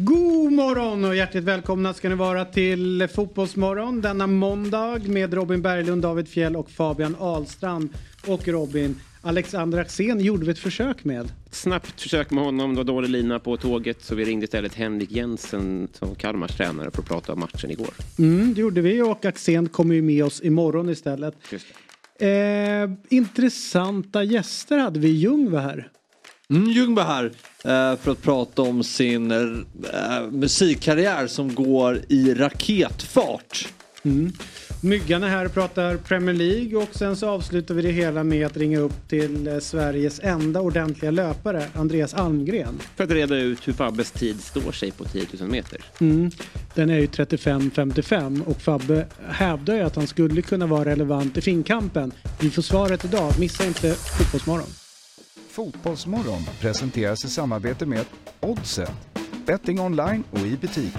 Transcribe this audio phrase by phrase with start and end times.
[0.00, 6.02] God morgon och hjärtligt välkomna ska ni vara till Fotbollsmorgon denna måndag med Robin Berglund,
[6.02, 7.88] David Fjell och Fabian Ahlstrand.
[8.26, 11.32] Och Robin, Alexander Axén gjorde vi ett försök med.
[11.50, 15.10] Snabbt försök med honom, det var dålig lina på tåget så vi ringde istället Henrik
[15.10, 17.90] Jensen som Kalmars tränare för att prata om matchen igår.
[18.18, 21.34] Mm, det gjorde vi och Axén kommer ju med oss imorgon istället.
[22.20, 25.08] Eh, intressanta gäster hade vi.
[25.08, 25.88] Ljung var här.
[26.52, 27.24] Mm, Ljung var här
[27.64, 33.68] eh, för att prata om sin eh, musikkarriär som går i raketfart.
[34.02, 34.32] Mm.
[34.82, 38.46] Myggan är här och pratar Premier League och sen så avslutar vi det hela med
[38.46, 42.78] att ringa upp till eh, Sveriges enda ordentliga löpare, Andreas Almgren.
[42.96, 45.80] För att reda ut hur Fabbes tid står sig på 10 000 meter.
[46.00, 46.30] Mm.
[46.74, 51.40] Den är ju 35-55 och Fabbe hävdar ju att han skulle kunna vara relevant i
[51.40, 52.12] finkampen.
[52.40, 54.68] Vi får svaret idag, missa inte Fotbollsmorgon.
[55.58, 58.04] Fotbollsmorgon presenteras i samarbete med
[58.40, 58.92] Oddset,
[59.46, 60.94] betting online och i butik.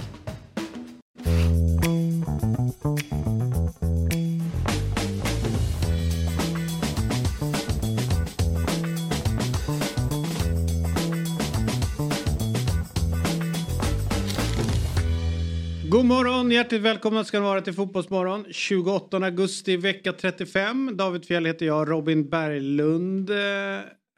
[15.89, 18.45] God morgon, hjärtligt välkomna ska ni vara till Fotbollsmorgon.
[18.51, 20.97] 28 augusti, vecka 35.
[20.97, 23.31] David Fjell heter jag, Robin Berglund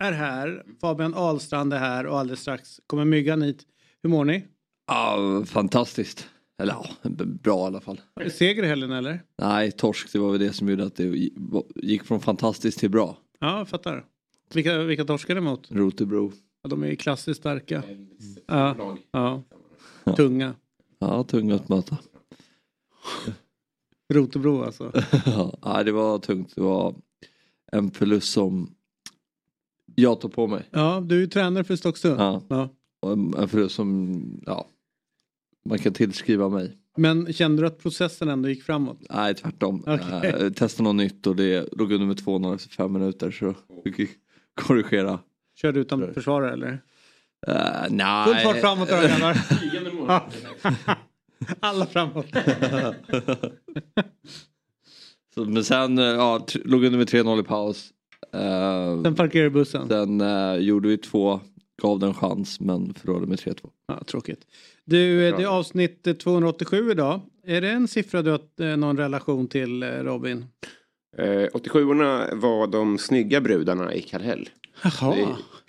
[0.02, 3.66] är här, Fabian Ahlstrand är här och alldeles strax kommer Myggan hit.
[4.04, 4.44] Hur mår ni?
[4.88, 6.28] Ja, fantastiskt.
[6.62, 8.02] Eller ja, bra i alla fall.
[8.16, 9.24] Är det seger i helgen eller?
[9.38, 11.30] Nej, torsk det var väl det som gjorde att det
[11.76, 13.18] gick från fantastiskt till bra.
[13.40, 14.06] Ja, jag fattar.
[14.54, 15.72] Vilka, vilka torskar det mot?
[15.72, 16.32] Rotebro.
[16.64, 17.84] Ja, de är klassiskt starka.
[18.48, 19.44] Ja, ja.
[20.16, 20.54] Tunga.
[21.00, 21.98] Ja, tunga att möta.
[24.14, 24.92] Rotebro alltså.
[25.62, 26.56] ja, det var tungt.
[26.56, 26.96] Det var
[27.72, 28.76] en förlust som
[29.96, 30.64] jag tog på mig.
[30.72, 32.22] Ja, du är ju tränare för Stocksund.
[32.22, 32.42] Ja.
[32.50, 32.70] ja.
[33.38, 34.68] En förlust som ja,
[35.66, 36.78] man kan tillskriva mig.
[36.98, 38.98] Men kände du att processen ändå gick framåt?
[39.10, 39.82] Nej, tvärtom.
[39.82, 40.30] Okay.
[40.30, 44.10] Äh, testa något nytt och det låg under med 2-0 efter fem minuter så fick
[44.56, 45.20] korrigera.
[45.56, 46.72] Körde du utan försvarare eller?
[47.48, 48.26] Uh, nej.
[48.26, 50.22] Full fart framåt då grabbar.
[51.60, 52.26] Alla framåt.
[55.34, 57.94] så, men sen ja, låg under med 3-0 i paus.
[58.36, 59.88] Uh, sen parkerade bussen.
[59.88, 61.40] Sen uh, gjorde vi två,
[61.82, 63.70] gav den chans men förlorade med 3-2.
[63.88, 64.42] Ja, tråkigt.
[64.86, 67.20] Du, det är avsnitt 287 idag.
[67.46, 70.46] Är det en siffra du har någon relation till Robin?
[71.18, 74.50] Eh, 87orna var de snygga brudarna i Kallhäll.
[74.84, 75.16] Jaha.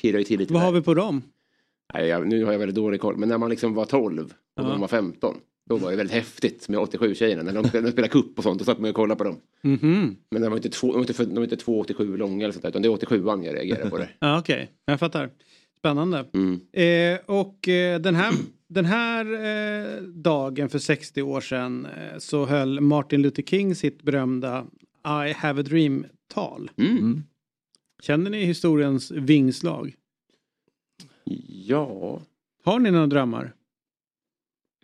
[0.02, 0.24] Pirrar ju
[0.54, 0.66] Vad där.
[0.66, 1.22] har vi på dem?
[1.94, 4.30] Nej, jag, nu har jag väldigt dålig koll, men när man liksom var 12 och
[4.54, 4.62] Ja.
[4.62, 5.36] de var 15.
[5.72, 7.42] Då var det väldigt häftigt med 87-tjejerna.
[7.42, 9.36] När de, spelade cup och sånt, då satt man och kollade på dem.
[9.62, 10.16] Mhm.
[10.30, 12.62] Men de var inte, två, de var inte, de var inte 2,87 långa eller sånt
[12.62, 14.08] där, utan det är 87an jag reagerar på det.
[14.18, 14.70] Ja, okej.
[14.84, 15.30] Jag fattar.
[15.78, 16.26] Spännande.
[16.34, 16.60] Mm.
[16.72, 18.34] Eh, och eh, den här,
[18.68, 24.02] den här eh, dagen för 60 år sedan eh, så höll Martin Luther King sitt
[24.02, 24.66] berömda
[25.04, 26.70] I have a dream-tal.
[26.76, 27.22] Mm.
[28.02, 29.94] Känner ni historiens vingslag?
[31.66, 32.20] Ja.
[32.64, 33.52] Har ni några drömmar?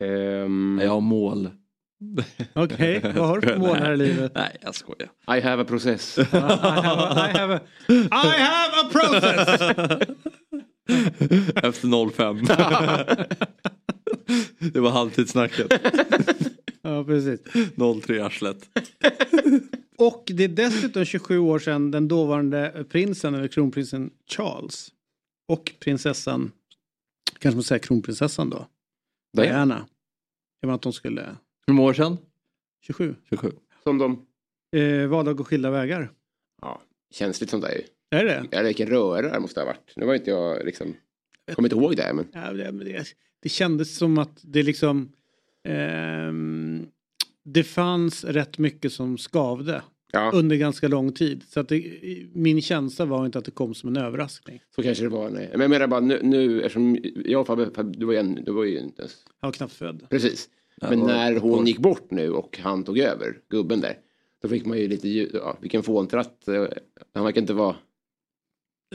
[0.01, 1.51] Ehm, Jag har mål.
[2.55, 4.33] Okej, vad har du för mål här i livet?
[4.35, 5.09] Nej, jag skojar.
[5.37, 6.19] I have a process.
[6.19, 9.61] I have a, I have a, I have a process!
[11.65, 12.45] Efter 05.
[14.73, 15.67] det var halvtidssnacket.
[16.83, 17.41] Ja, precis.
[18.05, 18.69] 03 arslet.
[19.99, 24.89] Och det är dessutom 27 år sedan den dåvarande prinsen, eller kronprinsen Charles
[25.49, 26.53] och prinsessan,
[27.39, 28.67] kanske man säger kronprinsessan då,
[29.33, 29.53] Diana.
[29.53, 29.87] Diana.
[30.61, 32.17] Det var att de skulle, Hur många år sedan?
[32.87, 33.53] 27, 27.
[33.83, 34.27] Som de...
[34.81, 36.13] eh, valde att gå skilda vägar.
[36.63, 37.83] Ja, känsligt sånt där ju.
[38.19, 39.93] Är det Ja, vilken röra det måste ha varit.
[39.97, 40.95] Nu var inte jag liksom...
[41.45, 42.29] Jag kommer inte ihåg det, men...
[42.33, 43.05] Ja, det, det,
[43.43, 45.13] det kändes som att det liksom,
[45.65, 46.87] ehm,
[47.45, 49.83] det fanns rätt mycket som skavde
[50.13, 51.45] Ja, under ganska lång tid.
[51.49, 51.85] Så att det,
[52.33, 54.61] min känsla var inte att det kom som en överraskning.
[54.77, 55.31] så kanske det var.
[55.31, 55.49] Nej.
[55.53, 58.53] Men jag menar bara nu, nu eftersom jag och Fabbe, du var ju, en, du
[58.53, 59.17] var ju inte ens...
[59.41, 60.07] Jag var knappt född.
[60.11, 60.49] Precis.
[60.81, 63.99] Men när hon gick bort nu och han tog över, gubben där.
[64.43, 66.49] Då fick man ju lite, ljud- ja, vilken fåntratt.
[66.49, 66.65] eh,
[67.15, 67.77] Han verkar inte vara...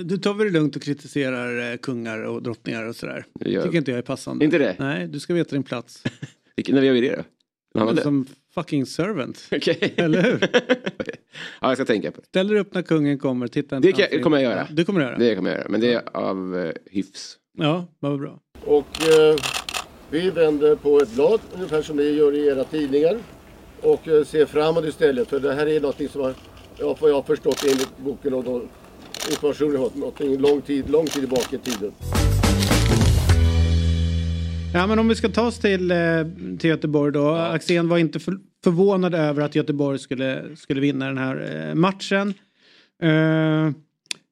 [0.02, 3.26] Du tar väl det lugnt och kritiserar eh, kungar och drottningar och sådär.
[3.34, 4.46] Det gör- Tycker inte jag är passande.
[4.46, 4.76] Inte det?
[4.80, 6.04] Nej, du ska veta din plats.
[6.56, 7.24] Vilken, när vi gör vi det
[7.74, 7.80] då?
[7.80, 7.98] Han?
[7.98, 9.48] Som fucking servant.
[9.52, 9.94] Okej.
[9.98, 10.40] Eller hur?
[11.62, 12.28] ja, jag ska tänka på det.
[12.28, 13.48] Ställ dig upp när kungen kommer.
[13.48, 14.68] Titta inte Det kan- kommer jag göra.
[14.72, 15.18] Du kommer att göra.
[15.18, 15.70] Det kommer jag göra.
[15.70, 17.38] Men det är av eh, hyfs.
[17.58, 18.40] Ja, vad bra.
[18.66, 19.36] Och eh,
[20.10, 23.18] vi vänder på ett blad ungefär som ni gör i era tidningar.
[23.82, 25.28] Och eh, ser framåt istället.
[25.30, 26.34] För det här är någonting som har,
[26.80, 28.62] ja, vad jag har förstått enligt boken och då,
[29.30, 31.92] informationen jag har fått, någonting lång tid, lång tid tillbaka i tiden.
[34.74, 35.98] Ja men om vi ska ta oss till, eh,
[36.60, 37.20] till Göteborg då.
[37.20, 37.48] Ja.
[37.48, 42.34] Axén var inte för, förvånad över att Göteborg skulle, skulle vinna den här eh, matchen.
[43.04, 43.72] Uh,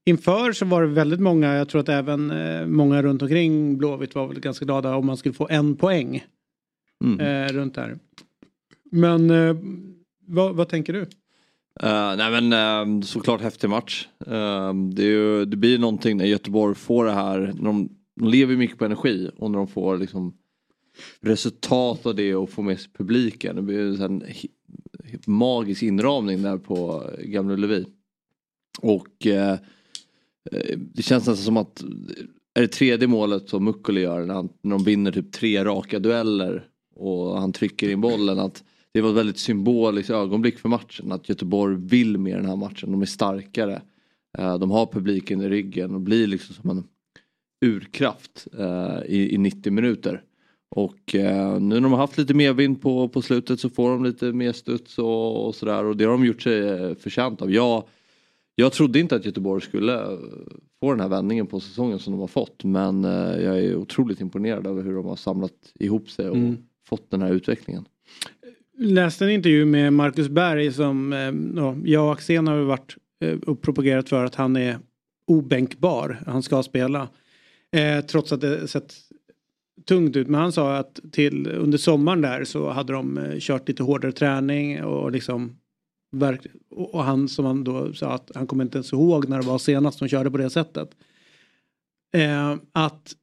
[0.06, 4.16] inför så var det väldigt många, jag tror att även uh, många runt omkring Blåvitt
[4.16, 6.24] var väl ganska glada om man skulle få en poäng.
[7.04, 7.20] Mm.
[7.20, 7.98] Uh, runt där.
[8.92, 9.30] Men
[10.28, 11.02] vad, vad tänker du?
[11.84, 14.08] Uh, nej men uh, såklart häftig match.
[14.28, 17.54] Uh, det, ju, det, blir någonting när Göteborg får det här.
[17.56, 20.38] När de, de lever mycket på energi och när de får liksom
[21.19, 23.56] resultat av det och får med sig publiken.
[23.56, 24.24] Det blir en
[25.25, 27.86] magisk inramning där på eh, Gamla Ullevi.
[28.81, 29.52] Och eh,
[30.52, 31.88] eh, det känns nästan som att eh,
[32.54, 36.00] är det tredje målet som Mukkoli gör när, han, när de vinner typ tre raka
[36.00, 38.40] dueller och han trycker in bollen.
[38.40, 41.12] att det var ett väldigt symboliskt ögonblick för matchen.
[41.12, 42.92] Att Göteborg vill mer den här matchen.
[42.92, 43.81] De är starkare.
[44.38, 46.84] Eh, de har publiken i ryggen och blir liksom som en
[47.62, 50.24] urkraft eh, i, 90 minuter.
[50.69, 54.04] Och eh, nu när de har haft lite medvind på, på slutet så får de
[54.04, 55.86] lite mer studs och, och sådär.
[55.86, 57.52] Och det har de gjort sig förtjänt av.
[57.52, 57.84] Jag,
[58.56, 60.18] jag trodde inte att Göteborg skulle
[60.80, 62.63] få den här vändningen på säsongen som de har fått.
[62.63, 66.57] Men jag är otroligt imponerad över hur de har samlat ihop sig och mm.
[66.88, 67.86] fått den här utvecklingen
[68.81, 73.62] läste en intervju med Marcus Berg som eh, jag och Axén har varit eh, och
[73.62, 74.80] propagerat för att han är
[75.28, 76.24] obänkbar.
[76.28, 77.07] Han ska spela.
[77.71, 78.94] Eh, trots att det sett
[79.88, 80.27] tungt ut.
[80.27, 84.12] Men han sa att till under sommaren där så hade de eh, kört lite hårdare
[84.12, 85.57] träning och liksom
[86.69, 89.57] och han som han då sa att han kommer inte ens ihåg när det var
[89.57, 90.89] senast de körde på det sättet.
[92.15, 93.15] Eh, att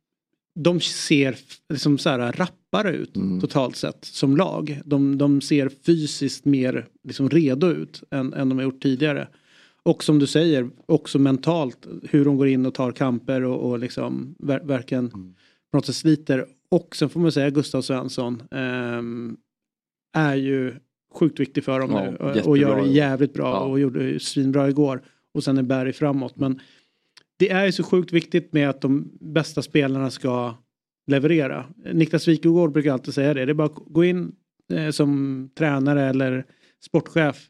[0.61, 1.37] de ser
[1.69, 3.41] liksom så här rappare ut mm.
[3.41, 4.81] totalt sett som lag.
[4.85, 9.29] De, de ser fysiskt mer liksom redo ut än, än de har gjort tidigare.
[9.89, 13.79] Och som du säger också mentalt hur de går in och tar kamper och, och
[13.79, 15.35] liksom ver verkligen mm.
[15.71, 16.47] på något sätt sliter.
[16.69, 19.03] Och sen får man säga Gustav Svensson eh,
[20.23, 20.75] är ju
[21.15, 23.59] sjukt viktig för dem ja, nu och, och gör det jävligt bra ja.
[23.59, 25.03] och gjorde svinbra igår.
[25.35, 26.37] Och sen är Berg framåt.
[26.37, 26.61] Men
[27.39, 30.55] det är ju så sjukt viktigt med att de bästa spelarna ska
[31.07, 31.67] leverera.
[31.93, 33.45] Niklas Wikegård brukar alltid säga det.
[33.45, 34.33] Det är bara att gå in
[34.73, 36.45] eh, som tränare eller
[36.85, 37.47] sportchef.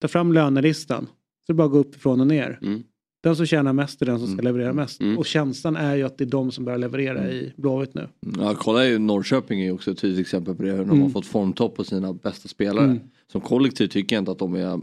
[0.00, 1.08] Ta fram lönelistan.
[1.46, 2.58] Så det är bara att gå uppifrån och ner.
[2.62, 2.82] Mm.
[3.22, 4.44] Den som tjänar mest är den som ska mm.
[4.44, 5.00] leverera mest.
[5.00, 5.18] Mm.
[5.18, 7.30] Och känslan är ju att det är de som börjar leverera mm.
[7.30, 8.08] i Blåvitt nu.
[8.38, 10.70] Ja, kolla ju Norrköping är ju också ett tydligt exempel på det.
[10.70, 11.10] Hur de har mm.
[11.10, 12.84] fått formtopp på sina bästa spelare.
[12.84, 13.00] Mm.
[13.32, 14.80] Som kollektiv tycker jag inte att de är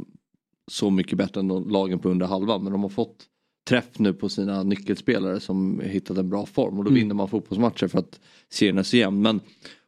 [0.71, 2.63] så mycket bättre än lagen på under halvan.
[2.63, 3.25] Men de har fått
[3.69, 7.01] träff nu på sina nyckelspelare som hittat en bra form och då mm.
[7.01, 8.19] vinner man fotbollsmatcher för att
[8.49, 9.21] serien är så jämn.
[9.21, 9.39] Men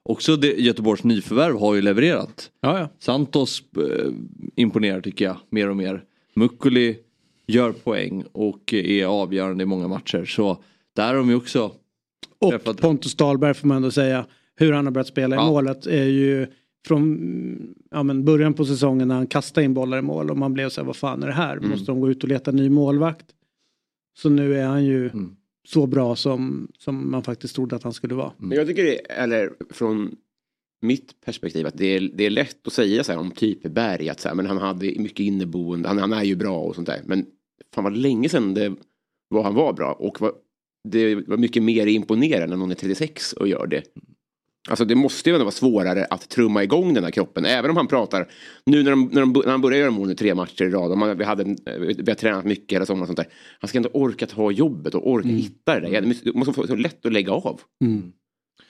[0.03, 2.51] också det, Göteborgs nyförvärv har ju levererat.
[2.61, 2.89] Ja, ja.
[2.99, 4.11] Santos eh,
[4.55, 6.03] imponerar tycker jag mer och mer.
[6.35, 6.97] Mukkuli
[7.47, 10.25] gör poäng och är avgörande i många matcher.
[10.25, 10.63] Så
[10.95, 11.71] där har de ju också
[12.39, 12.81] Och träffat...
[12.81, 14.25] Pontus Dahlberg får man ändå säga.
[14.55, 15.43] Hur han har börjat spela ja.
[15.43, 16.47] i målet är ju
[16.87, 20.53] från ja, men början på säsongen när han kastade in bollar i mål och man
[20.53, 21.57] blev så här, vad fan är det här?
[21.57, 21.69] Mm.
[21.69, 23.25] Måste de gå ut och leta ny målvakt?
[24.17, 25.35] Så nu är han ju mm.
[25.67, 28.31] så bra som, som man faktiskt trodde att han skulle vara.
[28.37, 30.15] Men jag tycker det, eller från
[30.83, 34.09] mitt perspektiv att det är, det är lätt att säga så här om typ Berg
[34.09, 36.87] att så här, men han hade mycket inneboende, han, han är ju bra och sånt
[36.87, 37.01] där.
[37.05, 37.25] Men
[37.75, 38.75] fan vad länge sedan det
[39.29, 40.31] var han var bra och var,
[40.89, 43.83] det var mycket mer imponerande när någon är 36 och gör det.
[44.69, 47.45] Alltså det måste ju ändå vara svårare att trumma igång den här kroppen.
[47.45, 48.27] Även om han pratar,
[48.65, 50.91] nu när, de, när, de, när han börjar göra mål nu tre matcher i rad.
[50.91, 51.43] Och man, vi, hade,
[51.97, 53.27] vi har tränat mycket hela sommaren och sånt där.
[53.59, 55.41] Han ska ändå orka ta jobbet och orka mm.
[55.41, 56.01] hitta det där.
[56.23, 57.61] Det måste vara så lätt att lägga av.
[57.83, 58.11] Mm.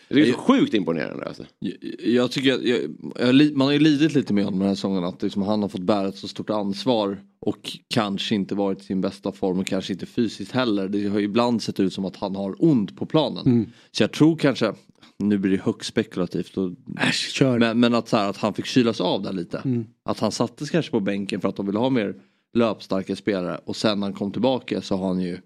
[0.09, 1.25] Det är så sjukt imponerande.
[1.25, 1.45] Alltså.
[1.59, 5.03] Jag, jag tycker jag, jag, man har ju lidit lite med honom den här säsongen
[5.03, 8.83] att liksom han har fått bära ett så stort ansvar och kanske inte varit i
[8.83, 10.87] sin bästa form och kanske inte fysiskt heller.
[10.87, 13.45] Det har ju ibland sett ut som att han har ont på planen.
[13.45, 13.69] Mm.
[13.91, 14.73] Så jag tror kanske,
[15.19, 16.57] nu blir det högst spekulativt.
[16.57, 16.71] Och,
[17.01, 19.61] Äsch, men, men, att, så här, att han fick kylas av där lite.
[19.65, 19.85] Mm.
[20.03, 22.15] Att han sattes kanske på bänken för att de ville ha mer
[22.53, 25.37] löpstarka spelare och sen när han kom tillbaka så har han ju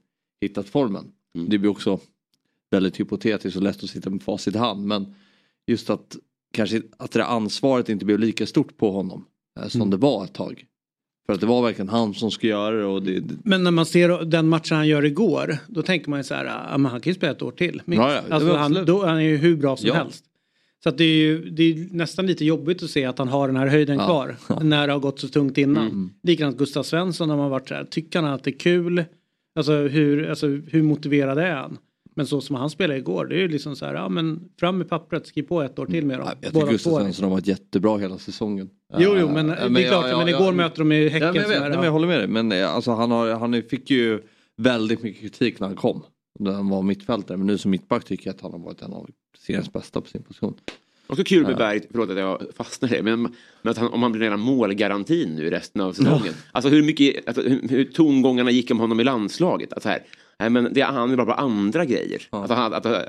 [0.41, 1.05] hittat formen.
[1.35, 1.49] Mm.
[1.49, 1.99] Det blir också
[2.71, 5.15] väldigt hypotetiskt och lätt att sitta med facit i hand men
[5.67, 6.17] just att
[6.53, 9.25] kanske att det ansvaret inte blev lika stort på honom
[9.59, 9.91] eh, som mm.
[9.91, 10.65] det var ett tag.
[11.25, 12.85] För att det var verkligen han som skulle göra det.
[12.85, 15.57] Och det, Men när man ser den matchen han gör igår.
[15.67, 17.81] Då tänker man ju så här, ja, men han kan ju spela ett år till.
[17.85, 19.93] Ja, ja, alltså, han, då, han är ju hur bra som ja.
[19.93, 20.23] helst.
[20.83, 23.47] Så att det är ju det är nästan lite jobbigt att se att han har
[23.47, 24.35] den här höjden kvar.
[24.61, 25.87] När det har gått så tungt innan.
[25.87, 26.09] Mm.
[26.23, 29.03] Likadant Gustav Svensson när man varit så här, tycker han att det är kul?
[29.55, 31.77] Alltså hur, alltså, hur motiverad är han?
[32.17, 34.77] Men så som han spelade igår, det är ju liksom så här, ja men fram
[34.77, 36.29] med pappret, skriv på ett år till med dem.
[36.41, 38.69] Jag tycker Gustav Svensson har varit jättebra hela säsongen.
[38.97, 41.27] Jo, jo, men, uh, det är klart, ja, men igår ja, möter de ju Häcken.
[41.27, 43.89] Ja, men jag, vet, jag håller med dig, men eh, alltså, han, har, han fick
[43.89, 44.21] ju
[44.57, 46.03] väldigt mycket kritik när han kom.
[46.39, 47.37] När han var mittfältare.
[47.37, 50.07] Men nu som mittback tycker jag att han har varit en av seriens bästa på
[50.07, 50.53] sin position.
[51.07, 53.21] Också kul med Berg, förlåt att jag fastnar det, men,
[53.61, 56.33] men att han, om han blir redan målgarantin nu i resten av säsongen.
[56.51, 59.73] Alltså hur mycket, alltså, hur, hur tongångarna gick om honom i landslaget.
[59.73, 60.03] Att så här,
[60.39, 62.27] nej, men det, han är bara på andra grejer.
[62.31, 62.37] Ja.
[62.37, 63.05] Alltså, han, att, att,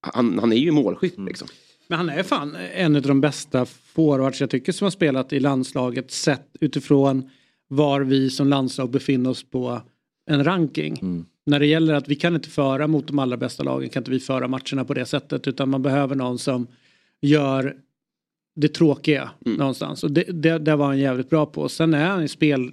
[0.00, 1.48] han, han är ju målskytt liksom.
[1.88, 5.40] Men han är fan en av de bästa forwards jag tycker som har spelat i
[5.40, 7.30] landslaget sett utifrån
[7.68, 9.80] var vi som landslag befinner oss på
[10.30, 10.98] en ranking.
[11.02, 11.26] Mm.
[11.46, 14.10] När det gäller att vi kan inte föra mot de allra bästa lagen kan inte
[14.10, 16.66] vi föra matcherna på det sättet utan man behöver någon som
[17.20, 17.76] gör
[18.54, 20.04] det tråkiga någonstans.
[20.04, 21.68] Och det, det, det var han jävligt bra på.
[21.68, 22.72] Sen är han i spel,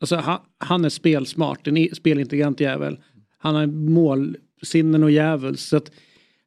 [0.00, 2.98] alltså han, han är spelsmart, en spelintelligent jävel.
[3.38, 5.56] Han har målsinnen och djävul.
[5.56, 5.90] Så att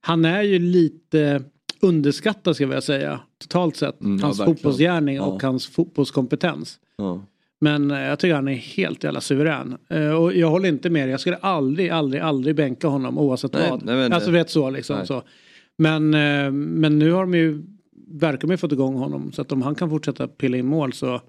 [0.01, 1.43] han är ju lite
[1.81, 3.19] underskattad ska jag vilja säga.
[3.41, 4.01] Totalt sett.
[4.01, 4.55] Mm, ja, hans verkligen.
[4.57, 5.23] fotbollsgärning Ja.
[5.25, 6.79] och hans fotbollskompetens.
[6.97, 7.25] Ja.
[7.61, 9.77] Men eh, jag tycker han är helt jävla suverän.
[9.89, 11.11] Eh, Och jag håller inte med dig.
[11.11, 13.85] Jag skulle aldrig, aldrig, aldrig bänka honom oavsett Nej, vad.
[13.85, 14.97] nej, alltså vet så liksom.
[14.97, 15.07] Nej.
[15.07, 15.23] Så.
[15.77, 17.63] Men, eh, men nu har de ju,
[18.07, 19.31] verkar de ju fått igång honom.
[19.31, 21.21] Så att om han kan fortsätta pilla in mål så,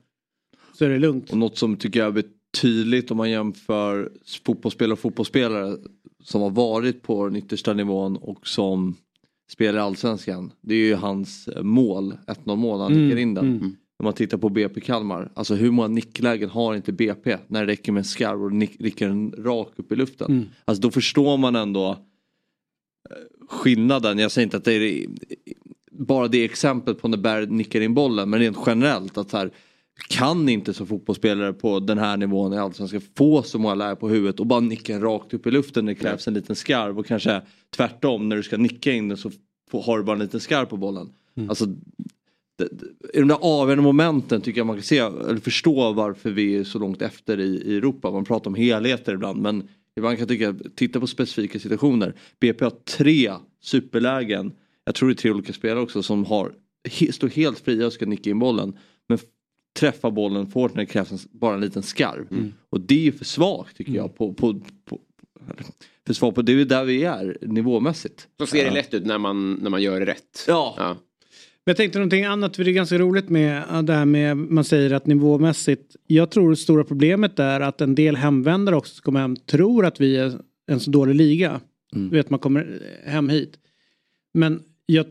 [0.80, 1.30] så är det lugnt.
[1.30, 2.24] Och något som tycker jag är
[2.60, 4.12] tydligt om man jämför
[4.46, 5.76] fotbollsspelare och fotbollsspelare
[6.22, 8.96] som har varit på den yttersta nivån och som
[9.52, 10.52] spelar i allsvenskan.
[10.60, 13.44] Det är ju hans mål, 1-0 mål, han Mm, nickar in den.
[13.44, 13.76] mm.
[13.98, 17.72] Om man tittar på BP Kalmar, alltså hur många nicklägen har inte BP när det
[17.72, 20.30] räcker med en skarv och nick, nickar den rakt upp i luften.
[20.32, 20.44] Mm.
[20.64, 21.90] Alltså då förstår man ändå
[23.10, 24.18] eh, skillnaden.
[24.18, 25.06] Jag säger inte att det är
[25.90, 29.50] bara det exemplet på när Berg nickar in bollen men rent generellt att så här,
[30.08, 34.08] kan inte som fotbollsspelare på den här nivån i Allsvenskan få så många läger på
[34.08, 37.06] huvudet och bara nicka rakt upp i luften när det krävs en liten skarv och
[37.06, 37.42] kanske
[37.76, 39.30] tvärtom när du ska nicka in den så
[39.72, 41.12] har du bara en liten skarv på bollen.
[41.48, 41.66] Alltså,
[42.58, 46.30] det, det, I de där avgörande momenten tycker jag man kan se eller förstå varför
[46.30, 48.10] vi är så långt efter i, i Europa.
[48.10, 52.14] Man pratar om helheter ibland men ibland kan jag tycka, titta på specifika situationer.
[52.40, 54.52] BP har tre superlägen,
[54.84, 56.52] jag tror det är tre olika spelare också som har,
[57.10, 58.76] står helt fria och ska nicka in bollen.
[59.08, 59.18] Men
[59.78, 62.52] träffa bollen fort när det krävs bara en liten skarv.
[62.70, 64.16] Och det är ju för svagt tycker jag.
[64.16, 65.00] På, på, på,
[66.06, 68.28] för svagt på, det är där vi är nivåmässigt.
[68.38, 70.44] Så ser det lätt ut när man, när man gör det rätt.
[70.48, 70.74] Ja.
[70.78, 70.96] ja.
[71.64, 74.36] Men jag tänkte någonting annat, för det är ganska roligt med äh, det här med,
[74.36, 78.94] man säger att nivåmässigt, jag tror det stora problemet är att en del hemvändare också
[78.94, 80.32] som kommer hem tror att vi är
[80.66, 81.60] en så dålig liga.
[81.94, 82.10] Mm.
[82.10, 83.58] Du vet, man kommer hem hit.
[84.34, 85.06] Men jag,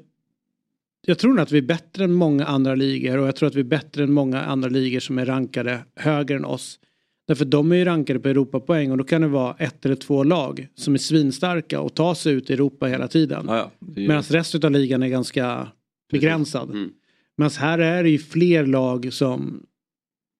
[1.08, 3.56] jag tror nog att vi är bättre än många andra ligor och jag tror att
[3.56, 6.80] vi är bättre än många andra ligor som är rankade högre än oss.
[7.28, 10.24] Därför de är ju rankade på Europapoäng och då kan det vara ett eller två
[10.24, 13.46] lag som är svinstarka och tar sig ut i Europa hela tiden.
[13.48, 13.72] Ja, ja.
[13.80, 15.68] Medan resten av ligan är ganska
[16.12, 16.70] begränsad.
[16.70, 16.92] Mm.
[17.38, 19.64] Men här är det ju fler lag som,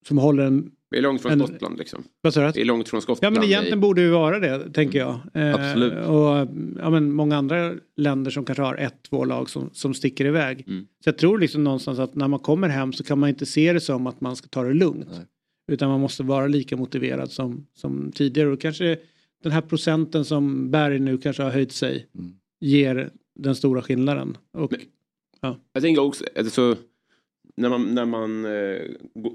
[0.08, 0.72] som håller en...
[0.92, 2.04] Vi är långt från En- Skottland liksom.
[2.22, 2.52] Vad sa du?
[2.52, 3.36] Vi är långt från Ja Skottland.
[3.36, 5.20] men i- egentligen borde det vara det, tänker jag.
[5.34, 5.94] Eh, Absolut.
[5.94, 6.48] Och
[6.80, 10.64] ja, men många andra länder som kanske har ett, två lag som, som sticker iväg.
[10.68, 10.88] Mm.
[11.04, 13.74] Så jag tror liksom någonstans att när man kommer hem så kan man inte se
[13.74, 15.08] det som att man ska ta det lugnt.
[15.12, 15.26] Nej.
[15.72, 18.50] Utan man måste vara lika motiverad som, som tidigare.
[18.50, 18.98] Och kanske
[19.44, 22.32] den här procenten som Berg nu kanske har höjt sig Mm.
[22.60, 24.38] ger den stora skillnaden.
[24.54, 24.74] Och,
[25.74, 26.76] Jag tänker också, alltså,
[27.60, 28.82] när man, när man eh,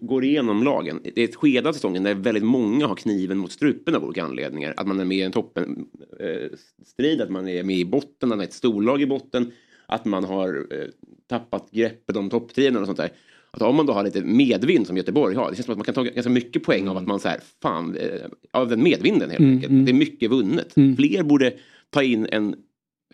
[0.00, 1.00] går igenom lagen.
[1.14, 4.24] Det är ett skede av säsongen där väldigt många har kniven mot strupen av olika
[4.24, 4.74] anledningar.
[4.76, 5.86] Att man är med i en toppen
[6.20, 6.48] eh,
[6.86, 9.52] strid, att man är med i botten, att man är ett storlag i botten.
[9.86, 10.84] Att man har eh,
[11.28, 13.10] tappat greppet om topptiderna och sånt där.
[13.50, 15.84] Att om man då har lite medvind som Göteborg har, det känns som att man
[15.84, 19.30] kan ta ganska mycket poäng av att man så här, fan, eh, av den medvinden
[19.30, 19.70] helt Mm, enkelt.
[19.70, 19.84] mm.
[19.84, 20.76] Det är mycket vunnet.
[20.76, 20.96] Mm.
[20.96, 21.52] Fler borde
[21.90, 22.56] ta in en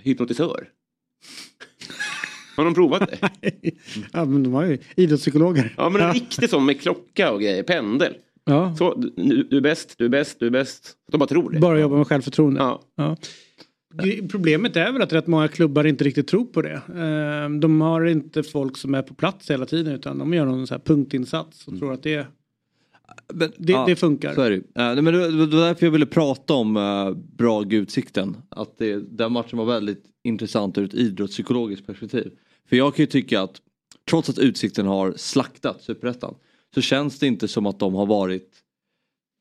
[0.00, 0.68] hypnotisör.
[2.56, 3.30] Har de provat det?
[4.12, 5.74] ja, men de har ju idrottspsykologer.
[5.76, 8.14] Ja men en riktig sån med klocka och grejer, pendel.
[8.44, 8.74] Ja.
[8.76, 10.92] Så, du, du är bäst, du är bäst, du är bäst.
[11.12, 11.58] De bara tror det.
[11.58, 12.60] Bara jobba med självförtroende.
[12.60, 12.82] Ja.
[12.96, 13.16] Ja.
[14.30, 16.72] Problemet är väl att rätt många klubbar inte riktigt tror på det.
[16.72, 20.66] Eh, De har inte folk som är på plats hela tiden utan de gör någon
[20.66, 22.26] så här punktinsats och tror att det,
[23.34, 24.34] Men, det, ja, det funkar.
[24.34, 24.56] Så är det.
[24.56, 28.36] Eh, nej, men det, det var därför jag ville prata om uh, Brage-Utsikten.
[28.48, 32.30] Att det, den matchen var väldigt intressant ur ett idrottspsykologiskt perspektiv.
[32.68, 33.60] För jag kan ju tycka att
[34.10, 36.34] trots att Utsikten har slaktat Superettan
[36.74, 38.50] så känns det inte som att de har varit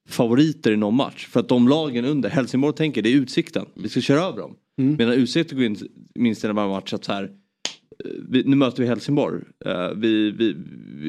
[0.09, 1.27] favoriter i någon match.
[1.27, 4.55] För att de lagen under, Helsingborg tänker det är Utsikten, vi ska köra över dem.
[4.77, 4.95] Mm.
[4.95, 5.77] Medan Utsikten går in
[6.15, 7.29] minst i den här matchen att så här eh,
[8.29, 9.41] vi, nu möter vi Helsingborg.
[9.65, 10.55] Eh, vi, vi,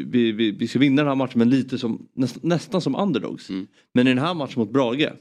[0.05, 3.51] vi, vi, vi ska vinna den här matchen men lite som, näst, nästan som underdogs.
[3.51, 3.67] Mm.
[3.95, 5.13] Men i den här matchen mot Brage,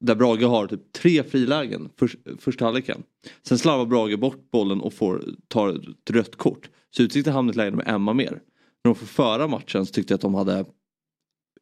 [0.00, 3.02] där Brage har typ tre frilägen för, första halvleken.
[3.42, 6.70] Sen slarvar Brage bort bollen och får, tar ett rött kort.
[6.90, 8.30] Så Utsikten hamnar i ett läge med Emma mer.
[8.84, 10.64] När de får föra matchen så tyckte jag att de hade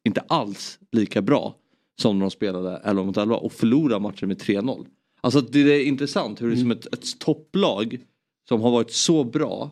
[0.03, 1.55] inte alls lika bra
[2.01, 4.85] som när de spelade 11 mot 11 och förlorade matchen med 3-0.
[5.21, 7.99] Alltså det är intressant hur det är som ett, ett topplag
[8.51, 9.71] som har varit så bra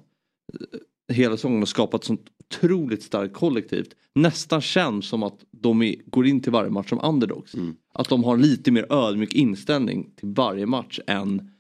[0.54, 3.96] eh, hela säsongen och skapat sånt otroligt starkt kollektivt.
[4.16, 7.54] Nästan känns som att de är, går in till varje match som underdogs.
[7.94, 11.52] Att de har lite mer ödmjuk inställning till varje match än,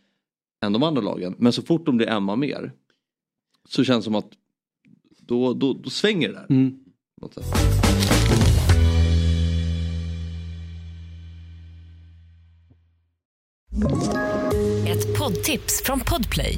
[0.65, 1.35] än de andra lagen.
[1.38, 2.71] Men så fort de blir Emma mer
[3.69, 4.31] så känns det som att
[5.17, 6.45] då, då, då svänger det där.
[6.49, 6.79] Mm.
[14.88, 16.57] Ett poddtips från Podplay.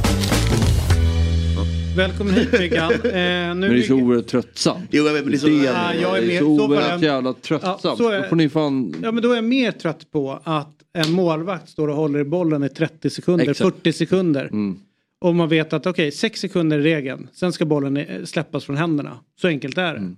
[1.95, 2.91] Välkommen hit Myggan.
[2.91, 4.87] Eh, nu Men det är så oerhört tröttsamt.
[4.91, 5.47] Jo, jag vet, men det är så...
[5.47, 6.35] Det Ja, jag är det med.
[6.35, 7.79] är Så oerhört jävla tröttsamt.
[7.83, 8.95] Ja, så är- Då får ni fan...
[9.03, 12.23] Ja men då är jag mer trött på att en målvakt står och håller i
[12.23, 13.75] bollen i 30 sekunder, Exakt.
[13.75, 14.45] 40 sekunder.
[14.45, 14.79] Mm.
[15.19, 17.27] Och man vet att okej, 6 sekunder är regeln.
[17.33, 19.19] Sen ska bollen släppas från händerna.
[19.41, 19.99] Så enkelt är det.
[19.99, 20.15] Mm.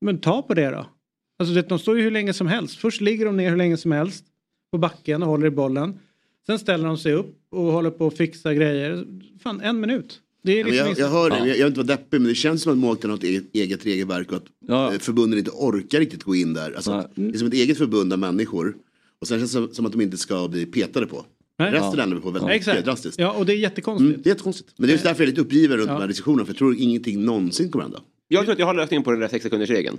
[0.00, 0.86] Men ta på det då.
[1.38, 2.78] Alltså det, de står ju hur länge som helst.
[2.78, 4.24] Först ligger de ner hur länge som helst
[4.72, 5.98] på backen och håller i bollen.
[6.46, 9.04] Sen ställer de sig upp och håller på att fixa grejer.
[9.42, 10.20] Fan, en minut.
[10.42, 12.28] Det är Ja, liksom jag, jag hör det, jag, jag vill inte vara deppig men
[12.28, 14.92] det känns som att målvakten har ett eget, eget regelverk och att Ja.
[14.92, 16.72] eh, förbunden inte orkar riktigt gå in där.
[16.72, 18.76] Alltså, det är som ett eget förbund av människor
[19.20, 21.24] och sen känns det som, att de inte ska bli petade på.
[21.58, 21.72] Nej.
[21.72, 22.84] Resten ändrar på väldigt Ja, exakt.
[22.84, 23.18] drastiskt.
[23.18, 24.08] Ja, och det är jättekonstigt.
[24.10, 24.70] Mm, det är jättekonstigt.
[24.76, 25.94] Men det är just därför jag är lite uppgiven runt Ja.
[25.94, 28.00] de här diskussionerna för jag tror ingenting någonsin kommer hända.
[28.28, 29.98] Jag tror att jag har lösningen på den där 6 sekunders regeln.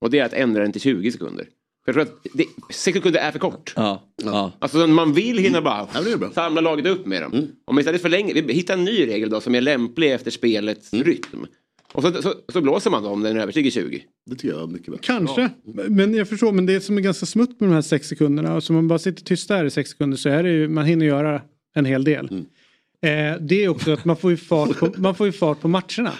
[0.00, 1.46] Och det är att ändra den till 20 sekunder.
[1.92, 3.72] För jag tror att det, 6 sekunder är för kort.
[3.76, 4.02] Ja.
[4.24, 4.52] ja.
[4.58, 7.32] Alltså man vill hinna bara Ja, samla laget upp med dem.
[7.64, 10.92] Om man istället förlänger, vi hittar en ny regel då som är lämplig efter spelets
[10.92, 11.46] rytm.
[11.92, 14.02] Och så, så, så blåser man då om den överstiger 20.
[14.26, 14.98] Det tycker jag är mycket bra.
[15.02, 15.50] Kanske,
[15.88, 16.52] men jag förstår.
[16.52, 18.54] Men det som är ganska smutt med de här sex sekunderna.
[18.54, 20.84] Och som man bara sitter tyst där i sex sekunder så är det ju, man
[20.84, 21.42] hinner göra
[21.74, 22.28] en hel del.
[22.30, 22.46] Mm.
[23.02, 25.68] Eh, det är också att man får ju fart på, man får ju fart på
[25.68, 26.12] matcherna.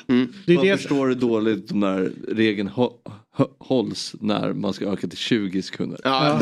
[0.46, 2.68] Det är Man det, förstår hur dåligt de där regeln
[3.58, 6.00] hålls när man ska öka till 20 sekunder.
[6.04, 6.40] Ja.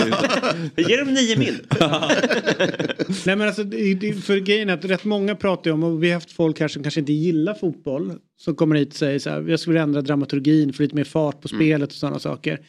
[0.77, 1.61] Ge dem 9 mil.
[3.27, 3.63] nej men alltså,
[4.23, 6.69] för grejen är att rätt många pratar ju om, och vi har haft folk här
[6.69, 8.13] som kanske inte gillar fotboll.
[8.39, 11.41] Som kommer hit och säger så här, jag skulle ändra dramaturgin för lite mer fart
[11.41, 12.61] på spelet och sådana saker.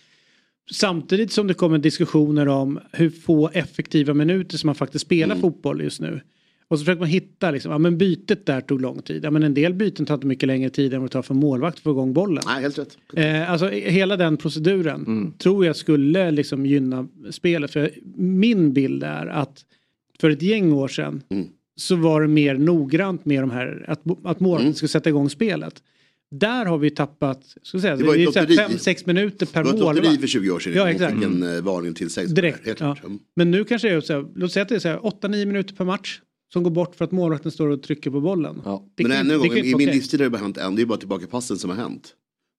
[0.71, 5.81] Samtidigt som det kommer diskussioner om hur få effektiva minuter som man faktiskt spelar fotboll
[5.81, 6.21] just nu.
[6.69, 9.25] Och så försöker man hitta, liksom, ja men bytet där tog lång tid.
[9.25, 11.33] Ja men en del byten tar inte mycket längre tid än vad det tar för
[11.33, 12.43] målvakt att få igång bollen.
[12.47, 12.97] Nej, helt rätt.
[13.13, 17.71] Eh, alltså hela den proceduren tror jag skulle liksom gynna spelet.
[17.71, 19.65] För min bild är att
[20.19, 21.21] för ett gäng år sedan
[21.75, 25.83] så var det mer noggrant med de här, att, att målvakten skulle sätta igång spelet.
[26.31, 28.67] Där har vi tappat, ska säga, Det det var ju är ett så här lotteri.
[28.69, 30.21] fem, sex minuter per Det var ett lotteri målvakt.
[30.21, 31.13] för 20 år sedan Ja, exakt.
[31.15, 32.27] fick en eh, varning till sig.
[32.27, 32.65] Direkt.
[32.67, 32.97] Helt Ja.
[33.05, 33.19] Mm.
[33.35, 35.45] Men nu kanske det är så här, låt säga att det är så här 8-9
[35.45, 36.19] minuter per match
[36.53, 38.61] som går bort för att målvakten står och trycker på bollen.
[38.65, 38.85] Ja.
[38.95, 40.75] Det Men kan- ännu en det gång, i min livstid har det bara hänt en,
[40.75, 42.13] det är bara tillbaka passen som har hänt.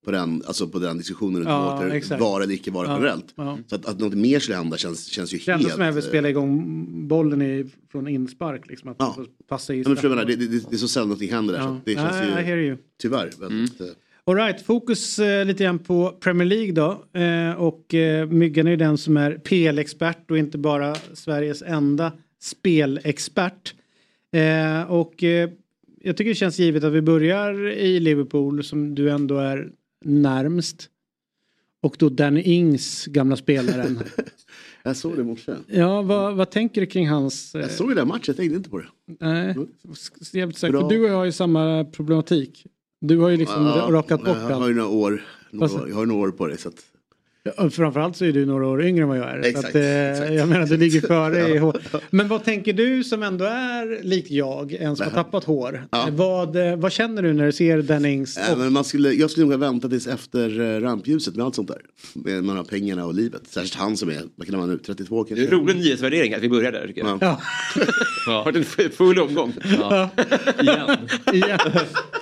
[0.05, 1.83] På den, alltså på den diskussionen Ja,
[2.20, 3.27] vara eller icke vara Ja, generellt.
[3.37, 3.59] ja.
[3.66, 5.72] Så att, att något mer skulle hända känns, känns ju Det enda helt...
[5.74, 8.66] som är väl spela igång bollen i, från inspark.
[8.68, 9.14] Liksom, att Ja.
[9.18, 9.24] ja.
[9.48, 11.61] passa i Ja, men för menar, det, det, det är så sällan någonting händer där.
[11.62, 12.77] Så det känns I ju hear you.
[13.03, 13.81] tyvärr väldigt...
[13.81, 13.87] eh,
[14.24, 17.05] All right, fokus eh, lite grann på Premier League då.
[17.20, 22.12] Eh, och eh, Myggan är ju den som är PL-expert och inte bara Sveriges enda
[22.42, 23.74] spelexpert.
[24.33, 25.51] Eh, och eh,
[26.01, 29.70] jag tycker det känns givet att vi börjar i Liverpool som du ändå är
[30.05, 30.88] närmst.
[31.81, 33.98] Och då Danny Ings, gamla spelaren.
[34.83, 35.53] Jag såg det i morse.
[35.66, 37.55] ja, vad, vad tänker du kring hans...
[37.55, 38.87] Eh, Jag såg den matchen, jag tänkte inte på det.
[39.20, 39.55] nej,
[40.33, 40.72] jävligt säker.
[40.72, 40.81] Bra.
[40.81, 42.66] För du och jag har ju samma problematik.
[43.01, 46.07] Du har ju liksom Ja, rakat bort Jag har ju några år, några, jag har
[46.07, 46.57] några år på det.
[46.57, 46.74] Så att,
[47.71, 49.39] Framförallt så är du några år yngre än vad jag är.
[49.39, 50.35] Exakt, så att, eh.
[50.35, 51.81] Jag menar du ligger före i hår.
[52.11, 55.87] Men vad tänker du som ändå är lik jag, en som har tappat hår.
[55.91, 56.09] Ja.
[56.13, 58.37] Vad, eh, vad känner du när du ser Dennings?
[58.37, 61.55] äh, men man skulle, jag skulle nog ha väntat tills efter eh, rampljuset med allt
[61.55, 61.81] sånt där.
[62.15, 63.43] Med man har pengarna och livet.
[63.51, 65.55] Särskilt han som är, vad kan han vara nu, 32 Det är kanske?
[65.55, 67.19] en rolig nyhetsvärdering att vi börjar där tycker jag.
[67.21, 67.41] Ja.
[67.77, 67.81] Ja,
[68.27, 69.53] Det har varit en full omgång.
[70.61, 70.89] Igen.
[71.33, 71.59] igen.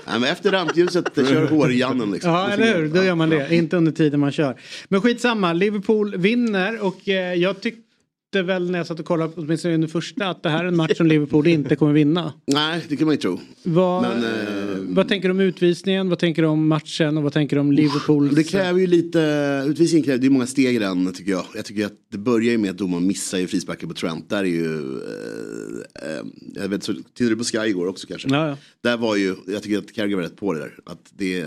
[0.08, 2.30] Nej, men efter rampljuset, eh, kör hårjannen liksom.
[2.30, 2.88] ja, eller hur?
[2.88, 3.54] Då gör man det.
[3.54, 4.56] Inte under tiden man kör.
[4.88, 9.74] Men skitsamma, Liverpool vinner och eh, jag tyckte väl när jag satt och kollade åtminstone
[9.74, 12.32] under första att det här är en match som Liverpool inte kommer vinna.
[12.46, 13.40] Nej, det kan man ju tro.
[13.62, 16.08] Vad, Men, eh, vad tänker du om utvisningen?
[16.08, 17.16] Vad tänker du om matchen?
[17.16, 18.34] Och vad tänker du om Liverpools...
[18.34, 19.20] Det kräver ju lite,
[19.68, 21.44] utvisningen kräver, det är många steg i den tycker jag.
[21.54, 24.30] Jag tycker att det börjar ju med att domaren missar ju frisparken på Trent.
[24.30, 26.24] Där är ju, eh, eh,
[26.54, 28.28] jag vet så, tittade du på Sky igår också kanske?
[28.28, 28.56] Ja, ja.
[28.82, 30.78] Där var ju, jag tycker att Carragher var rätt på det där.
[30.86, 31.46] Att det,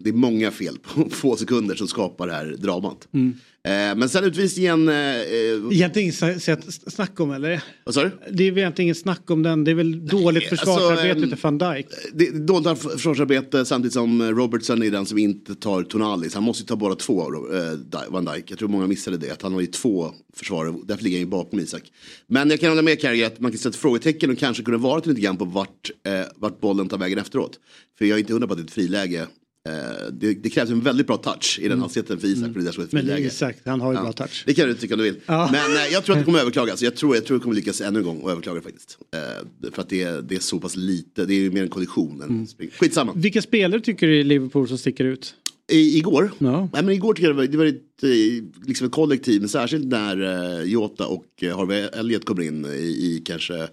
[0.00, 3.08] det är många fel på få sekunder som skapar det här dramat.
[3.12, 3.34] Mm.
[3.64, 5.22] Eh, men sen utvisningen, eh, eh,
[5.70, 7.62] Egentligen inget sa- sa- snack om eller?
[7.84, 8.10] vad sa du?
[8.30, 9.64] Det är väl egentligen inget snack om den.
[9.64, 11.86] Det är väl dåligt alltså, försvarsarbete ehm, utav van Dijk.
[12.14, 16.30] Det är dåligt försvarsarbete samtidigt som Robertson är den som inte tar Tonali.
[16.30, 17.22] Så han måste ju ta båda två,
[17.54, 18.50] eh, Van Dijk.
[18.50, 20.74] Jag tror många missade det, att han har ju två försvarare.
[20.84, 21.82] Därför ligger han ju bakom Isak.
[22.26, 25.02] Men jag kan hålla med Carrie att man kan sätta frågetecken och kanske kunna vara
[25.04, 27.58] lite grann på vart, eh, vart bollen tar vägen efteråt.
[27.98, 29.26] För jag är inte hundra på att det är ett friläge.
[29.66, 32.52] Eh, det, det krävs en väldigt bra touch i den hastigheten för Isak.
[32.52, 33.18] För det är där som Men.
[33.18, 34.02] Isak, han har ju Ja.
[34.02, 34.42] bra touch.
[34.46, 35.16] Det kan du tycka om du vill.
[35.26, 35.48] Ja.
[35.52, 36.82] Men eh, jag tror att det kommer överklagas.
[36.82, 38.98] Jag tror, jag tror det kommer lyckas ännu en gång att överklaga faktiskt.
[39.62, 41.24] Eh, för att det, är- det är så pass lite.
[41.26, 42.46] Det är ju mer en kollision än Mm.
[42.46, 42.70] spring.
[42.80, 43.12] Skitsamma.
[43.16, 45.34] Vilka spelare tycker du i Liverpool som sticker ut?
[45.72, 46.32] I, igår?
[46.38, 46.60] Ja.
[46.72, 49.40] Nej, men igår tycker jag det var, det var ett, liksom ett kollektiv.
[49.40, 50.22] Men särskilt när
[50.60, 53.68] uh, Jota och uh, Harvey Elliot kommer in i, i kanske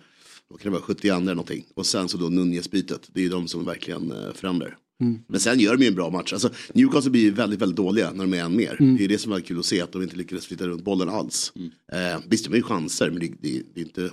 [0.49, 1.65] vad kan det vara, 70 andra eller någonting.
[1.73, 2.99] Och sen så då Nunez-bytet.
[3.13, 4.77] Det är ju de som verkligen uh, förändrar.
[5.04, 5.20] Mm.
[5.28, 6.34] Men sen gör de ju en bra match.
[6.34, 8.78] Alltså, Newcastle blir ju väldigt, väldigt dåliga när de är en mer.
[8.80, 8.98] Mm.
[8.98, 11.10] Det är det som var kul att se, att de inte lyckades flytta runt bollen
[11.10, 11.54] alls.
[11.92, 14.10] Eh, visst, de har ju chanser, men det, det, det är inte...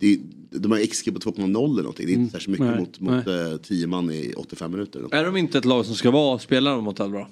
[0.00, 0.18] Det,
[0.50, 2.06] de har XG på 2,0 eller någonting.
[2.06, 5.14] Det är inte särskilt mycket Nej, mot, mot eh, 10 man i 85 minuter.
[5.14, 7.26] Är de inte ett lag som ska vara spelare mot Elbra?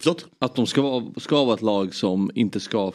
[0.00, 0.26] Förlåt?
[0.38, 2.92] Att de ska vara, ska vara ett lag som inte ska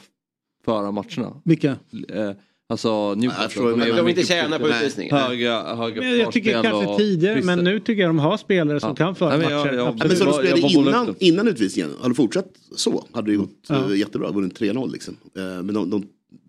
[0.65, 1.41] föra matcherna.
[1.45, 1.77] Vilka?
[2.09, 2.31] Eh,
[2.69, 3.61] alltså Newcastle.
[3.63, 3.97] menar.
[3.97, 5.15] De inte tjänar på utvisningen.
[5.17, 8.79] Höga, höga Men jag tycker kanske och tidigare, men nu tycker jag de har spelare
[8.79, 8.95] som Ja.
[8.95, 9.75] kan föra men jag- matcher.
[9.75, 10.01] jag- Absolut.
[10.03, 11.25] Ja, men som de Jag spelade innan, det.
[11.25, 11.91] innan utvisningen.
[11.97, 13.91] Hade de fortsatt så hade det ju gått Ja.
[13.91, 14.31] eh, jättebra.
[14.31, 15.17] Vunnit 3-0 liksom.
[15.37, 16.03] Eh, men de, de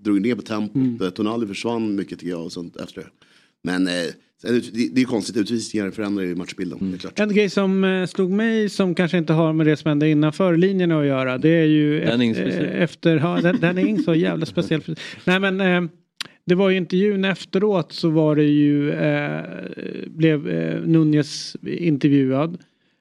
[0.04, 0.74] drog ner på tempot.
[0.76, 1.10] Mm.
[1.10, 3.06] Tonali försvann mycket tycker jag och sånt efter.
[3.64, 3.92] Men eh,
[4.42, 6.92] sen ut- det, det är konstigt, utvisningar förändrar ju matchbilden.
[6.92, 7.18] Det klart.
[7.20, 10.56] En grej som eh, slog mig som kanske inte har med det som hände innanför
[10.56, 13.86] linjerna att göra det är ju Den är ingen efter, eh, ja, den, den är
[13.86, 14.82] inte så jävla speciell.
[15.24, 15.90] Nej men eh,
[16.48, 19.42] det var ju intervjun efteråt så var det ju eh,
[20.06, 22.58] blev eh, Nunez intervjuad.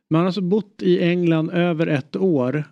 [0.10, 2.64] Man har alltså bott i England över ett år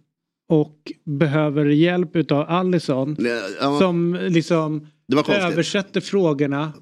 [0.49, 3.17] och behöver hjälp utav Allison
[3.61, 4.87] Ja, som liksom
[5.27, 6.73] översätter frågorna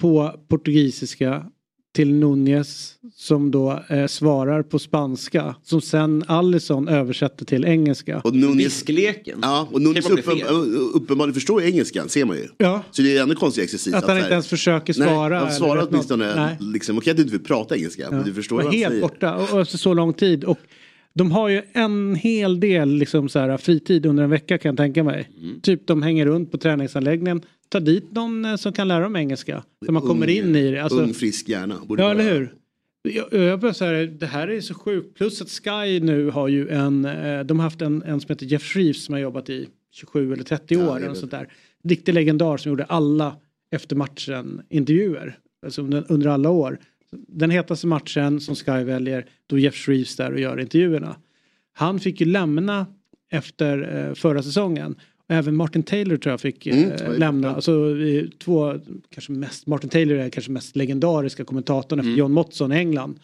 [0.00, 1.46] på portugisiska
[1.92, 8.20] till Nunez som då eh, svarar på spanska som sen Allison översätter till engelska.
[8.24, 9.38] Och Diskleken.
[9.42, 10.40] ja, och bli uppen,
[10.94, 12.48] uppenbarligen förstår ju engelskan, ser man ju.
[12.58, 13.94] Ja, Så det är ännu konstig exercis.
[13.94, 15.34] att han så inte här- ens försöker Nej, svara.
[15.38, 16.56] han eller svarar åtminstone, Nej.
[16.60, 19.02] liksom, okej att du inte vill prata engelska, men du förstår vad han helt säger.
[19.02, 20.44] borta och, och efter så lång tid.
[20.44, 20.58] Och
[21.14, 24.76] de har ju en hel del liksom så här, fritid under en vecka kan jag
[24.76, 25.28] tänka mig.
[25.42, 25.60] Mm.
[25.60, 27.42] Typ de hänger runt på träningsanläggningen.
[27.68, 29.62] Ta dit någon eh, som kan lära dem engelska.
[29.86, 30.78] Så man kommer in i det.
[30.78, 31.76] Alltså, Ung frisk hjärna.
[31.86, 32.54] Borde Ja, eller hur?
[33.02, 35.16] Jag, jag bara så här, det här är så sjukt.
[35.16, 38.46] Plus att Sky nu har ju en, eh, de har haft en, en som heter
[38.46, 40.86] Jeff Shreves som har jobbat i 27 eller 30 Ja, år.
[40.86, 41.48] jag eller sånt där.
[41.84, 43.36] Riktig legendar som gjorde alla
[43.74, 45.38] efter matchen intervjuer.
[45.64, 46.78] Alltså under, under alla år.
[47.28, 51.16] Den hetaste matchen som Sky väljer, då Jeff Shreves där och gör intervjuerna.
[51.72, 52.86] Han fick ju lämna
[53.30, 54.94] efter eh, förra säsongen.
[55.28, 57.48] Även Martin Taylor tror jag fick eh, Mm, lämna.
[57.48, 57.54] bra.
[57.56, 57.96] Alltså,
[58.38, 58.74] två,
[59.10, 63.20] kanske mest, Martin Taylor är kanske mest legendariska kommentatorn efter John Motson i England.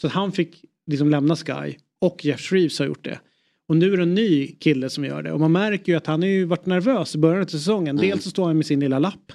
[0.00, 3.20] Så han fick liksom lämna Sky och Jeff Shreves har gjort det.
[3.68, 5.32] Och nu är det en ny kille som gör det.
[5.32, 7.96] Och man märker ju att han har ju varit nervös i början av säsongen.
[7.96, 9.32] Dels så står han med sin lilla lapp.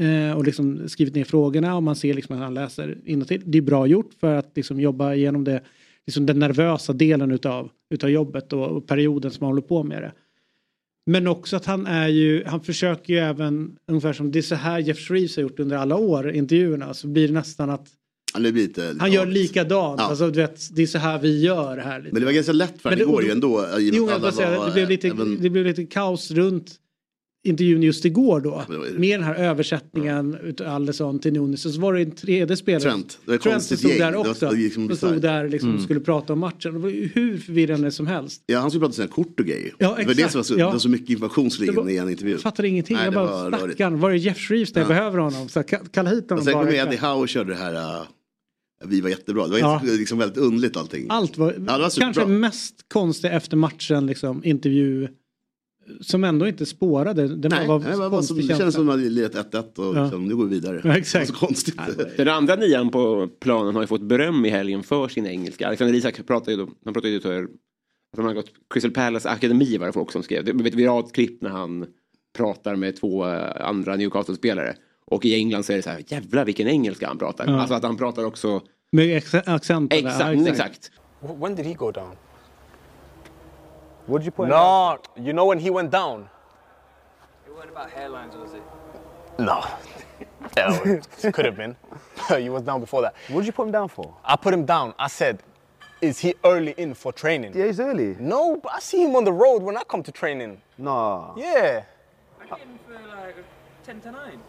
[0.00, 3.42] Eh, och liksom skrivit ner frågorna och man ser liksom att han läser innantill.
[3.46, 5.62] Det är bra gjort för att liksom jobba igenom det,
[6.06, 10.02] liksom den nervösa delen utav, utav jobbet och, och perioden som han håller på med
[10.02, 10.12] det.
[11.06, 14.54] Men också att han är ju, han försöker ju även, ungefär som det är så
[14.54, 17.88] här Jeff Shreves har gjort under alla år, intervjuerna, så blir det nästan att
[18.34, 20.00] det blir lite, han gör likadant.
[20.00, 20.06] Ja.
[20.06, 21.98] Alltså, du vet, det är så här vi gör här.
[22.00, 22.12] Lite.
[22.12, 23.66] Men det var ganska lätt för honom igår ju ändå.
[23.78, 25.50] i och med Jo, att jag alla bara säga, var, det, blev lite, även- det
[25.50, 26.74] blev lite kaos runt
[27.44, 28.64] intervjun just igår då.
[28.96, 31.66] Med den här översättningen utav Allison till Nunes.
[31.66, 32.82] Och så var det en tredje spelare.
[32.82, 33.18] Trent.
[33.26, 33.98] Det Trent som stod gäng.
[34.00, 34.50] där också.
[34.50, 35.78] det gick som som stod där liksom Mm.
[35.78, 36.72] och skulle prata om matchen.
[36.72, 38.42] Det var hur förvirrande som helst.
[38.46, 39.74] Ja, han skulle prata sina kort och grejer.
[39.78, 40.32] Ja, Det var det exakt.
[40.32, 40.66] som var så, Ja.
[40.66, 42.32] det var så mycket information som var- i en intervju.
[42.32, 42.96] Jag fattar ingenting.
[42.96, 44.00] Nej, jag bara var stackarn.
[44.00, 44.88] Var är Jeff Shreves där jag Ja.
[44.94, 45.48] behöver honom?
[45.48, 46.64] Så ka- kalla hit Och honom sen bara.
[46.66, 48.02] kom Eddie Howe och körde det här, uh,
[48.84, 49.44] vi var jättebra.
[49.46, 49.80] Det var Ja.
[49.84, 51.06] liksom väldigt underligt allting.
[51.08, 55.08] Allt var, Ja, var kanske mest konstiga efter matchen liksom intervju.
[56.00, 57.28] Som ändå inte spårade.
[57.28, 58.56] Den Nej, var, det, var som, det känsla.
[58.58, 60.02] kändes som att man hade lirat 1-1 och Ja.
[60.02, 60.80] liksom, nu går vi vidare.
[60.84, 61.26] Ja, exakt.
[61.26, 61.80] Det var så konstigt.
[62.16, 65.66] Den andra nian på planen har ju fått beröm i helgen för sin engelska.
[65.66, 67.48] Alexander Isak pratade ju, då, han pratade ju för att
[68.16, 70.44] han har gått Crystal Palace Akademi var det folk som skrev.
[70.44, 71.86] Det blev ett viralt klipp när han
[72.36, 74.74] pratar med två eh, andra Newcastle-spelare.
[75.06, 77.46] Och i England så är det så här, jävlar vilken engelska han pratar.
[77.48, 77.60] Ja.
[77.60, 78.60] Alltså att han pratar också...
[78.92, 79.16] Med
[79.46, 79.92] accent?
[79.92, 80.90] Exakt, Ja, exakt.
[81.40, 82.10] When did he go down?
[84.06, 84.98] What did you put him down?
[85.16, 86.28] No, you know when he went down?
[87.46, 88.62] It wasn't about hairlines, was it?
[89.38, 89.64] No.
[90.56, 91.76] Yeah, it could have been.
[92.36, 93.14] he was down before that.
[93.28, 94.14] What did you put him down for?
[94.24, 94.92] I put him down.
[94.98, 95.42] I said,
[96.00, 97.52] is he early in for training?
[97.54, 98.16] Yeah, he's early.
[98.18, 100.60] No, but I see him on the road when I come to training.
[100.76, 101.32] Nah.
[101.36, 101.84] Yeah.
[102.40, 103.36] I get him for like
[103.84, 104.40] 10 to 9.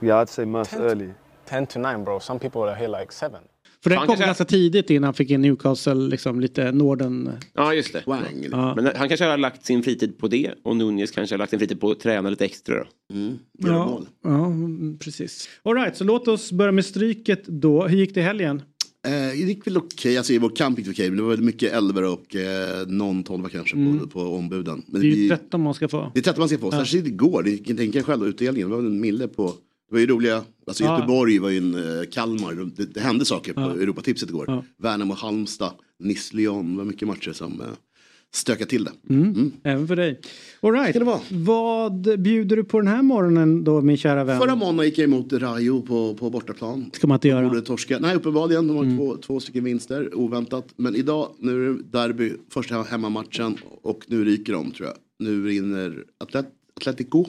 [0.00, 1.12] Yeah, I'd say most early.
[1.46, 2.20] 10 to 9 bro.
[2.20, 3.42] Some people are here like 7.
[3.88, 7.30] För den Han kom kanske- ganska tidigt innan han fick in Newcastle, liksom lite Norden...
[7.54, 8.02] Ja, just det.
[8.06, 8.46] Wang.
[8.50, 8.74] Ja.
[8.76, 11.58] Men han kanske har lagt sin fritid på det och Nunez kanske har lagt sin
[11.58, 13.14] fritid på att träna lite extra då.
[13.14, 13.38] Mm.
[13.58, 15.48] Ja, ja, mm, precis.
[15.62, 17.86] All right, så låt oss börja med stryket då.
[17.86, 18.62] Hur gick det i helgen?
[19.06, 21.36] Eh, det gick väl okej, alltså i vår camp gick det okej, men det var
[21.36, 24.82] mycket elver och eh, någon tolva kanske på, på ombuden.
[24.86, 25.10] Men Mm.
[25.10, 26.10] Det är ju vi- 13 man ska få.
[26.14, 26.78] Det är 13 man ska få, Ja.
[26.78, 29.52] särskilt igår, det gick tänka själv utdelningen, det var väl en mille på
[29.88, 30.94] det var ju roliga, alltså Ja.
[30.94, 33.70] Göteborg var ju en eh, Kalmar, det, det hände saker på Ja.
[33.70, 34.44] Europatipset igår.
[34.48, 34.64] Ja.
[34.78, 35.72] Värnamo, Halmstad,
[36.04, 37.66] Nice-Lyon, det var mycket matcher som eh,
[38.34, 38.92] stökade till det.
[39.10, 39.52] Mm.
[39.62, 40.20] Även för dig.
[40.60, 40.90] All right.
[40.90, 41.20] Ska det vara?
[41.30, 44.40] Vad bjuder du på den här morgonen då min kära vän?
[44.40, 46.90] Förra måndagen gick jag emot Rayo på, på bortaplan.
[46.92, 47.48] ska man inte göra.
[47.48, 47.98] Borde torska.
[47.98, 48.68] Nej, uppenbarligen.
[48.68, 50.66] De har två, två stycken vinster, oväntat.
[50.76, 54.96] Men idag, nu är det derby, första hemmamatchen och nu ryker de tror jag.
[55.18, 56.46] Nu vinner Atlet
[56.76, 57.24] Atletico.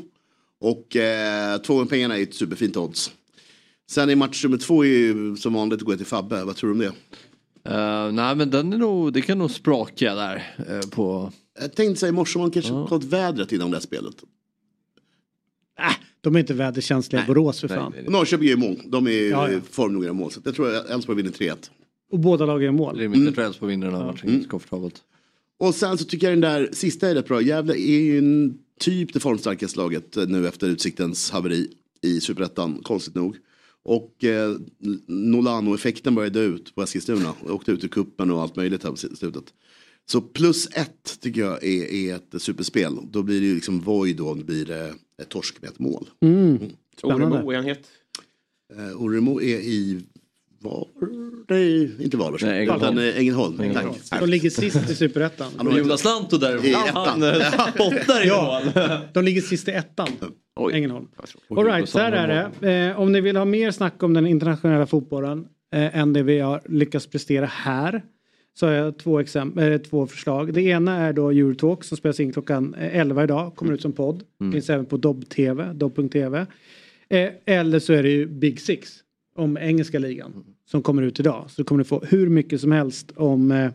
[0.60, 3.12] Och eh, två pengarna är ett superfint odds.
[3.92, 6.44] Sen i match nummer två är ju som vanligt att gå till Fabbe.
[6.44, 6.94] Vad tror du om det?
[7.76, 11.32] Eh, nej men den är nog, det kan nog spraka där eh, på...
[11.62, 14.16] Jag tänkte säga i morse om man kanske kollat vädret innan det här spelet.
[15.80, 17.94] Äh, de är inte väderkänsliga i Borås för fan.
[18.08, 18.78] Norrköping är ju mål.
[18.86, 19.60] De är ju Ja, ja.
[19.72, 20.32] formnoga mål.
[20.32, 21.70] Så jag tror att Elfsborg vinner 3-1.
[22.12, 22.98] Och båda lagen gör mål.
[23.00, 25.02] Rimligt, jag tror Elfsborg vinner den här matchen komfortabelt.
[25.60, 27.42] Och sen så tycker jag den där sista är rätt bra.
[27.42, 31.68] Gävle är ju en typ det formstarkaste laget eh, nu efter Utsiktens haveri
[32.02, 33.38] i Superettan, konstigt nog.
[33.84, 34.56] Och eh,
[35.08, 37.34] Nolano-effekten började ut på Eskilstuna.
[37.48, 39.54] Åkte ut ur kuppen och allt möjligt här på slutet.
[40.06, 42.98] Så plus ett tycker jag är, är ett superspel.
[43.12, 44.72] Då blir det ju liksom void då, det blir
[45.22, 46.10] ett torsk med ett mål.
[46.22, 46.60] Mm.
[46.98, 47.26] Spännande.
[47.26, 47.88] Oremo är han het.
[48.76, 50.02] Eh, Oremo är i
[50.60, 50.88] Var...
[51.50, 52.50] Nej, inte Varberg.
[52.50, 52.82] Nej, Ängelholm.
[52.84, 53.60] Utan eh, Ängelholm.
[53.60, 53.94] Ängelholm.
[54.10, 54.20] Tack.
[54.20, 55.52] De ligger sist i superettan.
[55.58, 57.24] Han har Jonas Lantto däremot, I han ettan.
[57.24, 58.62] eh, spottar Ja,
[59.14, 60.08] de ligger sist i ettan.
[60.56, 60.74] Oj.
[60.74, 61.08] Ängelholm.
[61.50, 62.72] All right, så här är det.
[62.90, 65.46] Eh, om ni vill ha mer snack om den internationella fotbollen
[65.76, 68.02] eh, än det vi har lyckats prestera här
[68.54, 70.54] så har jag två, exempel, eh, två förslag.
[70.54, 73.56] Det ena är då Eurotalk som spelas in klockan eh, 11 idag.
[73.56, 74.24] Kommer ut som podd.
[74.52, 76.46] Finns även på Dobb-TV, dobb.tv.
[77.10, 78.90] Eh, eller så är det ju Big Six
[79.40, 81.46] om engelska ligan som kommer ut idag.
[81.50, 83.66] Så kommer ni få hur mycket som helst om eh,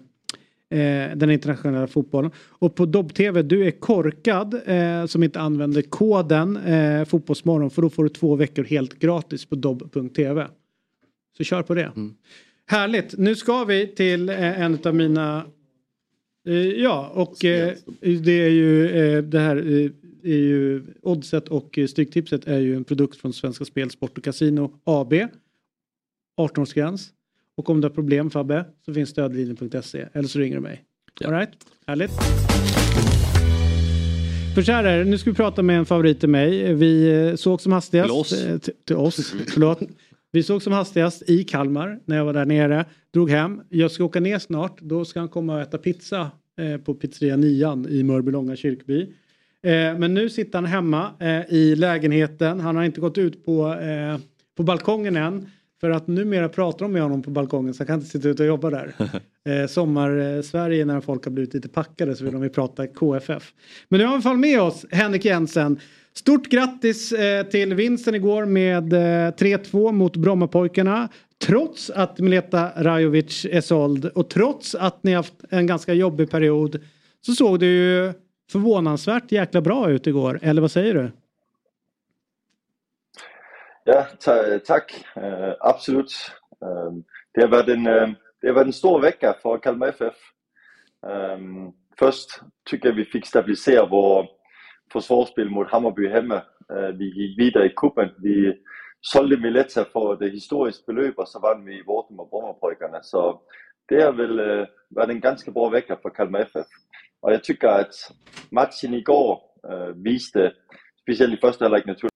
[0.81, 2.31] eh, den internationella fotbollen.
[2.38, 7.90] Och på Dobb-TV, du är korkad eh, som inte använder koden eh, Fotbollsmorgon för då
[7.90, 10.46] får du två veckor helt gratis på dobb.tv.
[11.37, 11.92] Så kör på det.
[12.66, 15.46] Härligt, nu ska vi till eh, en av mina
[16.46, 22.59] eh, Ja, och eh, det är ju det här är ju Oddset och Stryktipset är
[22.59, 25.14] ju en produkt från Svenska Spel, Sport och Casino AB.
[26.37, 27.09] 18-årsgräns.
[27.57, 30.85] Och om du har problem Fabbe så finns stödlinjen.se eller så ringer du mig.
[31.25, 31.51] All right?
[31.87, 32.11] Härligt.
[34.55, 36.75] För det, nu ska vi prata med en favorit till mig.
[36.75, 38.09] Vi eh, såg som hastigast.
[38.11, 38.33] Till oss.
[38.44, 39.81] eh, Till, till oss, förlåt.
[40.33, 42.85] Vi såg som hastigast i Kalmar när jag var där nere.
[43.12, 43.61] Drog hem.
[43.68, 44.81] Jag ska åka ner snart.
[44.81, 49.01] Då ska han komma och äta pizza eh, på pizzeria Nian i Mörbylånga kyrkby.
[49.62, 52.61] Eh, men nu sitter han hemma eh, i lägenheten.
[52.61, 53.77] Han har inte gått ut på,
[54.57, 55.47] på balkongen än.
[55.80, 58.42] För att numera pratar de med honom på balkongen så han kan inte sitta ute
[58.42, 58.94] och jobba där.
[59.48, 63.52] Eh, Sommar-Sverige när folk har blivit lite packade så vill de ju prata KFF.
[63.88, 65.80] Men nu har vi i alla fall med oss Henrik Jensen.
[66.14, 71.08] Stort grattis eh, till vinsten igår med eh, 3-2 mot Brommapojkarna.
[71.46, 76.80] Trots att Mileta Rajovic är såld och trots att ni haft en ganska jobbig period
[77.26, 78.12] så såg det ju
[78.50, 80.38] förvånansvärt jäkla bra ut igår.
[80.42, 81.10] Eller vad säger du?
[83.85, 85.05] Ja, ta- tack.
[85.16, 86.12] Uh, absolut.
[86.64, 86.92] Uh,
[87.35, 88.09] det, har varit en, uh,
[88.40, 90.14] det har varit en stor vecka för Kalmar FF.
[91.07, 94.27] Ehm, först tycker jag vi fick stabilisera vår
[94.92, 96.35] försvarsspel mot Hammarby hemma.
[96.73, 98.11] Eh, vi gick vidare i kuppen.
[98.18, 98.62] Vi
[99.01, 103.03] sålde Mileta för det historiskt belopp och så vann vi borta och Brommapojkarna.
[103.03, 103.40] Så
[103.88, 106.66] det har väl eh, varit en ganska bra vecka för Kalmar FF.
[107.20, 107.94] Och jag tycker att
[108.51, 109.40] matchen igår
[109.94, 110.53] visade,
[111.03, 112.13] speciellt i första halvlek naturligtvis,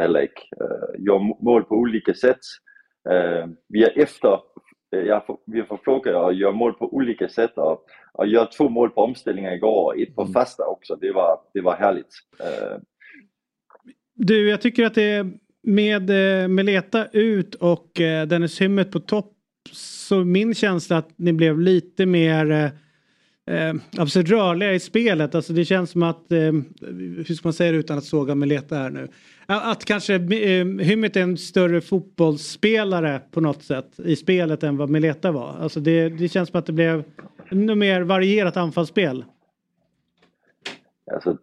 [0.00, 0.32] halvlek.
[0.60, 2.40] Uh, gör mål på olika sätt.
[3.10, 4.38] Uh, vi är efter
[4.90, 8.90] jag, vi får plocka och göra mål på olika sätt och, och göra två mål
[8.90, 10.32] på omställningar igår och ett på mm.
[10.32, 10.96] fasta också.
[10.96, 12.14] Det var, det var härligt.
[12.40, 12.78] Uh.
[14.14, 15.26] Du, jag tycker att det
[15.62, 19.34] med eh, Meleta ut och eh, Dennis Hymmet på topp
[19.72, 22.72] så min känsla att ni blev lite mer
[23.48, 25.34] eh, absolut rörliga i spelet.
[25.34, 26.52] Alltså det känns som att, eh,
[27.26, 29.08] hur ska man säga det utan att såga Meleta här nu?
[29.46, 34.90] Att kanske eh, Hymmet är en större fotbollsspelare på något sätt i spelet än vad
[34.90, 35.56] Meleta var.
[35.60, 37.04] Alltså det, det känns som att det blev
[37.48, 39.24] ännu mer varierat anfallsspel.
[41.14, 41.38] Alltså,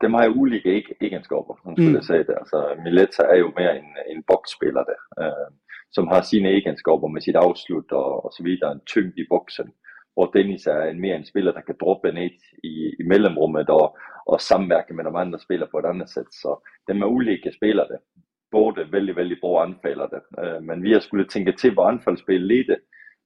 [0.00, 0.68] de har ju olika
[1.00, 2.02] egenskaper, som skulle mm.
[2.02, 2.38] säga det.
[2.38, 5.54] Alltså, Mileta är ju mer en, en boxspelare eh,
[5.90, 9.70] som har sina egenskaper med sitt avslut och, och så vidare, en tyngd i boxen.
[10.16, 12.30] Och Dennis är en mer en spelare som kan droppa ner
[12.62, 13.96] i, i mellanrummet och,
[14.26, 16.26] og samverka med de andra spelarna på ett annat sätt.
[16.30, 17.98] Så de är olika spelare.
[18.52, 20.20] Både väldigt, väldigt bra anfallare.
[20.38, 22.76] Øh, men vi har skulle tänka till på anfallsspel lite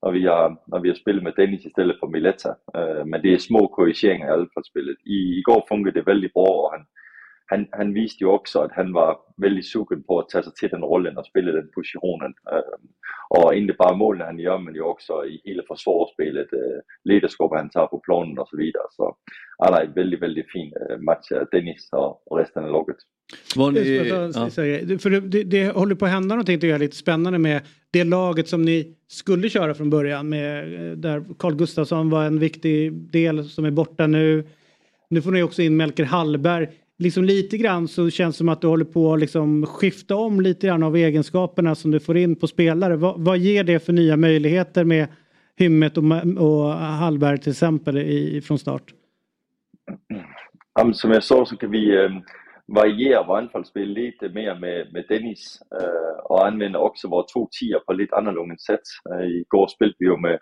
[0.02, 2.56] när vi har, när vi har spelat med Dennis istället för Mileta.
[2.76, 4.96] Øh, men det är små korrigeringar i anfallsspelet.
[5.04, 6.86] I, igår funkade det väldigt bra och han,
[7.46, 10.68] han, han visste ju också att han var väldigt sugen på att ta sig till
[10.68, 12.34] den rollen och spela den positionen.
[13.28, 17.70] Och inte bara målen han gör men ju också i hela försvarsspelet, uh, ledarskapet han
[17.70, 18.84] tar på planen och så vidare.
[18.90, 19.16] Så
[19.58, 22.96] alla är väldigt, väldigt fin match, Dennis och, resten av laget.
[23.56, 24.50] Ni, ja.
[24.98, 28.04] För det, det, det, håller på att hända någonting tycker jag lite spännande med det
[28.04, 33.44] laget som ni skulle köra från början med där Carl Gustafsson var en viktig del
[33.44, 34.44] som är borta nu.
[35.10, 38.60] Nu får ni också in Melker Hallberg liksom lite grann så känns det som att
[38.60, 42.36] du håller på att liksom skifta om lite grann av egenskaperna som du får in
[42.36, 42.96] på spelare.
[42.96, 45.08] Vad, vad ger det för nya möjligheter med
[45.56, 46.04] Hymmet och,
[46.38, 48.94] och Hallberg till exempel i, från start?
[50.92, 52.10] som jag sa så kan vi eh,
[52.66, 57.78] variera vårt anfallsspel lite mer med, med Dennis eh, och använda också våra två tior
[57.78, 58.80] på lite annorlunda sätt.
[59.10, 60.38] Eh, igår spelade vi ju med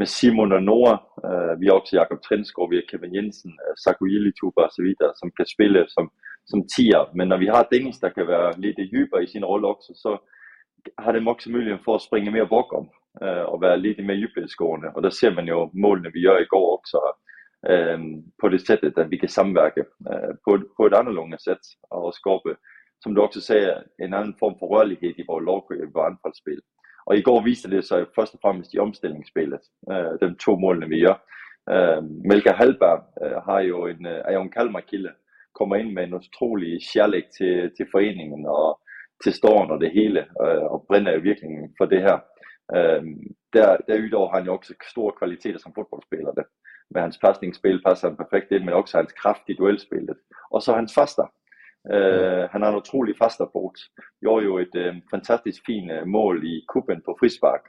[0.00, 0.98] med Simon och Noah.
[1.24, 4.74] Øh, uh, vi har också Jakob Trenskov, vi har Kevin Jensen, uh, Saku Jilituba och
[4.76, 6.04] så vidare som kan spela som,
[6.50, 7.00] som tia.
[7.16, 10.10] Men när vi har Dennis som kan vara lite djupare i sin roll också så
[11.02, 12.84] har de också möjlighet för att springa mer bakom
[13.24, 14.88] uh, och vara lite mer øh, djupledsgående.
[14.94, 16.98] Och där ser man ju målen vi gör igår också
[17.68, 19.84] um, på det sättet att vi kan samverka
[20.44, 22.48] på, på ett annorlunda sätt och skapa,
[23.02, 26.22] som du också säger, en annan form för rörlighet i vår lag, i vårt
[27.10, 29.60] Og Och igår visade det sig først og fremmest i omställningsspelet,
[29.92, 31.18] øh, de två målen vi gör.
[31.70, 35.12] Øh, Melker Hallberg øh, har jo en, øh, är ju en Kalmar-kilde,
[35.58, 38.80] kommer in med en otrolig kärlek till, til föreningen och
[39.22, 42.18] till stan och det hela øh, och brænder jo verkligen för det här.
[42.76, 43.02] Øh,
[43.52, 46.44] Där, derudover har han ju också stora kvaliteter som fotbollsspelare.
[46.90, 50.16] Med hans passningsspel passar han perfekt in men också hans kraft i duellspelet.
[50.50, 51.22] Och så hans fasta.
[51.88, 53.72] Uh, han har en otrolig fasta fot.
[54.20, 57.62] Gjorde ju ett uh, fantastiskt fint uh, mål i kuppen på frispark.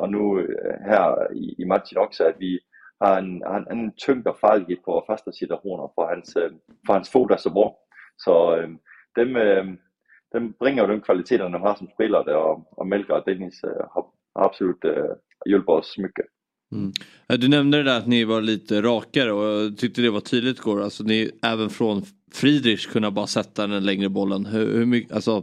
[0.00, 0.46] och nu
[0.84, 2.60] här i, i, matchen också att vi
[2.98, 6.32] har en, en, en tyngd och farlighet på fasta situationer för hans,
[6.86, 7.76] för hans fot är så bra.
[8.16, 8.56] Så
[9.16, 9.32] dem,
[10.32, 14.84] dem bringar de kvaliteterna de har som spelare och, och Melker och Dennis har absolut
[15.46, 16.26] hjälpt oss mycket.
[16.72, 16.92] Mm.
[17.40, 20.58] Du nämnde det där att ni var lite rakare och jag tyckte det var tydligt
[20.58, 20.82] igår.
[20.82, 24.46] Alltså ni även från Friedrich kunna bara sätta den längre bollen.
[24.46, 25.42] Hur, hur mycket, alltså,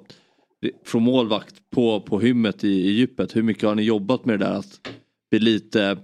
[0.85, 3.35] från målvakt på, på hymmet i, i djupet.
[3.35, 4.87] Hur mycket har ni jobbat med det där att
[5.29, 5.97] bli lite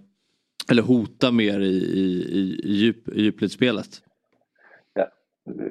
[0.72, 4.02] eller hota mer i, i, i, djup, i djupledsspelet?
[4.93, 5.08] Ja.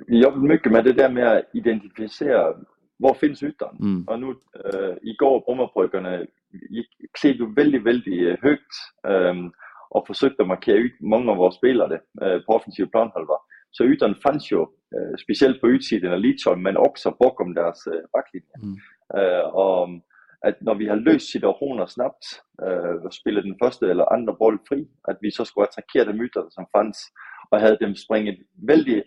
[0.07, 2.55] Vi jobbar mycket med det där med att identifiera
[3.03, 3.77] var finns ytan?
[3.81, 4.05] Mm.
[4.07, 4.27] Och nu
[4.65, 6.25] äh, igår Brommapojkarna
[7.21, 8.75] klev väldigt, väldigt högt
[9.09, 9.35] äh,
[9.91, 13.35] och försökte markera ut många av våra spelare äh, på offensiv planhalva.
[13.73, 17.93] Så ytan fanns ju, äh, speciellt på utsidan av Lidsholm, men också bakom deras äh,
[18.13, 18.55] backlinje.
[18.63, 18.77] Mm.
[19.15, 19.89] Äh, och
[20.47, 22.25] att när vi har löst situationer snabbt
[23.05, 26.47] och spelat den första eller andra boll fri, att vi så skulle attackera de ytor
[26.51, 27.13] som fanns
[27.51, 29.05] och hade dem sprungit väldigt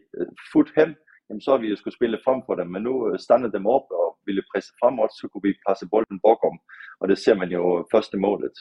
[0.53, 0.93] fort hem
[1.39, 4.41] så har vi ju skulle spela framför dem, men nu stannade de upp och ville
[4.53, 6.57] pressa framåt så kunde vi passa bollen bakom.
[6.99, 8.51] Och det ser man ju första målet.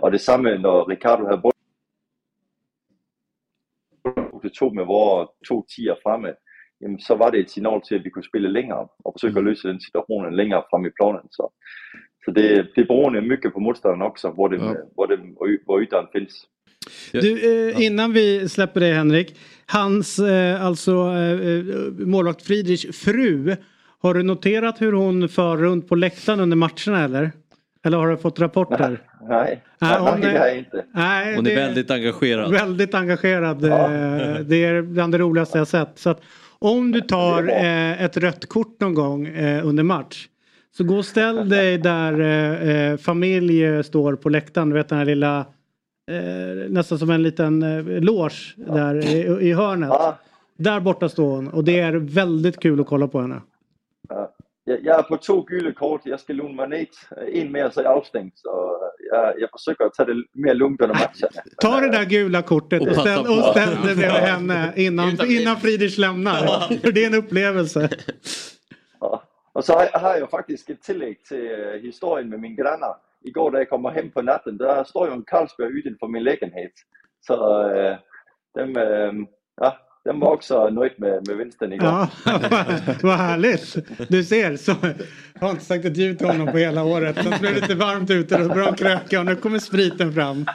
[0.00, 1.55] Och detsamma när Ricardo hade bollen
[4.48, 6.34] det tog med våra två tior framme,
[6.80, 9.44] jamen så var det ett signal till att vi kunde spela längre och försöka mm.
[9.44, 11.26] lösa den situationen längre fram i planen.
[11.30, 11.50] Så,
[12.24, 14.74] så det, det beror mycket på motståndaren också, var, det, ja.
[14.96, 15.18] var, det,
[15.66, 16.46] var ytan finns.
[17.12, 19.36] Du, eh, innan vi släpper det Henrik.
[19.66, 21.64] Hans, eh, alltså eh, eh,
[22.06, 23.56] målvakt Friedrichs fru.
[23.98, 27.32] Har du noterat hur hon för runt på läktaren under matcherna eller?
[27.86, 29.02] Eller har du fått rapporter?
[29.28, 30.84] Nej, nej, hon nej, är, inte.
[30.94, 32.52] Nej, hon är väldigt engagerad.
[32.52, 33.64] Väldigt engagerad.
[33.64, 33.94] Ja.
[33.94, 35.98] Eh, det är bland det roligaste jag sett.
[35.98, 36.20] Så att
[36.58, 39.28] om du tar eh, ett rött kort någon gång
[39.62, 40.26] under match
[40.76, 44.68] Så gå och ställ dig där eh, eh, familj står på läktaren.
[44.68, 45.38] Du vet den här lilla,
[46.10, 49.92] eh, nästan som en liten eh, loge där i, i hörnet.
[50.58, 53.40] Där borta står hon och det är väldigt kul att kolla på henne.
[54.66, 54.72] Ja.
[54.72, 56.00] Jeg, jeg er på to gule kort.
[56.06, 56.86] Jeg skal lune mig ned.
[57.28, 58.38] En mere, så er jeg afstængt.
[58.38, 58.50] Så
[59.12, 61.40] jeg, jeg forsøger at tage det mere lugnt under matcherna.
[61.62, 64.26] Ta det där gula kortet och Och ställ, och ställ dig bredvid Ja.
[64.32, 66.38] henne innan, innan Friedrich lämnar.
[66.82, 67.88] För det är en upplevelse.
[69.54, 72.94] Og så har, har jeg jo faktisk et tillæg til øh, historien med mine grannar.
[73.24, 76.06] I går, da jeg kommer hjem på natten, der står jo en Carlsberg uden for
[76.06, 76.72] min lägenhed.
[77.22, 77.36] Så
[77.76, 77.96] øh,
[78.58, 79.14] dem, øh,
[79.64, 79.70] ja,
[80.06, 81.88] dem var också nöjd med, med vinsten igår.
[81.88, 82.08] Ja,
[83.02, 83.76] vad härligt.
[84.08, 84.74] Du ser, så,
[85.34, 87.16] jag har inte sagt ett ljud till honom på hela året.
[87.16, 90.46] Sen blev det lite varmt ute och han kröka och nu kommer spriten fram.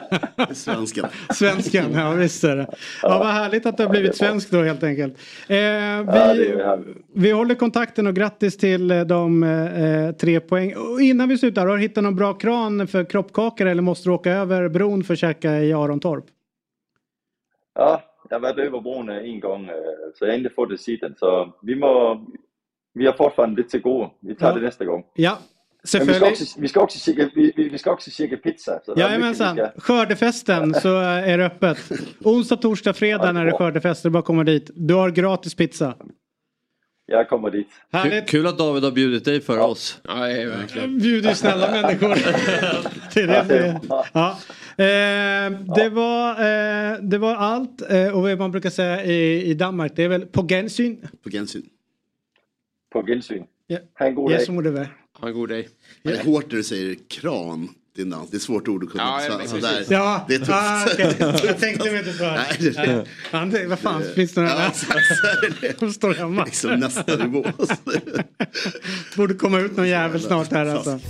[0.52, 1.08] Svenskan.
[1.34, 2.66] Svenskan, ja visst är det.
[3.02, 5.18] Ja, vad härligt att det har blivit svensk då helt enkelt.
[5.48, 6.54] Eh, vi,
[7.14, 10.74] vi håller kontakten och grattis till eh, de eh, tre poäng.
[10.76, 14.12] Och innan vi slutar, har du hittat någon bra kran för kroppkakor eller måste du
[14.12, 16.24] åka över bron för att käka i Arontorp?
[17.74, 21.16] Ja, jeg har været broen en gång, øh, så jeg har fået det siden.
[21.16, 21.92] Så vi må,
[22.94, 24.08] vi har fortfarande lidt til gode.
[24.22, 24.54] Vi tager Ja.
[24.54, 25.04] det nästa gång.
[25.18, 25.38] Ja, Men
[25.82, 26.28] vi ska selvfølgelig.
[26.32, 28.80] också, vi ska också käka, vi, vi, ska också käka pizza.
[28.84, 31.78] Så det Jajamensan, ska- skördefesten så är det öppet.
[32.24, 34.02] Onsdag, torsdag, fredag när det är skördefest.
[34.02, 34.70] Det är bara att komma dit.
[34.74, 35.94] Du har gratis pizza.
[37.12, 37.68] Jag kommer dit.
[38.02, 40.00] Kul, kul att David har bjudit dig för oss.
[40.04, 40.98] Ja, verkligen.
[40.98, 42.14] Bjuder snälla människor.
[43.10, 43.80] till det.
[44.12, 44.38] Ja.
[44.76, 47.90] Eh, det, var, eh, det var allt.
[47.90, 51.08] Eh, och vad man brukar säga i, i Danmark det är väl på gensyn.
[51.22, 51.62] På gensyn.
[52.92, 53.44] På gensyn.
[53.66, 53.78] Ja.
[53.98, 54.74] Ha en god dag.
[54.74, 54.88] det.
[55.20, 55.64] Ha en god dag.
[56.02, 57.68] Det är hårt när du säger kran.
[57.96, 58.30] Det är, dans.
[58.30, 59.04] det är svårt ord att kunna.
[59.04, 59.88] Ja, så, ja, så precis.
[59.88, 59.94] där.
[59.96, 60.50] Ja, Det är tufft.
[60.52, 61.14] ah, okej.
[61.46, 62.32] Jag tänkte mig inte för.
[62.32, 63.06] Nej, det det.
[63.30, 64.70] Ja, det, vad fan finns det några Ja,
[65.60, 65.80] det.
[65.80, 66.44] De står hemma.
[66.44, 67.44] Liksom nästa nivå.
[69.16, 71.00] Borde komma ut någon jävel snart här alltså.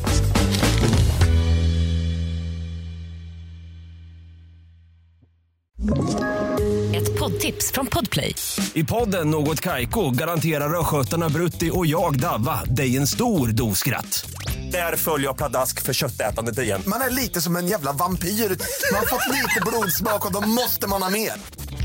[6.94, 8.34] Ett poddtips från Podplay.
[8.74, 14.26] I podden Något Kaiko garanterar östgötarna Brutti och jag, Davva, dig en stor dos skratt.
[14.72, 16.82] Där följer jag pladask för köttätandet igen.
[16.86, 18.28] Man är lite som en jävla vampyr.
[18.28, 21.32] Man har fått lite blodsmak och då måste man ha mer.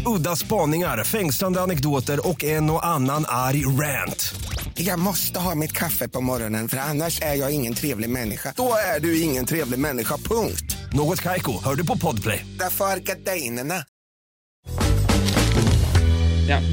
[0.05, 4.35] Udda spaningar, fängslande anekdoter och en och annan arg rant.
[4.75, 8.53] Jag måste ha mitt kaffe på morgonen för annars är jag ingen trevlig människa.
[8.55, 10.77] Då är du ingen trevlig människa, punkt.
[10.93, 12.45] Något Kaiko, hör du på Podplay.
[12.59, 13.83] Därför är gardinerna.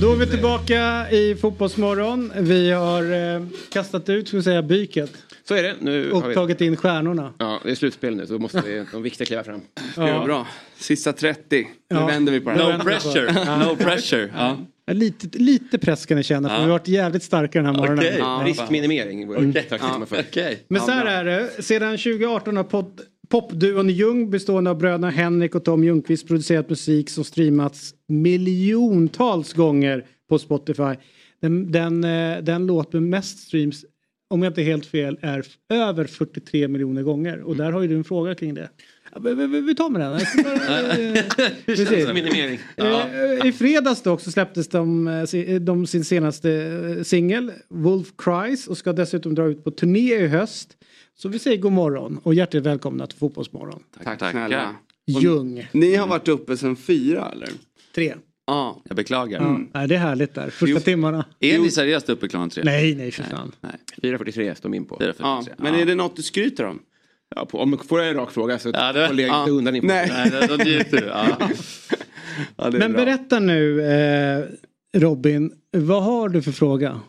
[0.01, 2.33] Då är vi tillbaka i Fotbollsmorgon.
[2.37, 5.11] Vi har eh, kastat ut, ska vi säga, byket.
[5.49, 5.75] Så är det.
[5.81, 6.35] Nu har Och vi...
[6.35, 7.33] tagit in stjärnorna.
[7.39, 9.61] Ja, det är slutspel nu så då måste vi, de viktiga kliva fram.
[9.97, 10.09] Ja.
[10.09, 10.25] Ja.
[10.25, 10.47] bra.
[10.77, 11.41] Sista 30.
[11.61, 12.07] Nu Ja.
[12.07, 12.69] vänder vi på det Nu här.
[12.71, 13.43] vänder vi på det.
[13.47, 13.59] Ja.
[13.71, 14.31] No pressure.
[14.37, 14.57] Ja.
[14.93, 16.61] Lite, lite press kan ni känna för Ja.
[16.61, 17.99] vi har varit jävligt starka den här morgonen.
[17.99, 18.43] Okej, Ja.
[18.47, 19.53] riskminimering Mm.
[19.53, 20.21] det Ja, för.
[20.31, 20.65] okej.
[20.69, 25.55] Men så här är det, sedan 2018 har pod- popduon Ljung bestående av bröderna Henrik
[25.55, 30.95] och Tom Ljungqvist producerat musik som streamats miljontals gånger på Spotify.
[31.43, 33.85] Den, den, eh, den låt med mest streams,
[34.31, 37.41] om jag inte är helt fel, är över 43 miljoner gånger.
[37.41, 38.69] Och där har ju du en fråga kring det.
[39.67, 40.21] Vi, tar med den.
[40.45, 42.15] Bara, eh.
[42.15, 42.61] Minimering.
[42.77, 48.79] Eh, I fredags dock så släpptes de, eh, de sin senaste singel Wolf Cries och
[48.79, 50.77] ska dessutom dra ut på turné i höst.
[51.17, 53.83] Så vi säger god morgon och hjärtligt välkomna till Fotbollsmorgon.
[54.05, 54.77] Tack, snälla.
[55.07, 55.67] Ljung.
[55.73, 57.49] Ni har varit uppe sedan fyra eller?
[57.95, 58.15] Tre.
[58.47, 58.83] Ja.
[58.85, 59.41] Jag beklagar.
[59.43, 60.51] Ja, nej, det är härligt där.
[60.51, 61.25] Första timmarna.
[61.41, 62.63] Är ni seriöst uppe klockan tre?
[62.65, 63.53] Nej, nej för fan.
[64.03, 64.97] 4.43 står min på.
[64.97, 65.15] 4.43.
[65.19, 65.45] ja.
[65.59, 66.79] Men är det något du skryter om?
[67.37, 69.57] Ja, på, om får jag en rak fråga så Ja, det- håller jag inte ja.
[69.59, 69.89] undan inför.
[69.89, 70.11] Nej.
[70.31, 71.07] Nej, då- du.
[71.07, 71.27] Ja.
[72.57, 73.05] Ja, det är Men bra.
[73.05, 74.45] berätta nu eh,
[75.01, 77.01] Robin, vad har du för fråga?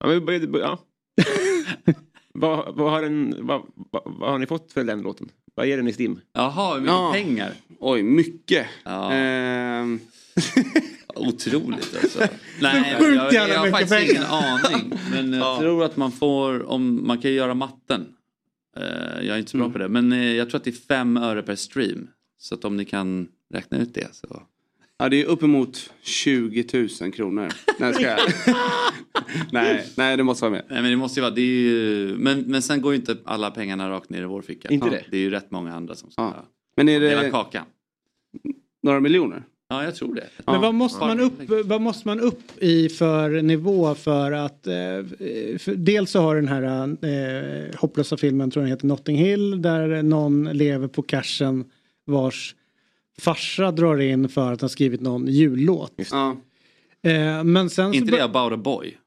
[0.00, 0.78] Ja, men, ja.
[2.34, 5.28] vad, vad, har den, vad, vad, vad har ni fått för den låten?
[5.54, 6.20] Vad är den i STIM?
[6.32, 7.10] Jaha, hur mycket Ja.
[7.14, 7.52] pengar?
[7.80, 8.66] Oj, mycket.
[8.84, 9.12] Ja.
[9.12, 10.00] Ehm,
[11.14, 12.18] Otroligt alltså.
[12.18, 12.26] Så
[12.62, 14.58] Nej, sjukt jag, jävla jag har faktiskt ingen pengar.
[14.74, 14.92] aning.
[15.10, 18.06] Men jag tror att man får, om man kan ju göra matten.
[18.76, 18.82] Eh,
[19.26, 19.72] jag är inte så bra Mm.
[19.72, 19.88] på det.
[19.88, 22.08] Men eh, jag tror att det är fem öre per stream.
[22.38, 24.42] Så att om ni kan räkna ut det så.
[24.98, 27.48] ja, det är uppemot 20 000 kronor.
[27.78, 28.18] Nej, ska jag...
[29.52, 30.64] nej, nej, det måste vara med.
[30.70, 33.16] Nej men det måste ju vara, det är ju, men, men sen går ju inte
[33.24, 34.68] alla pengarna rakt ner i vår ficka.
[34.68, 35.04] Inte Ja, det?
[35.10, 36.44] Det är ju rätt många andra som ska Ja.
[36.76, 37.64] Men är dela det kakan.
[38.82, 39.42] några miljoner?
[39.72, 40.26] Ja, jag tror det.
[40.46, 41.32] Men vad måste, man upp,
[41.64, 44.66] vad måste man upp i för nivå för att...
[44.66, 44.72] Eh,
[45.58, 49.62] för dels så har den här eh, hopplösa filmen, tror jag den heter Notting Hill,
[49.62, 51.64] där någon lever på cashen
[52.04, 52.54] vars
[53.18, 55.92] farsa drar in för att han skrivit någon jullåt.
[56.10, 56.36] Ja.
[57.02, 58.16] Eh, men sen Inte så...
[58.16, 58.98] det about a boy?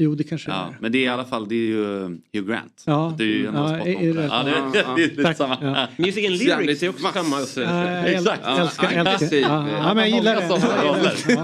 [0.00, 0.76] Jo, det kanske Ja, är.
[0.80, 1.84] men det är i alla fall det är ju
[2.32, 2.82] Hugh Grant.
[2.86, 3.14] Ja.
[3.18, 4.02] Det är ju ändå Ja, spot är- on.
[4.02, 4.94] är det- ja, det, ja, det, ja.
[4.96, 5.36] det är lite Tack.
[5.36, 5.56] samma.
[5.62, 5.86] Ja.
[5.96, 7.40] Music and lyrics är också samma.
[7.40, 7.56] Exakt.
[7.58, 8.58] äl- älskar, Ja,
[9.10, 9.36] älskar.
[9.38, 11.34] Ja, ja, men jag gillar det.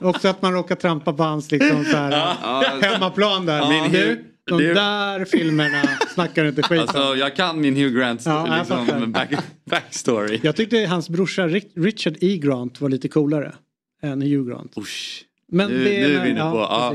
[0.00, 0.08] Ja.
[0.08, 3.58] Också att man råkar trampa på hans liksom, så här, hemmaplan där.
[3.58, 3.88] Ja.
[3.92, 4.24] Du,
[4.58, 5.82] de där filmerna
[6.14, 6.86] snackar du inte skit om.
[6.88, 9.30] Alltså, jag kan min Hugh Grant Ja, liksom, back,
[9.70, 10.40] backstory.
[10.42, 11.46] Jag tyckte hans brorsa
[11.76, 12.36] Richard E.
[12.38, 13.52] Grant var lite coolare
[14.02, 14.78] än Hugh Grant.
[14.78, 15.24] Usch.
[15.52, 16.94] Men Nu- det nu är vi inne ja, på- ja.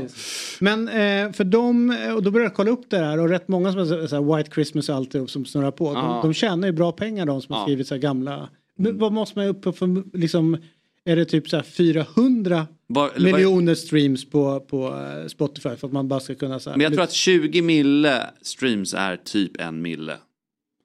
[0.60, 3.72] Men eh, för dem, och då började jag kolla upp det här och rätt många
[3.72, 5.92] som har så- White Christmas och allt det som snurrar på.
[5.94, 6.20] Ja.
[6.22, 7.66] De, de tjänar ju bra pengar de som har Ja.
[7.66, 8.48] skrivit så här gamla.
[8.78, 10.56] Men vad måste man upp på för, liksom,
[11.04, 15.68] är det typ så här 400 Var- eller var- miljoner streams på, på eh, Spotify
[15.76, 18.94] för att man bara ska kunna så här, Men jag tror att 20 mille streams
[18.94, 20.16] är typ en mille.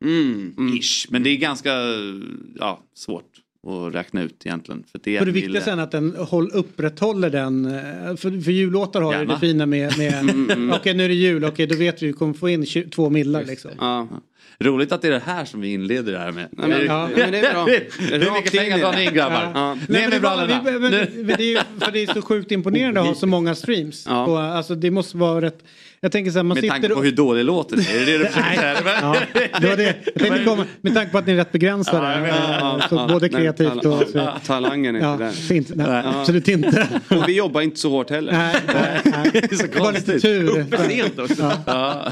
[0.03, 0.55] Mm.
[0.77, 1.07] Ish.
[1.09, 1.69] Men det är ganska
[2.59, 3.30] ja, svårt
[3.67, 4.83] att räkna ut egentligen.
[4.91, 7.65] För det är För det viktiga sen att den håll, upprätthåller den.
[7.65, 10.13] eh, För, för jullåtar har ju det fina med, med
[10.51, 12.89] Mm, okej nu är det jul, okej då vet vi vi kommer få in 20,
[12.89, 13.71] två millar liksom.
[13.79, 14.07] Ja.
[14.59, 16.47] Roligt att det är det här som vi inleder det här med.
[16.51, 17.65] Nej, men- ja, men det är bra.
[18.27, 18.97] Hur mycket pengar drar det.
[18.97, 19.41] ni in grabbar?
[19.43, 19.51] Ja.
[19.55, 19.73] Ja.
[19.73, 20.61] Ner men med brallorna.
[20.89, 24.05] det, det, är, ju- för det är så sjukt imponerande att ha så många streams.
[24.09, 24.25] Ja.
[24.25, 25.63] På, alltså det måste vara rätt.
[26.03, 27.95] Jag tänker så här, man Med sitter tanke på hur dålig låten är.
[27.95, 28.83] Är det det du försöker?
[29.01, 29.15] Ja,
[29.61, 29.95] det var det.
[30.05, 32.11] Jag tänkte komma, med tanke på att ni är rätt begränsade.
[32.13, 34.03] Ja, menar, eh, så Ja, både kreativt och...
[34.11, 35.31] Så, ja, Talangen är ja, inte där.
[35.31, 35.71] fint.
[35.75, 36.19] Nej, Ja.
[36.19, 36.87] Absolut inte.
[37.09, 38.31] Och vi jobbar inte så hårt heller.
[38.31, 39.31] Nej, nej.
[39.73, 40.77] Det var lite tur.
[40.77, 41.51] För sent också.
[41.65, 42.07] Ja.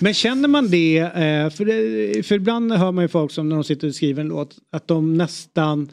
[0.00, 3.56] Men känner man det, eh, för, det, för ibland hör man ju folk som när
[3.56, 5.88] de sitter och skriver en låt, att de nästan,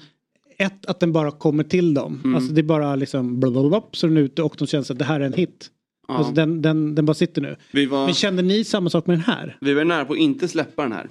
[0.58, 2.22] ett, att den bara kommer till dem.
[2.24, 2.36] Mm.
[2.36, 5.06] Alltså det är bara liksom blablabla, så är den ute och de känner att det
[5.06, 5.70] här är en hit.
[6.08, 6.14] Ja.
[6.18, 7.56] Alltså den, den, den bara sitter nu.
[7.72, 9.58] Vi var, Men kände ni samma sak med den här?
[9.62, 11.10] vi var nära på att inte släppa den här.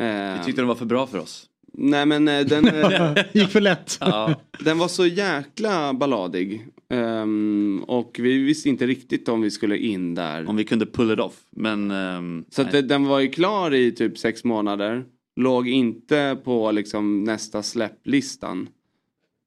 [0.00, 1.46] Eh, Vi tyckte den var för bra för oss.
[1.76, 3.96] Nej men eh, den, eh, Gick för lätt.
[4.00, 4.34] Ja.
[4.64, 6.66] den var så jäkla balladig.
[6.90, 10.48] Ehm, och vi visste inte riktigt om vi skulle in där.
[10.48, 11.36] Om vi kunde pull it off.
[11.50, 11.90] Men...
[11.90, 15.04] ehm, Så det, den var ju klar i typ sex månader.
[15.36, 18.68] Låg inte på liksom nästa släpplistan.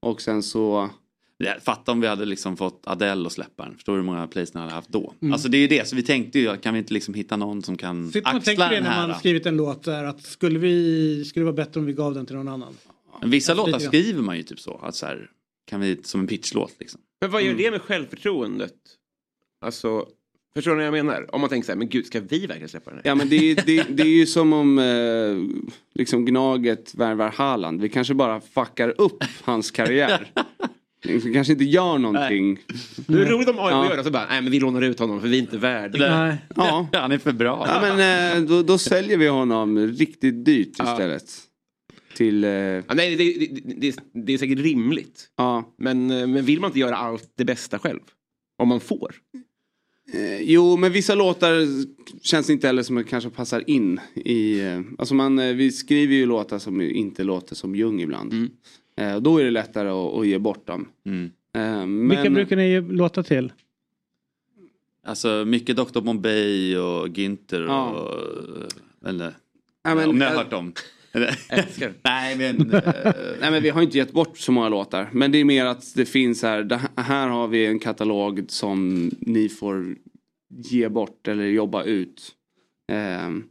[0.01, 0.89] Och sen så...
[1.61, 3.73] Fatta om vi hade liksom fått Adele att släppa den.
[3.75, 5.13] Förstår du hur många plays den hade haft då?
[5.21, 5.33] Mm.
[5.33, 5.87] Alltså det är ju det.
[5.87, 8.37] Så vi tänkte ju, kan vi inte liksom hitta någon som kan Sitter man och
[8.37, 9.01] axla tänker det den när här?
[9.01, 11.93] man har skrivit en låt där att skulle, vi, skulle det vara bättre om vi
[11.93, 12.73] gav den till någon annan?
[13.21, 14.79] Men Vissa Alltså, låtar skriver man ju typ så.
[14.83, 15.29] Att så här,
[15.69, 17.01] kan vi, som en pitchlåt liksom.
[17.21, 18.73] Men vad gör det med självförtroendet?
[19.65, 20.05] Alltså,
[20.55, 21.35] förstår ni vad jag menar?
[21.35, 23.07] Om man tänker så här, men gud, ska vi verkligen släppa den här?
[23.11, 25.37] Ja men det, är- det, det är ju som om eh,
[25.95, 27.81] liksom Gnaget värvar Haaland.
[27.81, 30.31] Vi kanske bara fuckar upp hans karriär.
[31.03, 32.59] Vi kanske inte gör någonting.
[33.07, 33.89] Det är roligt om AIK Ja.
[33.89, 36.19] gör det, så bara, nej men vi lånar ut honom för vi är inte värda.
[36.25, 36.37] Nej.
[36.55, 36.87] Ja.
[36.93, 37.65] Han är för bra.
[37.67, 41.23] Ja men eh, då, då säljer vi honom riktigt dyrt istället.
[42.15, 42.43] Till...
[42.43, 43.95] Eh, Ja, nej, det, det, det,
[44.25, 45.29] det är säkert rimligt.
[45.37, 45.73] ja.
[45.77, 47.99] Men, eh, men vill man inte göra allt det bästa själv?
[48.57, 49.15] Om man får?
[50.13, 51.51] Eh, jo men vissa låtar
[52.21, 54.59] känns inte heller som att kanske passar in i...
[54.59, 58.33] Eh, alltså man, vi skriver ju låtar som inte låter som Ljung ibland.
[58.33, 58.49] Mm.
[58.97, 60.87] Eh, och då är det lättare att, att ge bort dem.
[61.05, 61.31] Mm.
[61.53, 63.53] Eh, men, Vilka brukar ni ge låta till?
[65.05, 67.89] Alltså mycket Dr Bombay och Günther Ja.
[67.89, 69.09] och...
[69.09, 69.33] Eller,
[69.83, 70.73] Ja, men, om ni har eh, hört dem.
[72.03, 72.73] Nej men...
[72.73, 72.81] eh,
[73.41, 75.09] Nej men vi har inte gett bort så många låtar.
[75.11, 79.49] Men det är mer att det finns här, här har vi en katalog som ni
[79.49, 79.95] får
[80.49, 82.31] ge bort eller jobba ut.
[82.91, 83.43] Ehm,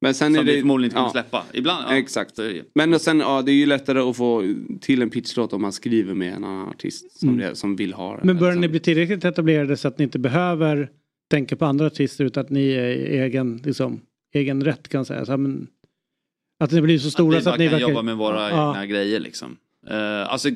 [0.00, 0.52] men sen är som det...
[0.52, 1.44] vi förmodligen inte kommer ja, släppa.
[1.52, 1.96] Ibland, ja.
[1.96, 2.38] Exakt.
[2.38, 2.62] Är.
[2.74, 6.14] Men sen, ja det är ju lättare att få till en pitchlåt om man skriver
[6.14, 7.40] med en annan artist som, Mm.
[7.40, 8.24] det, som vill ha det.
[8.24, 8.60] Men börjar Liksom.
[8.60, 10.90] ni bli tillräckligt etablerade så att ni inte behöver
[11.30, 14.00] tänka på andra artister utan att ni är egen, liksom,
[14.34, 15.26] egen rätt kan säga.
[15.26, 15.66] Så, men,
[16.60, 17.88] att ni blir så stora att vi så att ni kan verkar...
[17.88, 18.70] jobba med våra Ja.
[18.70, 19.56] egna grejer liksom.
[19.90, 20.48] Uh, alltså,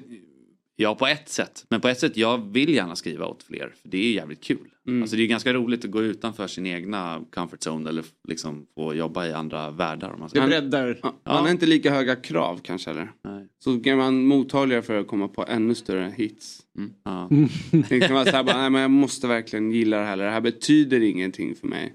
[0.81, 1.65] ja på ett sätt.
[1.69, 3.73] Men på ett sätt, jag vill gärna skriva åt fler.
[3.83, 4.69] För det är jävligt kul.
[4.87, 5.03] Mm.
[5.03, 8.95] Alltså det är ganska roligt att gå utanför sin egna comfort zone eller liksom få
[8.95, 10.11] jobba i andra världar.
[10.11, 10.41] Om man ska.
[10.41, 10.99] Det breddar.
[11.03, 13.13] Ja, Man har inte lika höga krav kanske eller?
[13.25, 13.47] Nej.
[13.65, 16.61] Så kan man mottagligare för att komma på ännu större hits.
[17.05, 17.29] Ja.
[17.89, 20.17] Det kan vara så här, bara, nej men jag måste verkligen gilla det här.
[20.17, 21.95] Det här betyder ingenting för mig.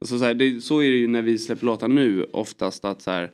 [0.00, 3.02] Alltså så, här, det, så är det ju när vi släpper låtar nu oftast att
[3.02, 3.30] så här,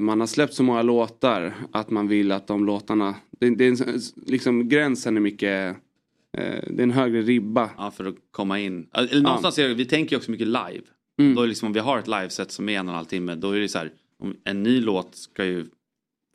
[0.00, 3.88] man har släppt så många låtar att man vill att de låtarna, det, det är
[3.88, 5.76] en, liksom gränsen är mycket,
[6.36, 7.70] eh, det är en högre ribba.
[7.76, 8.88] Ja, för att komma in.
[8.92, 10.82] Eller någonstans är det, vi tänker ju också mycket live.
[11.18, 11.34] Mm.
[11.34, 13.34] Då är liksom, om vi har ett liveset som är en och en halv timme,
[13.34, 15.66] då är det så här, om en ny låt ska ju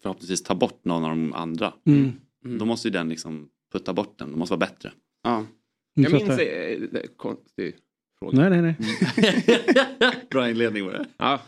[0.02, 1.74] förhoppningsvis ta bort någon av de andra.
[1.86, 2.12] Mm.
[2.60, 4.92] Då måste ju den liksom putta bort den, det måste vara bättre.
[5.24, 5.46] Ja.
[5.94, 6.30] Jag minns...
[6.30, 7.76] eh, är Konstig
[8.20, 8.50] fråga.
[8.50, 8.76] Nej, nej,
[9.18, 10.16] nej.
[10.30, 11.06] Bra inledning var det.
[11.18, 11.40] Ja.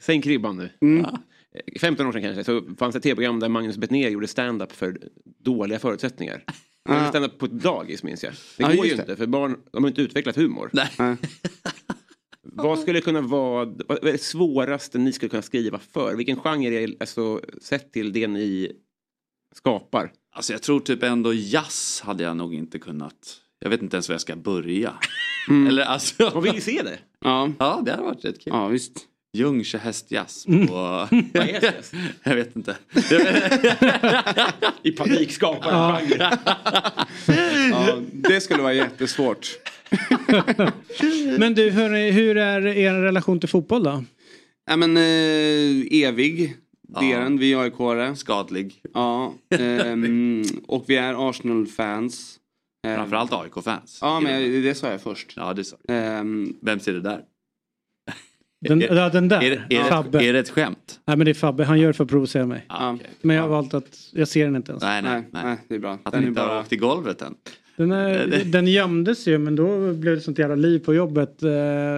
[0.00, 0.70] Sänk ribban nu.
[0.80, 1.04] Mm.
[1.04, 1.14] Eh,
[1.80, 4.98] 15 år sedan kanske så fanns ett tv-program där Magnus Bettner gjorde stand-up för
[5.44, 6.44] dåliga förutsättningar.
[6.88, 8.32] Jag har stand på ett dagis minns jag.
[8.32, 9.00] Det Ja, går ju det.
[9.02, 10.70] inte för barn de har inte utvecklat humor.
[10.72, 11.16] Nej.
[12.42, 16.14] Vad skulle kunna vara vad är det svåraste ni skulle kunna skriva för?
[16.16, 18.72] Vilken genre är alltså sett till det ni
[19.54, 20.12] skapar?
[20.34, 23.36] Alltså jag tror typ ändå jazz hade jag nog inte kunnat.
[23.58, 24.94] Jag vet inte ens var jag ska börja.
[25.68, 26.30] Eller alltså.
[26.34, 26.98] Man vill ju se det.
[27.20, 27.52] Ja.
[27.58, 28.52] ja, det hade varit rätt kul.
[28.52, 28.92] Ja, visst.
[29.34, 30.46] Ljung kör hästjazz.
[30.46, 30.66] Mm.
[30.66, 30.74] På...
[30.74, 31.92] Vad är hästjazz?
[32.22, 32.76] jag vet inte.
[34.82, 36.32] I panik skapar en Ja.
[37.70, 39.48] Ja, det skulle vara jättesvårt.
[41.38, 44.04] Men du, hörni, hur är er relation till fotboll då?
[44.66, 46.56] Ja, men eh, evig.
[47.00, 47.38] Det är den.
[47.38, 48.14] Vi är AIK-are.
[48.14, 48.74] Skadlig.
[48.94, 49.34] Ja.
[49.50, 52.38] ehm, och vi är Arsenal-fans.
[52.86, 53.98] Ehm, Framförallt AIK-fans.
[54.00, 55.32] Ja, men det sa jag först.
[55.36, 57.20] Ja, det sa Ehm, Vem ser det där?
[58.68, 59.42] Den, ja, den där.
[59.42, 60.18] Är det, är, Fabbe.
[60.18, 61.00] det, är det ett skämt?
[61.06, 62.64] Nej men det är Fabbe, han gör det för att provocera mig.
[62.68, 63.06] Ah, okej.
[63.22, 64.82] Men jag har valt att, jag ser den inte ens.
[64.82, 65.56] Nej, nej, nej.
[65.68, 65.92] det är bra.
[65.92, 67.34] Att Den den är inte har bara- åkt i golvet än.
[67.76, 71.42] Den, är, Det- den gömdes ju men då blev det sånt jävla liv på jobbet.
[71.42, 71.48] Eh,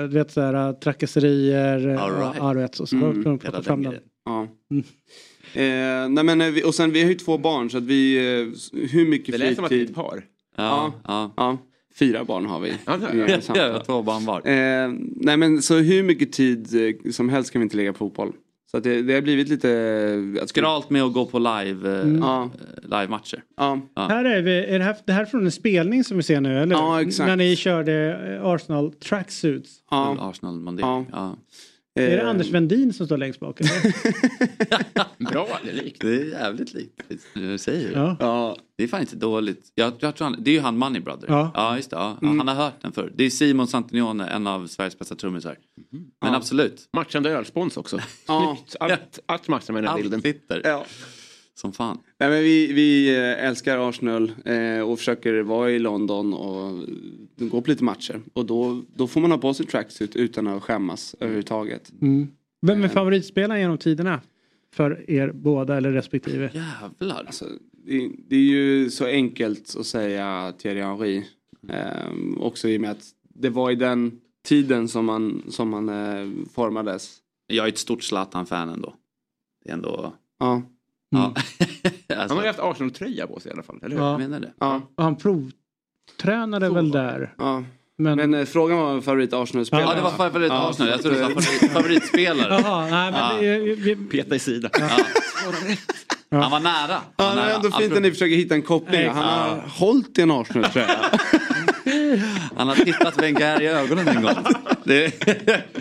[0.03, 1.89] du vet såhär trakasserier.
[1.89, 2.55] eh, All right.
[2.55, 3.11] Du vet, så, Mm.
[3.11, 3.23] mm.
[3.25, 3.95] de plocka fram den.
[4.25, 4.49] Ja.
[5.55, 8.17] Eh, nej men, eh, vi, och sen vi har ju två barn så att vi,
[8.17, 8.47] eh,
[8.91, 10.25] hur mycket Det lät som att det är ett fritid- par.
[10.57, 11.33] Ja, ja.
[11.37, 11.59] ja.
[11.99, 12.73] Fyra barn har vi.
[12.87, 13.17] Ja, jag.
[13.17, 13.59] Gemensamt.
[13.59, 14.37] Ja, två barn var.
[14.47, 17.99] Eh, nej men så hur mycket tid eh, som helst kan vi inte lägga på
[17.99, 18.33] fotboll.
[18.71, 19.71] Så att det, det har blivit lite...
[20.41, 22.19] eh, Skralt med att gå på live, eh, Mm.
[22.23, 22.51] Ja.
[22.83, 23.43] live-matcher.
[23.57, 23.81] Ja.
[23.97, 26.59] Här är, vi, är det, här, det här från en spelning som vi ser nu
[26.59, 26.75] eller?
[26.77, 27.29] Ja, exakt.
[27.29, 29.71] När ni körde eh, Arsenal tracksuits.
[29.91, 30.17] Ja.
[30.31, 31.37] Arsenal man Ja.
[31.95, 32.03] Ja.
[32.03, 33.61] Är det Eh, Anders Wendin som står längst bak?
[35.19, 36.01] Bra, det är likt.
[36.01, 37.03] Det är jävligt likt.
[37.35, 37.95] Du säger det.
[37.99, 38.17] Ja.
[38.21, 38.57] Ja.
[38.77, 39.73] Det är fan inte dåligt.
[39.75, 41.27] Jag, jag tror han, det är ju han Money Brother.
[41.29, 41.77] Ja.
[41.77, 41.97] just det.
[41.97, 42.19] Ja.
[42.23, 42.39] Mm.
[42.39, 43.13] Han har hört den förr.
[43.15, 45.57] Det är Simon Santinione, en av Sveriges bästa trummisar.
[46.23, 46.89] Men absolut.
[46.93, 47.99] Matchande ölspons också.
[48.27, 48.57] Ja.
[48.57, 48.77] Snyggt.
[48.81, 50.15] Allt, allt matchar med den här bilden.
[50.19, 50.61] Allt sitter.
[51.55, 51.99] Som fan.
[52.19, 57.49] Nej, men vi, vi eh, älskar Arsenal eh, och försöker vara i London och eh,
[57.49, 58.21] gå på lite matcher.
[58.33, 61.93] Och då, då får man ha på sig tracksuit utan att skämmas överhuvudtaget.
[62.01, 62.29] Mm.
[62.67, 64.21] Vem är favoritspelaren genom tiderna?
[64.73, 66.51] För er båda eller respektive?
[66.55, 67.25] Jävlar.
[67.25, 67.45] Alltså,
[67.87, 71.23] det, det är ju så enkelt att säga Thierry Henry.
[71.69, 75.89] Eh, också i och med att det var i den tiden som man, som man
[75.89, 77.17] eh, formades.
[77.47, 78.95] Jag är ett stort Zlatan-fan ändå.
[79.65, 80.13] Det är ändå...
[80.39, 80.63] Ja.
[81.15, 81.35] Ja.
[82.09, 84.03] Han alltså, har ju haft Arsenal-tröja på sig i alla fall, eller hur?
[84.03, 84.11] Ja.
[84.11, 84.53] jag menar det.
[84.61, 84.81] Ja.
[84.97, 87.35] Och han provtränade väl där.
[87.39, 87.65] ja.
[87.99, 89.87] Men, Men eh, frågan var favorit Arsenal-spelare.
[89.89, 90.71] Ja, det var favorit Ja.
[90.71, 90.91] Arsenal.
[90.93, 92.55] Jag trodde det var favorit, favoritspelare.
[92.63, 93.33] Jaha, nej men Ja.
[93.41, 94.71] det, vi, vi, Peta i sidan.
[96.31, 97.01] Han var nära.
[97.17, 97.55] Ja, Han det var är nära.
[97.57, 99.09] ändå fint att ni försöker hitta en koppling.
[99.09, 100.89] Han har hållit i en Arsenal-tröja.
[102.57, 104.35] Han har tittat Wenger i ögonen en gång.
[104.85, 105.13] Det...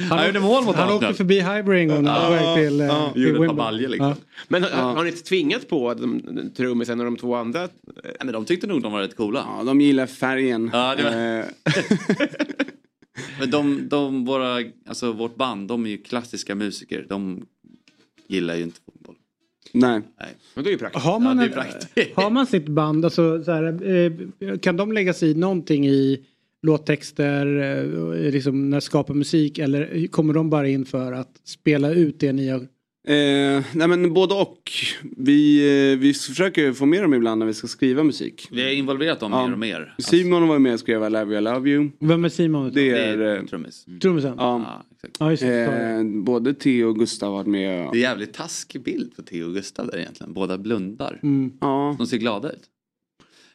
[0.09, 2.87] Han gjorde mål mot han åkte förbi Highbury en gång han på väg till, eh,
[2.87, 3.11] ja.
[3.13, 4.07] till Gjorde ett par liksom.
[4.09, 4.15] Ja.
[4.47, 7.59] Men har, har ni tvingat på de- trummisen och de två andra?
[7.61, 9.45] Nej, men de tyckte nog de var rätt coola.
[9.57, 10.69] Ja, de gillar färgen.
[10.73, 11.45] Ja, det var- Eh,
[13.39, 17.05] Men de, de, våra, alltså vårt band, de är ju klassiska musiker.
[17.09, 17.45] De
[18.27, 19.15] gillar ju inte fotboll.
[19.73, 20.01] Nej.
[20.19, 20.29] Nej.
[20.55, 21.05] Men det är ju praktiskt.
[21.05, 22.15] Har man, Ja, det är en- praktiskt.
[22.15, 23.63] har man sitt band, alltså, så här,
[24.43, 26.25] eh, kan de lägga sig i någonting i
[26.61, 27.45] låttexter,
[28.25, 32.19] eh, liksom när de skapar musik eller kommer de bara in för att spela ut
[32.19, 32.67] det ni har?
[33.07, 34.71] Eh, nej men både och.
[35.17, 35.59] Vi,
[35.93, 38.47] eh, vi försöker få med dem ibland när vi ska skriva musik.
[38.51, 39.45] Vi har involverat dem Ja.
[39.45, 39.93] mer och mer.
[39.97, 41.89] Alltså, Simon var med och skrev I love you, I love you.
[41.99, 42.63] Vem är Simon?
[42.73, 43.17] Det det är...
[43.17, 43.85] är eh, trummis.
[44.01, 44.33] Trummisen?
[44.37, 44.83] Ja,
[45.19, 45.51] Ja, exakt.
[45.51, 47.89] Eh, både Theo och Gustav har varit med.
[47.91, 50.33] Det är jävligt taskig bild på Theo och Gustav där egentligen.
[50.33, 51.19] Båda blundar.
[51.23, 51.51] Mm.
[51.61, 52.63] Ja, De ser glada ut.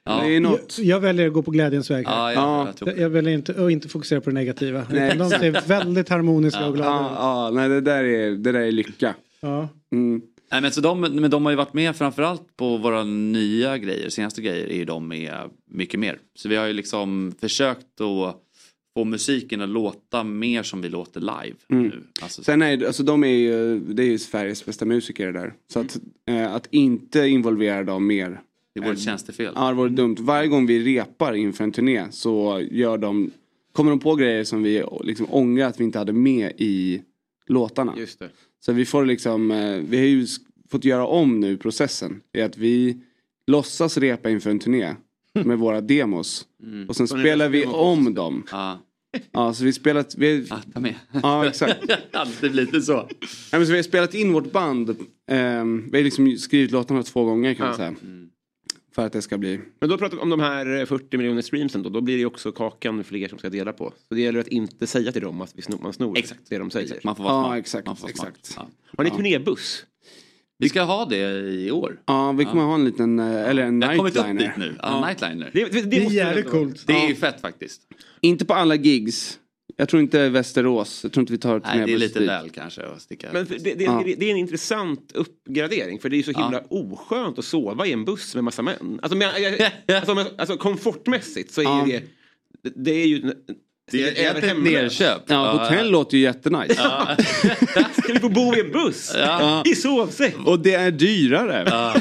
[0.04, 0.76] Ja, det är något.
[0.78, 2.06] Jag, jag väljer att gå på glädjens väg.
[2.06, 2.32] här.
[2.32, 2.86] ja, Ja.
[2.86, 4.86] jag, jag väljer inte att inte fokusera på det negativa.
[4.90, 7.16] Nej, de ser väldigt harmoniska och glada Ja, ut.
[7.18, 9.14] ja, nej det där är, det där är lycka.
[9.40, 9.68] Ja.
[9.92, 10.22] Mm.
[10.50, 14.08] Nej, men, så de, men de har ju varit med framförallt på våra nya grejer.
[14.10, 16.18] Senaste grejer är ju de med mycket mer.
[16.34, 18.36] Så vi har ju liksom försökt att
[18.94, 21.82] få musiken att låta mer som vi låter live Mm.
[21.88, 22.02] nu.
[22.22, 25.54] Alltså, Sen är det- alltså de är ju, det är ju Sveriges bästa musiker där.
[25.72, 28.40] Så att, eh, att inte involvera dem mer.
[28.74, 29.52] det vore ett tjänstefel.
[29.54, 30.16] Ja, det vore dumt.
[30.20, 33.30] Varje gång vi repar inför en turné så gör de,
[33.72, 37.02] kommer de på grejer som vi liksom ångrar att vi inte hade med i
[37.46, 37.94] låtarna.
[37.98, 38.28] Just det.
[38.64, 40.26] Så vi får liksom, eh, vi har ju
[40.70, 42.20] fått göra om nu processen.
[42.36, 43.00] I att vi
[43.46, 44.94] låtsas repa inför en turné
[45.44, 46.46] med våra demos.
[46.62, 46.88] Mm.
[46.88, 48.44] Och sen ni spelar vi om dem.
[48.50, 48.78] Ja,
[49.32, 50.94] Ja, så vi spelat, vi, ah, ta med.
[51.22, 51.78] ja exakt.
[52.12, 52.96] Alltid lite så.
[52.96, 53.08] Nej,
[53.52, 54.96] men så vi har spelat in vårt band.
[55.30, 57.76] ehm, vi har liksom skrivit låtarna två gånger kan man Ja.
[57.76, 57.94] säga.
[58.98, 59.60] För att det ska bli...
[59.80, 62.26] Men då pratar vi om de här 40 miljoner streamsen då, då blir det ju
[62.26, 63.92] också kakan fler som ska dela på.
[64.08, 66.40] Så det gäller att inte säga till dem att vi snor, man snor Exakt.
[66.48, 67.00] det de säger.
[67.04, 67.58] Man får vara Ja, smart.
[67.58, 68.28] exakt, Man får vara smart.
[68.38, 68.54] exakt.
[68.56, 68.92] Ja.
[68.96, 69.84] Har ni turnébuss?
[70.58, 72.00] Vi ska ha det i år.
[72.06, 74.48] Ja, vi kommer ha en liten, eh, eller en Jag har kommit upp nightliner.
[74.48, 74.76] dit nu.
[74.82, 75.50] Ja, nightliner.
[75.52, 76.86] Det, det, det, är måste jävligt coolt.
[76.86, 77.82] Det är ju fett faktiskt.
[78.20, 79.38] Inte på alla gigs.
[79.80, 81.00] Jag tror inte Västerås.
[81.02, 83.28] Jag tror inte vi tar Nej, det är lite väl kanske att sticka.
[83.32, 84.02] Men det, det, Ja.
[84.18, 88.04] det, är en intressant uppgradering för det är så himla oskönt att sova i en
[88.04, 88.98] buss med massa män.
[89.02, 89.30] Alltså, men,
[89.96, 91.86] alltså, men, alltså komfortmässigt så är Ja.
[91.86, 92.00] ju
[92.62, 93.32] det, det är ju
[93.90, 95.00] Det är ett hemlöst.
[95.00, 95.22] nerköp.
[95.26, 96.74] Ja, hotell låter ju jättenice.
[98.02, 99.12] Ska vi få bo i en buss?
[99.16, 99.62] Ja.
[99.66, 100.34] I sovsäck?
[100.46, 101.64] Och det är dyrare.
[101.70, 101.94] Ja.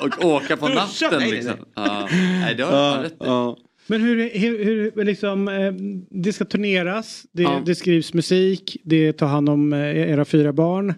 [0.00, 0.80] och, och åka på Duscha?
[0.84, 1.54] natten Nej, nej, liksom.
[1.76, 1.86] nej.
[1.86, 2.08] Ja.
[2.40, 3.65] Nej, det har du rätt i.
[3.88, 5.72] Men hur, hur, hur liksom, eh,
[6.10, 7.62] det ska turneras, det, Ja.
[7.66, 10.90] det skrivs musik, det tar hand om eh, era fyra barn.
[10.90, 10.96] Eh,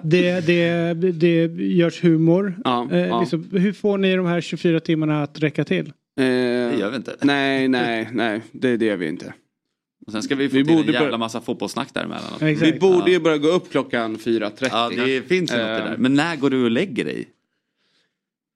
[0.02, 2.54] det, det, det görs humor.
[2.64, 3.20] Ja, Eh, ja.
[3.20, 5.86] liksom, hur får ni de här 24 timmarna att räcka till?
[5.86, 7.16] Eh, Det gör vi inte.
[7.22, 8.40] Nej, nej, nej.
[8.52, 9.32] Det, det gör vi inte.
[10.06, 12.22] Och sen ska vi få Vi till en borde jävla börja- massa fotbollssnack däremellan.
[12.40, 12.74] Exakt.
[12.74, 14.68] Vi borde ju börja gå upp klockan 4.30.
[14.70, 15.92] Ja, det finns ju något i det där.
[15.92, 17.28] Eh, Men när går du och lägger dig?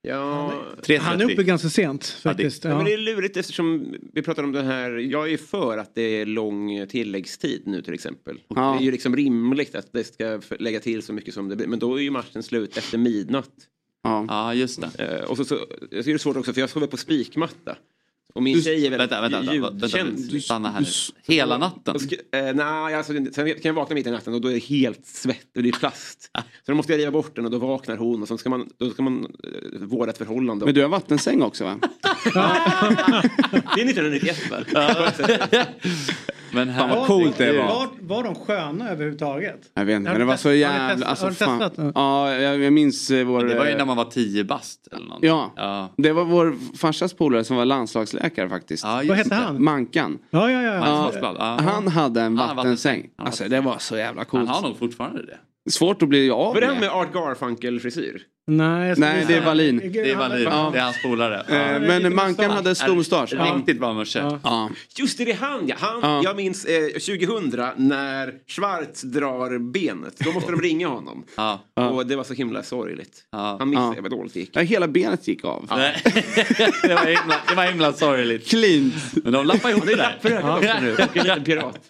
[0.03, 0.99] Ja, 3.30.
[0.99, 2.65] Han är uppe ganska sent Ja, det- faktiskt.
[2.65, 4.91] Ja, men det är lurigt eftersom vi pratar om det här.
[4.91, 8.39] Jag är för att det är lång tilläggstid nu till exempel.
[8.49, 8.55] Ja.
[8.79, 11.67] Det är ju liksom rimligt att det ska lägga till så mycket som det blir.
[11.67, 13.51] Men då är ju matchen slut efter midnatt.
[14.03, 14.25] ja.
[14.29, 15.05] Ja, just det.
[15.19, 17.77] Eh, och så, så, jag tycker det är svårt också för jag sover på spikmatta.
[18.35, 20.31] Och min Du- tjej är väldigt Vänta, vänta, vänta, vänta, ljudkänslig.
[20.33, 20.45] vänta.
[20.45, 20.87] Stanna här nu.
[21.35, 21.97] Hela natten?
[22.33, 25.07] Eh, nej, alltså, sen kan jag vakna mitt i natten och då är det helt
[25.07, 26.31] svett och det är plast.
[26.67, 28.69] Så då måste jag riva bort den och då vaknar hon och så ska man,
[28.79, 30.65] då ska man eh, vårda ett förhållande.
[30.65, 31.79] Men du har vattensäng också va?
[33.75, 34.57] Det är 1991 va?
[36.53, 37.65] Men här, Fan vad coolt det var.
[37.67, 39.61] Var, var de sköna överhuvudtaget?
[39.75, 41.07] Jag vet inte, men det var så jävla...
[41.07, 41.59] Alltså, har du fan.
[41.61, 41.93] testat?
[41.95, 43.45] Ja, jag, jag minns eh, vår...
[43.45, 45.19] det var ju när man var 10 bast eller något.
[45.23, 45.89] Ja, Ja.
[45.97, 48.85] det var vår farsas polare som var landslagsläkare faktiskt.
[48.85, 49.65] Ja, Vad hette han?
[49.65, 50.19] Mankan.
[50.31, 51.59] Ja, ja, ja.
[51.61, 53.11] Han hade en Han vattensäng.
[53.17, 54.49] Han Alltså det var så jävla Han coolt.
[54.51, 55.39] har nog fortfarande det.
[55.71, 56.89] Svårt att bli av Var det han med.
[56.91, 58.23] Art Garfunkel-frisyr?
[58.47, 59.91] Nej, Nej, det är Wallin.
[59.93, 60.43] Det är Wallin.
[60.45, 60.71] Ja.
[60.73, 61.45] Det är hans polare.
[61.49, 61.79] Eh, Ja.
[61.79, 63.33] Men Mankan hade stor mustasch.
[63.33, 63.55] Ja.
[63.57, 64.19] Riktigt bra morse.
[64.19, 64.41] Ja.
[64.45, 64.71] Ja.
[64.99, 65.75] Just det, det är han ja.
[65.79, 66.21] Han, Ja.
[66.25, 70.19] Jag minns eh, 2000 när Schwarz drar benet.
[70.19, 71.25] Då måste de ringa honom.
[71.37, 71.61] Ja.
[71.75, 73.25] Och det var så himla sorgligt.
[73.33, 73.57] Ja.
[73.59, 74.03] Han missade Ja.
[74.03, 74.51] vad dåligt det gick.
[74.53, 75.67] Ja, hela benet gick av.
[76.83, 78.49] Det, var himla, det var himla sorgligt.
[78.49, 78.93] Clean.
[79.25, 80.17] Men de lappar ihop det där.
[80.57, 80.93] Också nu.
[80.93, 81.81] Och en liten pirat.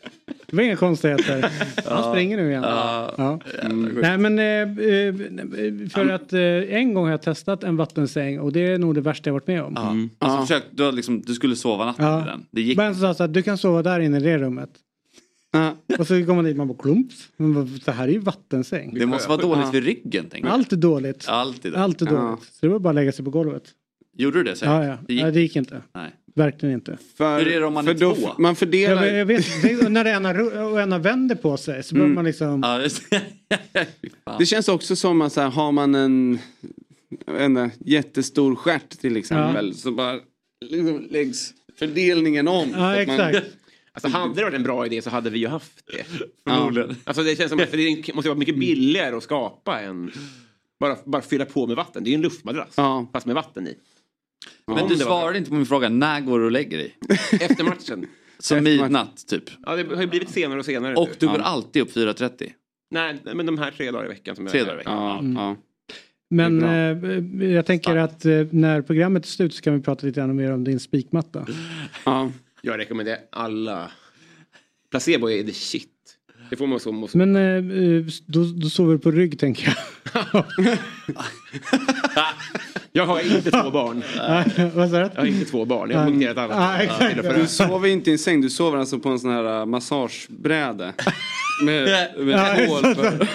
[0.50, 1.50] Det var inga konstigheter.
[1.90, 2.62] Han springer nu igen.
[2.62, 3.14] Ja.
[3.18, 3.40] Ja.
[3.62, 3.98] Mm.
[4.02, 6.40] Nej men eh, eh, för att eh,
[6.76, 9.46] en gång har jag testat en vattensäng och det är nog det värsta jag varit
[9.46, 9.72] med om.
[9.76, 10.26] Ja.
[10.26, 10.46] Alltså, Ja.
[10.46, 12.18] försök, du, liksom, du skulle sova natten Ja.
[12.18, 12.46] med den.
[12.50, 14.70] Det gick Men så sa du kan sova där inne i det rummet.
[15.52, 15.76] Ja.
[15.98, 17.28] Och så kommer man dit man bara klumps.
[17.36, 18.94] Man bara, Det här är ju vattensäng.
[18.94, 20.54] Det måste vara dåligt för ryggen tänker jag.
[20.54, 21.28] Allt är dåligt.
[21.28, 21.74] Alltid.
[21.74, 22.12] Allt är Ja.
[22.12, 22.44] dåligt.
[22.44, 23.62] Så det var bara att lägga sig på golvet.
[24.16, 24.66] Gjorde du det säkert?
[24.72, 24.96] Ja, ja.
[25.06, 25.22] Det gick?
[25.22, 25.82] Nej, det gick inte.
[25.94, 26.10] Nej.
[26.34, 26.98] Verkligen inte.
[27.16, 28.28] För, Hur är det om man för är då, två?
[28.38, 29.06] Man fördelar...
[29.06, 32.14] jag vet, det, när det ena, ena vänder på sig så Mm.
[32.14, 32.62] man liksom...
[32.64, 32.88] Ja,
[34.38, 34.46] det.
[34.46, 36.38] Känns också som att så här, har man en
[37.40, 40.20] inte, jättestor stjärt till exempel så bara
[40.60, 42.68] liksom läggs fördelningen om.
[42.70, 43.46] Ja, Så att man- exakt.
[43.92, 46.04] Alltså hade det varit en bra idé så hade vi ju haft det.
[46.50, 46.96] Förmodligen.
[47.04, 50.10] Alltså det känns som att för det måste vara mycket billigare att skapa än
[50.80, 52.04] bara, bara fylla på med vatten.
[52.04, 53.06] Det är ju en luftmadrass Ja.
[53.12, 53.74] fast med vatten i.
[54.66, 55.88] Men du svarade inte på min fråga.
[55.88, 56.96] När går du och lägger dig?
[57.40, 58.06] Efter matchen.
[58.38, 59.44] Som midnatt typ.
[59.66, 61.14] Ja, det har ju blivit senare och senare Och nu.
[61.18, 62.50] du går alltid upp 4.30?
[62.90, 65.34] Nej, men de här tre dagar i veckan som Tre dagar i veckan.
[65.36, 65.56] Ja, ja.
[66.30, 70.20] Men eh, jag tänker att eh, när programmet är slut så kan vi prata lite
[70.20, 71.46] grann mer om din spikmatta.
[72.04, 72.30] Ja.
[72.62, 73.90] Jag rekommenderar alla.
[74.90, 75.88] Placebo är the shit.
[76.50, 77.18] Det får man så måste...
[77.18, 79.76] Men eh, då, då sover du på rygg tänker
[80.14, 80.44] jag.
[82.92, 84.02] Jag har inte två barn.
[84.74, 85.02] Vad sa du?
[85.14, 85.90] Jag har inte två barn.
[85.90, 86.82] Jag har punkterat alla.
[86.82, 87.34] Exakt.
[87.34, 90.92] Du sover inte i en säng, du sover alltså på en sån här uh, massagebräde.
[91.64, 91.84] Med,
[92.18, 93.28] med Ja, hål för...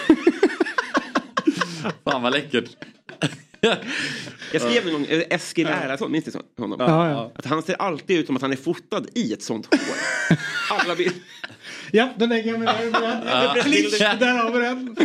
[2.03, 2.69] Fan vad läckert.
[4.53, 6.77] Jag skrev en gång, eh, Eskil Erlandsson, minns ni så- honom?
[6.79, 7.31] Ja, ja.
[7.35, 10.37] Att han ser alltid ut som att han är fotad i ett sånt hår.
[10.79, 11.15] Alla bilder.
[11.95, 14.19] Ja, då lägger jag mig där.
[14.19, 14.95] Där har vi den.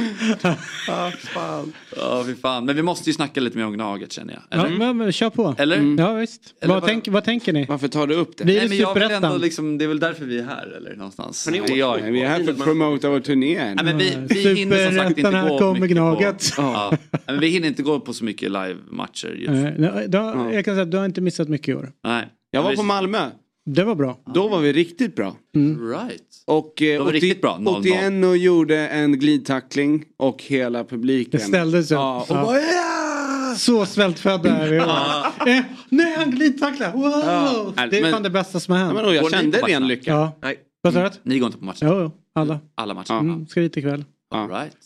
[0.88, 1.72] Ah, fan.
[1.96, 2.64] Ja, fy fan.
[2.64, 4.42] Men vi måste ju snacka lite mer om Gnaget känner jag.
[4.60, 4.78] Ja, Eller?
[4.78, 5.54] men, men, kör på.
[5.58, 5.94] Eller?
[5.98, 6.54] Ja, visst.
[6.60, 7.66] Eller Vad, vad- tänk, vad tänker ni?
[7.68, 8.44] Varför tar du upp det?
[8.44, 10.76] Blir Nej, det men jag vill ändå liksom, det är väl därför vi är här
[10.76, 11.48] eller någonstans.
[11.50, 12.00] Men Det är jag.
[12.00, 13.74] Nej, vi är här för att promota vår turné.
[13.74, 16.56] Nej, men vi, vi hinner som sagt inte gå kommer Gnaget.
[16.56, 16.62] på...
[16.62, 16.96] Ja.
[17.26, 20.90] Men vi hinner inte gå på så mycket live-matcher just då, Jag kan säga att
[20.90, 21.92] du har inte missat mycket i år.
[22.04, 22.28] Nej.
[22.50, 23.30] Jag var på Malmö.
[23.66, 24.18] Det var bra.
[24.34, 25.36] Då var vi riktigt bra.
[25.54, 26.22] Right.
[26.50, 27.78] Och eh, 80 riktigt bra, 0-0.
[27.78, 31.40] 81 och gjorde en glidtackling och hela publiken.
[31.40, 31.96] Det ställdes upp.
[31.96, 32.42] Ja, och Ja.
[32.42, 33.54] bara, ja!
[33.56, 34.76] Så svältfödda är vi.
[35.56, 36.92] eh, nej, han glidtacklar.
[36.92, 37.72] Wow!
[37.76, 37.86] Ja.
[37.90, 38.96] Det är Men- fan det bästa som har Ja, hänt.
[38.96, 40.10] men, och jag kände ren lycka.
[40.10, 40.38] Ja.
[40.42, 40.56] Nej.
[40.82, 41.10] Vad sa du?
[41.22, 41.88] Ni går inte på matchen?
[41.88, 42.58] Jo, alla.
[42.74, 43.12] Alla matcher?
[43.20, 44.04] Mm, ska dit ikväll.
[44.34, 44.76] All right.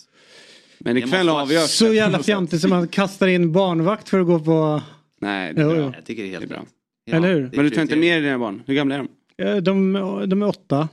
[0.78, 1.94] Men ikväll avgörs Så det.
[1.94, 4.82] jävla fjantigt som man kastar in barnvakt för att gå på...
[5.20, 5.92] Nej, det är Jo, bra.
[5.96, 6.64] Jag tycker det är helt bra.
[7.10, 7.50] Eller hur?
[7.54, 8.62] Men du tar inte med dig dina barn?
[8.66, 9.08] Hur gamla är de?
[9.44, 9.92] Eh, De,
[10.28, 10.88] de är åtta.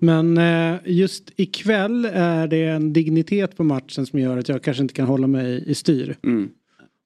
[0.00, 4.82] Men eh, just ikväll är det en dignitet på matchen som gör att jag kanske
[4.82, 6.16] inte kan hålla mig i styr.
[6.22, 6.48] Mm.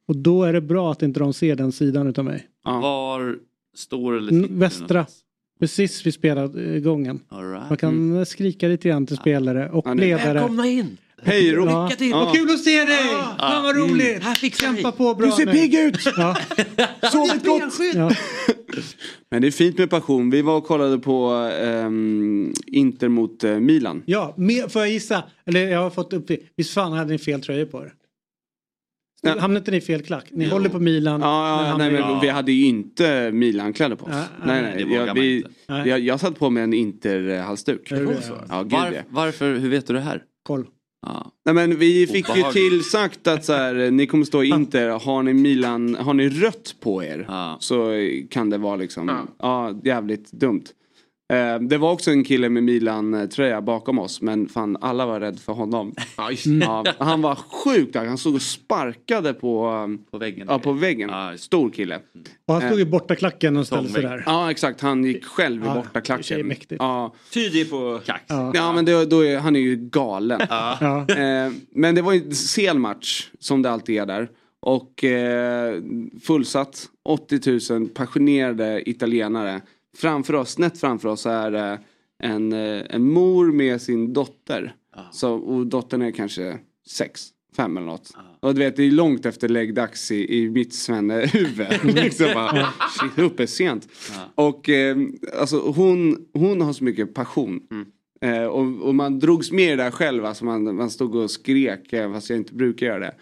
[0.09, 2.47] Och då är det bra att inte de ser den sidan utav mig.
[2.65, 3.37] Var
[3.75, 5.07] står eller sitter Västra.
[5.61, 7.21] Precis vid spelargången.
[7.29, 7.69] All right.
[7.69, 10.35] Man kan skrika lite grann till spelare och Ja, ledare.
[10.35, 10.97] Välkomna in!
[11.23, 11.69] Hej, Rob.
[11.69, 11.85] Ja.
[11.85, 12.13] Lycka till.
[12.13, 12.33] Vad Ja.
[12.33, 13.07] kul att se dig!
[13.13, 13.37] Ja.
[13.39, 13.91] Fan vad Mm.
[13.91, 14.23] roligt!
[14.23, 15.99] Här Kämpa på bra Du ser pigg ut!
[16.17, 16.37] Ja.
[17.13, 17.63] Sovit gott!
[17.95, 18.11] Ja.
[19.31, 20.31] Men det är fint med passion.
[20.31, 21.31] Vi var och kollade på
[21.63, 24.03] ehm, Inter mot eh, Milan.
[24.07, 25.25] Ja, med, får jag gissa?
[25.47, 27.93] Eller jag har fått upp Visst fan hade ni fel tröjor på er?
[29.23, 29.39] Ja.
[29.39, 30.25] Hamnade inte ni i fel klack?
[30.31, 31.21] Ni håller på Milan.
[31.21, 34.13] Ja, ja, nej, men vi hade ju inte Milan-kläder på oss.
[34.15, 34.85] Ja, nej, nej, nej.
[34.85, 35.45] det Jag, vi,
[35.91, 37.93] jag, jag satt på mig en Inter-halsduk.
[37.93, 38.21] Är det det?
[38.49, 39.03] Ja, Var, ja.
[39.09, 40.23] varför, hur vet du det här?
[40.43, 40.67] Koll.
[41.07, 41.33] Ja.
[41.45, 42.71] Nej men vi fick ju Obehagligt.
[42.71, 46.75] tillsagt att så här, ni kommer stå i Inter, har ni Milan, har ni rött
[46.81, 47.27] på er
[47.61, 47.93] så
[48.31, 50.65] kan det vara liksom, ja, jävligt dumt.
[51.31, 55.39] Eh, det var också en kille med Milan-tröja bakom oss men fan alla var rädda
[55.39, 55.95] för honom.
[56.61, 60.47] Ja, han var sjukt han stod och sparkade på, um, På väggen?
[60.51, 61.11] ja, på väggen.
[61.39, 62.01] Stor kille.
[62.47, 64.23] Och han stod Eh, i borta klacken och ställde sig där.
[64.27, 66.47] Ja exakt, han gick själv i Ja, borta det är klacken.
[66.47, 66.77] mäktigt.
[66.79, 67.15] Ja.
[67.35, 68.01] Tydlig på...
[68.07, 68.25] Kax.
[68.29, 68.51] Ja.
[68.55, 70.41] Ja men det, då är, han är ju galen.
[70.51, 71.07] Ja.
[71.09, 74.29] Eh, men det var ju en sen match som det alltid är där.
[74.63, 75.75] Och eh,
[76.23, 79.61] fullsatt, 80 000 passionerade italienare.
[79.97, 81.81] Framför oss, snett framför oss är det
[82.23, 84.75] en, eh, en mor med sin dotter.
[85.13, 88.11] Så, och dottern är kanske sex, fem eller något.
[88.41, 91.67] Och du vet det är långt efter läggdags i, i mitt svennehuvud.
[91.95, 92.69] liksom bara,
[93.01, 93.89] shit, uppe sent.
[94.35, 94.97] Och eh,
[95.41, 97.61] alltså hon, hon har så mycket passion.
[98.21, 100.25] Eh, och, och man drogs med i det där själv.
[100.25, 103.15] Alltså man, man stod och skrek eh, fast jag inte brukar göra det.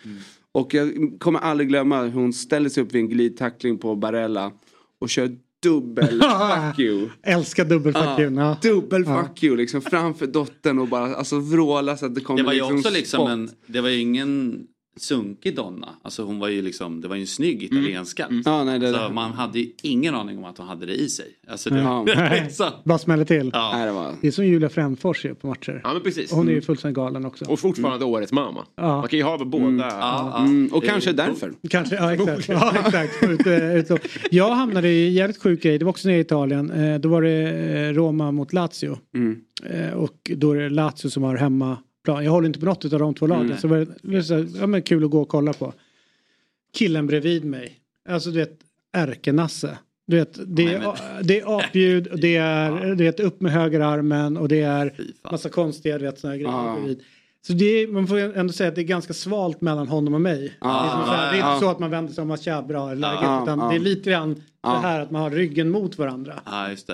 [0.53, 4.53] Och jag kommer aldrig glömma hur hon ställer sig upp vid en glidtackling på Barella
[4.99, 7.09] och kör dubbel fuck you.
[7.23, 8.35] Älskar dubbel fuck you.
[8.35, 8.57] Ja.
[8.63, 9.23] Dubbel Ja.
[9.25, 12.53] fuck you liksom framför dottern och bara alltså vråla så att det kommer Det var
[12.53, 13.31] ju liksom också liksom spott.
[13.31, 14.61] en, det var ju ingen
[14.99, 15.89] sunkig donna.
[16.03, 18.27] Alltså hon var ju liksom, det var ju en snygg italienska.
[18.45, 21.09] Ja, nej, det, Så man hade ju ingen aning om att hon hade det i
[21.09, 21.27] sig.
[21.49, 22.07] Alltså det, Ja.
[22.51, 23.51] så, Bara smäller till.
[23.55, 23.71] ja.
[23.77, 24.15] Nej, det var...
[24.21, 25.81] Det är som Julia Frändfors ju på matcher.
[25.85, 26.33] Ja men precis.
[26.33, 27.45] Hon är ju fullständigt galen också.
[27.45, 28.65] Och fortfarande årets mamma.
[28.77, 28.97] Ja.
[29.01, 29.67] Man kan ju ha båda.
[29.77, 30.39] Ja, ja.
[30.39, 31.53] Mm, och Det kanske därför.
[31.71, 32.49] Kanske, ja exakt.
[32.49, 33.23] Ja, exakt.
[33.25, 33.99] Ut, ut, och-
[34.31, 36.71] jag hamnade i jävligt sjuk grej, det var också nere i Italien.
[36.71, 38.99] Eh, Då var det eh, Roma mot Lazio.
[39.15, 39.41] Mm.
[39.71, 41.37] Eh, Och då är det Lazio som har
[42.13, 42.25] hemmaplan.
[42.25, 43.47] Jag håller inte på något av de två lagen.
[43.47, 43.59] Mm.
[43.59, 45.73] Så var det, det så här, ja, men kul att gå och kolla på.
[46.79, 47.79] Killen bredvid mig.
[48.09, 48.59] Alltså du vet,
[48.93, 49.79] ärkenasse.
[50.07, 53.41] Du vet, det Nej, är, men- det är apljud, och det är, det är upp
[53.41, 54.93] med högerarmen och det är
[55.31, 56.49] massa konstiga du vet, såna grejer.
[56.51, 56.79] Ja.
[57.47, 60.21] Så det är, man får ändå säga att det är ganska svalt mellan honom och
[60.21, 60.53] mig.
[60.61, 60.67] Ja.
[60.69, 61.53] Det är, så här, det är Ja.
[61.55, 63.19] inte så att man vänder sig om och tja bra läget.
[63.23, 63.43] Ja.
[63.43, 63.69] Utan Ja.
[63.71, 64.71] det är lite grann Ja.
[64.73, 66.35] det här att man har ryggen mot varandra.
[66.45, 66.87] Ja, just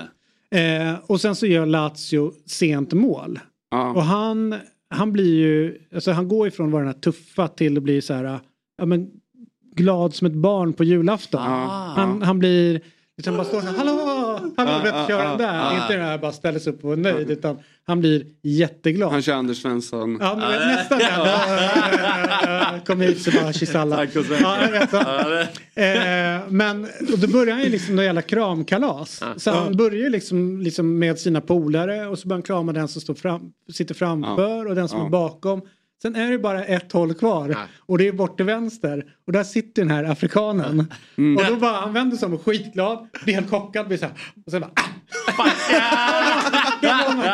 [0.51, 0.59] det.
[0.61, 3.39] Eh, och sen så gör Lazio sent mål.
[3.71, 3.93] Ja.
[3.93, 4.55] Och han,
[4.95, 8.03] han blir ju, alltså han går ifrån att vara den här tuffa till att bli
[8.03, 8.41] så här,
[8.79, 9.11] ja men
[9.75, 11.41] glad som ett barn på julafton.
[11.43, 11.95] Ah.
[11.97, 12.81] Han, han blir,
[13.17, 14.14] liksom bara står så här, hallå,
[14.57, 15.75] hallå, Ah, vet, ah, kör ah, den där.
[15.83, 19.13] Inte den här bara ställer sig upp och är nöjd utan han blir jätteglad.
[19.13, 20.19] Han kör Anders Svensson.
[20.21, 22.81] Ja, men nästan den.
[22.87, 24.07] Kom hit så bara kyss alla.
[24.41, 24.97] Ja, jag vet så.
[25.81, 29.23] Eh, men och då börjar han ju liksom någon jävla kramkalas.
[29.37, 32.89] Så han börjar ju liksom, liksom med sina polare och så börjar han krama den
[32.89, 35.63] som står fram, sitter framför och den som är bakom.
[36.05, 39.05] Sen är det bara ett håll kvar och det är bort till vänster.
[39.27, 40.93] Och där sitter den här afrikanen.
[41.19, 41.37] Mm.
[41.37, 44.15] Och då bara han vänder sig om och skitglad, blir helt chockad, blir så här,
[44.47, 44.83] och sen bara ah,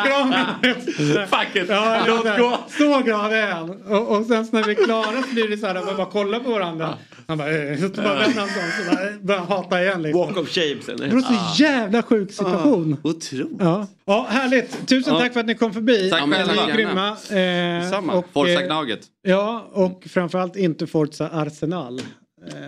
[1.27, 2.59] Fuck it, Ja, låt gå.
[2.77, 3.69] Så glad är han.
[3.69, 6.05] Och, och sen när vi är klara så blir det så här att man bara
[6.11, 6.97] kollar på varandra.
[7.27, 10.01] Han bara, eh, så bara vänder han sig om så bara börjar han hata igen
[10.01, 10.21] liksom.
[10.21, 10.97] Walk of shame sen.
[10.97, 12.97] Det var så jävla sjuk situation.
[13.03, 13.47] Otroligt.
[13.59, 13.87] Ja.
[14.05, 14.87] ja, härligt.
[14.87, 16.09] Tusen tack för att ni kom förbi.
[16.09, 16.53] Tack Ni själva.
[16.67, 17.07] är grymma.
[17.09, 18.13] Eh, Detsamma.
[18.13, 18.99] och, Forza eh, Gnaget.
[19.21, 21.99] Ja, och framförallt inte Forza Arsenal.
[21.99, 22.03] Eh,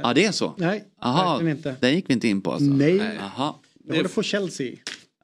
[0.04, 0.54] Ja, det är så.
[0.58, 1.76] nej, Aha, verkligen inte.
[1.80, 2.66] den gick vi inte in på alltså.
[2.66, 3.02] Nej.
[3.24, 3.60] Aha.
[3.88, 4.72] Jag håller på Chelsea.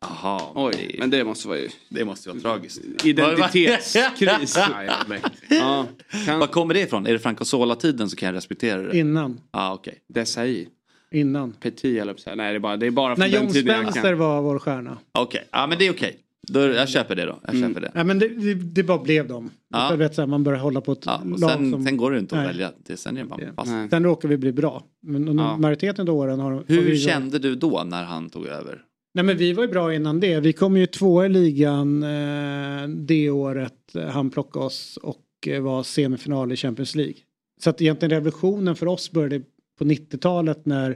[0.06, 0.52] Aha.
[0.56, 2.82] Oj, men det måste vara ju Det måste vara tragiskt.
[3.06, 4.58] identitetskris.
[5.50, 5.86] ja,
[6.26, 6.40] kan...
[6.40, 7.08] Var kommer det ifrån?
[7.08, 8.98] Är det Francozola-tiden så kan jag respektera det.
[8.98, 9.40] Innan.
[9.52, 9.96] ah, okej.
[10.08, 10.68] Desai.
[11.12, 11.52] Innan.
[11.52, 12.36] Petit eller så.
[12.36, 14.18] Nej det är bara, det är bara för När den John tiden Spencer kan.
[14.18, 14.98] var vår stjärna.
[15.12, 16.18] Okej, ja men det är okej.
[16.48, 17.40] Då, jag köper det då.
[17.46, 17.70] Jag Mm.
[17.70, 17.92] köper det.
[17.96, 19.50] Ja, men det, det, det bara blev dem.
[19.70, 19.90] Ja.
[19.90, 21.86] Jag vet, så här, man börjar hålla på ett Ja, lag sen, som...
[21.86, 22.48] sen går det inte att Nej.
[22.48, 22.72] välja.
[22.86, 23.68] Det, sen är det bara pass.
[23.68, 23.90] Nej.
[23.90, 24.84] Sen råkar vi bli bra.
[25.04, 25.58] Men under Ja.
[25.58, 28.82] majoriteten av åren har, har Hur vi kände du då när han tog över?
[29.20, 30.40] Nej men vi var ju bra innan det.
[30.40, 35.84] Vi kom ju två i ligan eh, det året han plockade oss och eh, var
[35.84, 37.14] semifinal i Champions League.
[37.62, 39.42] Så att egentligen revolutionen för oss började
[39.80, 40.90] på 90-talet när,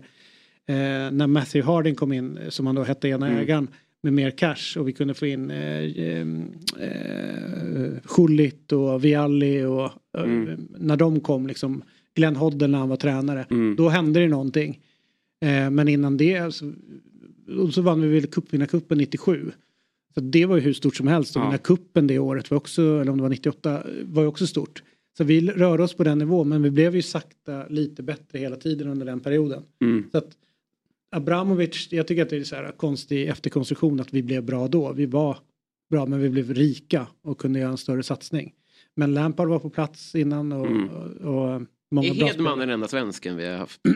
[0.67, 3.39] eh, när Matthew Harding kom in, eh, som han då hette, ena Mm.
[3.39, 3.67] ägaren,
[4.03, 6.28] med mer cash och vi kunde få in eh, eh,
[6.80, 10.67] eh, och Vialli och Mm.
[10.78, 11.84] när de kom liksom,
[12.15, 13.76] Glenn Hoddle när han var tränare, Mm.
[13.76, 14.80] då hände det någonting.
[15.71, 16.71] Men innan det så,
[17.60, 19.52] och så vann vi väl cupvinnarcupen 97.
[20.14, 21.36] Så det var ju hur stort som helst.
[21.36, 21.44] Och Ja.
[21.44, 24.48] den här kuppen det året var också, eller om det var 98, var ju också
[24.48, 24.84] stort.
[25.18, 28.56] Så vi rörde oss på den nivån men vi blev ju sakta lite bättre hela
[28.56, 29.64] tiden under den perioden.
[29.82, 30.04] Mm.
[30.12, 30.28] Så att
[31.12, 34.94] Abramovic, jag tycker att det är så här konstig efterkonstruktion att vi blev bra då.
[34.94, 35.38] Vi var
[35.89, 38.54] bra men vi blev rika och kunde göra en större satsning.
[38.96, 40.89] Men Lampard var på plats innan och, Mm.
[40.89, 41.62] och, och
[41.94, 43.80] många Är Hedman den enda svensken vi har haft?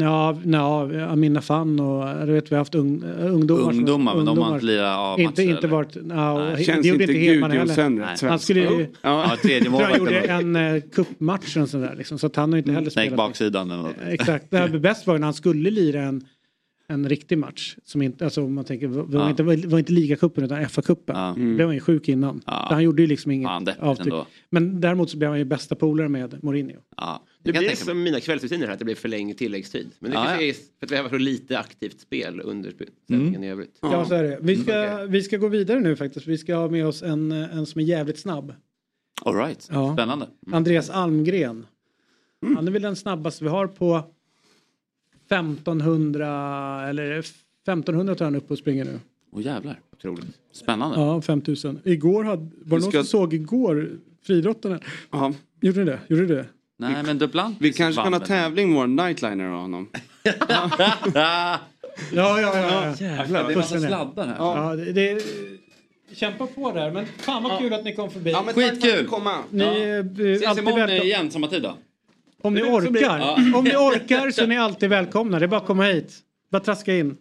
[0.00, 3.62] Ja, ja, Amina Fan och du vet, vi har haft ung, ungdomar.
[3.62, 4.54] som- Ungdomar, men de har ungdomar.
[4.54, 5.68] inte lirat av Inte, matcher, inte eller?
[5.68, 6.54] varit, ja, Nej.
[6.56, 8.00] det Känns gjorde inte inte Hedman heller.
[8.12, 9.36] rätt Han skulle ju, Ja.
[9.42, 9.98] Tredje målvakten.
[10.00, 13.16] gjorde en uh, cupmatch och sådär liksom, så att han har inte heller Nej, spelat.
[13.16, 13.92] baksidan eller något.
[14.08, 16.24] Exakt, det bäst var när han skulle lira en,
[16.92, 17.76] en riktig match.
[17.84, 19.30] Som inte, alltså om man tänker, var, var Ja.
[19.30, 20.96] inte, var inte ligacupen utan FA-cupen.
[21.06, 21.34] Ja.
[21.38, 22.42] Då blev han ju sjuk innan.
[22.46, 22.66] Ja.
[22.70, 24.06] Han gjorde ju liksom inget Fan, avtryck.
[24.06, 24.26] ändå.
[24.50, 26.76] Men däremot så blev han ju bästa polare med Mourinho.
[26.96, 29.90] Ja, Det jag blir som mina kvällsrutiner här, att det blir förlängd tilläggstid.
[29.98, 30.48] Men det Ja, kanske ja.
[30.50, 32.72] är för att vi har så lite aktivt spel under
[33.08, 33.78] sändningen i övrigt.
[33.82, 34.38] Ja, så är det.
[34.42, 36.26] Vi ska, vi ska gå vidare nu faktiskt.
[36.26, 38.54] Vi ska ha med oss en, en som är jävligt snabb.
[39.24, 39.68] All right.
[39.72, 39.92] Ja.
[39.94, 40.26] Spännande.
[40.52, 41.66] Andreas Almgren.
[42.56, 44.02] Han är väl den snabbaste vi har på
[45.32, 49.00] 1500 eller 1500 tar han upp och springer nu.
[49.32, 49.80] Åh jävlar.
[49.92, 50.26] Otroligt.
[50.52, 51.00] Spännande.
[51.00, 51.80] Ja, 5000.
[51.84, 53.90] Igår hade, var det någon ska- som såg igår
[54.26, 54.78] friidrottarna?
[55.10, 55.32] Ja.
[55.60, 55.98] Gjorde ni det?
[56.08, 56.46] Gjorde du det?
[56.78, 59.88] Nej, men Duplantis Vi kanske kan ha tävling med vår nightliner av honom.
[62.12, 62.56] Ja, ja, ja.
[62.56, 62.94] ja.
[63.06, 64.36] Jävlar, det är massa sladdar här.
[64.38, 65.22] Ja, det, det,
[66.12, 68.30] kämpa på där, men fan vad kul att ni kom förbi.
[68.30, 69.04] Ja, men tack för att Skitkul.
[69.04, 69.38] du kom med.
[69.50, 71.76] Ni är eh, Ses imorgon igen samma tid då.
[72.42, 73.18] Om ni blir orkar.
[73.18, 73.38] Ja.
[73.54, 75.38] Om ni orkar så är ni alltid välkomna.
[75.38, 76.18] Det är bara att komma hit.
[76.50, 77.16] Bara traska in.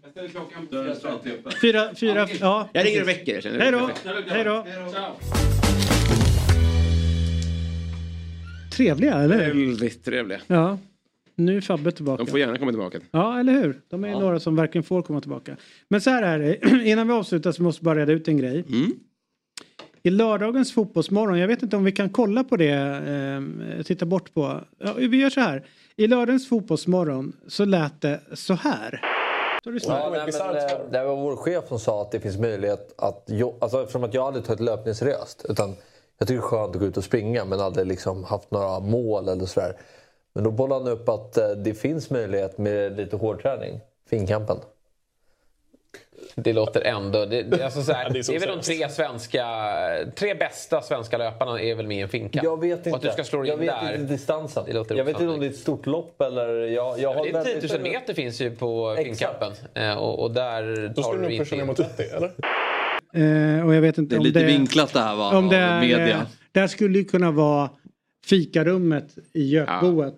[1.62, 2.70] Fyra, fyra, ja.
[2.74, 3.60] Jag ringer och väcker er.
[3.60, 3.90] Hej då.
[4.28, 4.66] Hej då.
[8.74, 9.66] Trevliga, eller hur?
[9.66, 10.40] Väldigt trevliga.
[10.48, 10.78] Ja.
[11.36, 12.24] Nu är Fabbe tillbaka.
[12.24, 13.00] De får gärna komma tillbaka.
[13.12, 13.82] Ja, eller hur?
[13.90, 15.58] De är några som verkligen får komma tillbaka.
[15.88, 16.86] Men så här är det.
[16.90, 18.66] Innan vi avslutar så måste vi bara reda ut en grej.
[18.70, 18.92] Mm.
[20.04, 24.34] I lördagens fotbollsmorgon, jag vet inte om vi kan kolla på det, eh, titta bort
[24.34, 24.62] på.
[24.78, 25.66] Ja, vi gör så här.
[25.96, 29.02] I lördagens fotbollsmorgon så lät det så här.
[29.64, 32.38] Så det Ja, nej, men, eh, det var vår chef som sa att det finns
[32.38, 33.30] möjlighet att...
[33.60, 35.46] Alltså, eftersom att jag aldrig tagit löpningsröst.
[35.50, 35.76] Utan
[36.18, 38.80] jag tycker det är skönt att gå ut och springa men aldrig liksom haft några
[38.80, 39.78] mål eller sådär.
[40.34, 43.80] Men då bollade han upp att eh, det finns möjlighet med lite hårdträning.
[44.10, 44.58] Finkampen.
[46.36, 47.26] Det låter ändå...
[47.26, 49.46] Det, det, alltså så här, Ja, det är det, är väl de tre svenska...
[50.16, 52.44] Tre bästa svenska löparna är väl med i en finkamp.
[52.44, 52.90] Jag vet inte.
[52.90, 53.94] Och att du ska slå jag in vet där.
[53.96, 54.64] inte distansen.
[54.68, 56.48] Det låter jag vet inte om det är ett stort lopp eller...
[56.56, 59.52] Jag, jag har Det är väldigt- 10 000 meter finns ju på finkampen.
[59.74, 61.76] Eh, Och, och där tar du inte in.
[61.76, 62.32] 30 eller?
[63.14, 65.38] Eh, och jag vet inte Det är om lite det, vinklat det här va?
[65.38, 66.10] om det av är, media.
[66.18, 67.70] eh, Det här skulle ju kunna vara
[68.26, 70.16] fikarummet i Gökboet.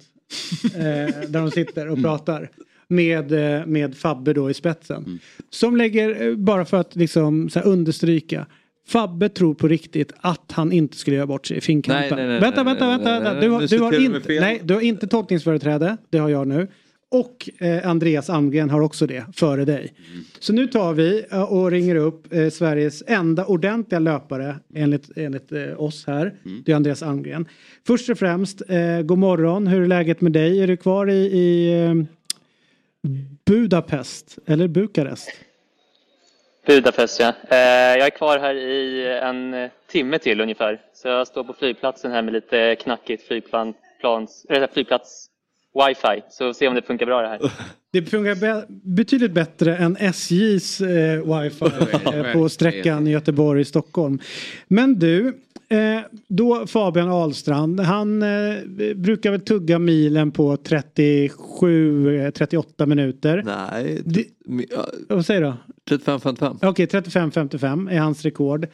[0.75, 0.81] Eh,
[1.27, 2.49] där de sitter och pratar.
[2.93, 5.19] Med, eh, med Fabbe då i spetsen.
[5.49, 8.45] Som lägger, eh, bara för att liksom så här understryka.
[8.87, 12.09] Fabbe tror på riktigt att han inte skulle göra bort sig i finkampen.
[12.09, 13.39] Nej, nej, nej, vänta, vänta, vänta.
[13.41, 14.41] Du, har, du, inte, fel.
[14.41, 15.97] nej, du har inte tolkningsföreträde.
[16.09, 16.67] Det har jag nu.
[17.13, 19.93] Och eh, Andreas Almgren har också det före dig.
[20.39, 25.51] Så nu tar vi eh, och ringer upp eh, Sveriges enda ordentliga löpare enligt, enligt
[25.51, 26.33] eh, oss här.
[26.65, 27.45] Det är Andreas Almgren.
[27.87, 29.67] Först och främst, eh, god morgon.
[29.67, 30.61] Hur är läget med dig?
[30.61, 31.93] Är du kvar i, i eh,
[33.45, 35.29] Budapest eller Bukarest?
[36.65, 37.33] Budapest ja.
[37.49, 37.57] Eh,
[37.97, 40.81] jag är kvar här i en timme till ungefär.
[40.93, 45.29] Så jag står på flygplatsen här med lite knackigt flygplan, plans, flygplats
[45.87, 46.21] wifi.
[46.29, 47.39] Så se om det funkar bra det här.
[47.91, 51.65] Det fungerar be- betydligt bättre än SJs eh, wifi
[52.13, 54.19] eh, på sträckan Göteborg-Stockholm.
[54.67, 55.27] Men du,
[55.69, 58.55] eh, då Fabian Ahlstrand, han eh,
[58.95, 63.43] brukar väl tugga milen på 37-38 minuter.
[63.45, 64.25] Nej, Det,
[65.09, 65.53] vad säger du?
[65.97, 66.57] 35-55.
[66.61, 68.67] Okej, 35-55 är hans rekord.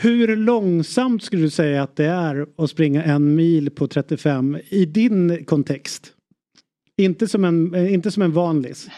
[0.00, 4.84] Hur långsamt skulle du säga att det är att springa en mil på 35 i
[4.86, 6.10] din kontext?
[6.96, 8.88] Inte som en, eh, inte som en vanlis.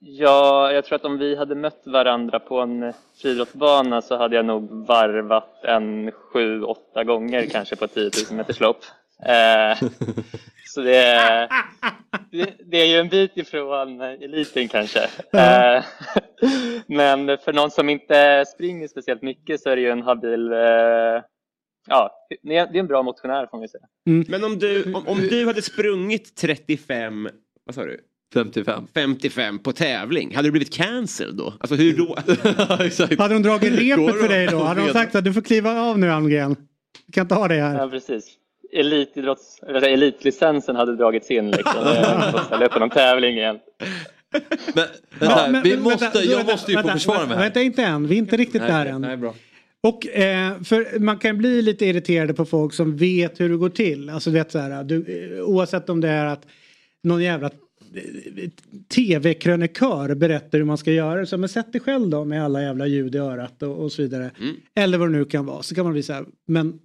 [0.00, 4.36] Ja, jag tror att om vi hade mött varandra på en eh, friidrottsbana så hade
[4.36, 8.84] jag nog varvat en sju, åtta gånger kanske på 10 000 meters lopp.
[9.24, 9.78] Eh,
[10.74, 11.48] så det är,
[12.30, 15.00] det, det är ju en bit ifrån eliten kanske.
[15.32, 15.84] Eh,
[16.86, 21.22] men för någon som inte springer speciellt mycket så är det ju en habil, eh,
[21.86, 23.84] ja, det är en bra motionär får man säga.
[24.06, 24.24] Mm.
[24.28, 27.28] Men om du, om, om du hade sprungit 35,
[27.64, 28.00] vad sa du?
[28.34, 28.86] 55.
[28.94, 30.34] 55 på tävling.
[30.34, 31.54] Hade du blivit cancelled då?
[31.60, 32.16] Alltså hur då?
[33.22, 34.62] Hade de dragit repet för dig då?
[34.62, 36.56] Hade de sagt att du får kliva av nu Almgren?
[37.06, 37.78] Du kan inte ha det här.
[37.78, 38.38] Ja, precis.
[38.72, 41.74] Elitidrotts, eller elitlicensen hade dragits in liksom.
[41.84, 43.58] Jag ställa upp på någon tävling igen.
[44.74, 44.84] Men,
[45.18, 47.38] vänta, ja, men, vi måste, vänta, jag måste ju vänta, få försvara mig.
[47.38, 49.00] Vänta inte än, vi är inte riktigt nej, där än.
[49.00, 49.34] Nej, bra.
[49.82, 53.68] Och eh, för man kan bli lite irriterad på folk som vet hur det går
[53.68, 54.10] till.
[54.10, 56.46] Alltså vet så här, du, oavsett om det är att
[57.02, 57.50] någon jävla
[58.94, 61.26] tv-krönikör berättar hur man ska göra.
[61.26, 64.02] Så men sätt dig själv då med alla jävla ljud i örat och, och så
[64.02, 64.30] vidare.
[64.40, 64.56] Mm.
[64.74, 65.62] Eller vad det nu kan vara.
[65.62, 66.78] Så kan man bli så här, men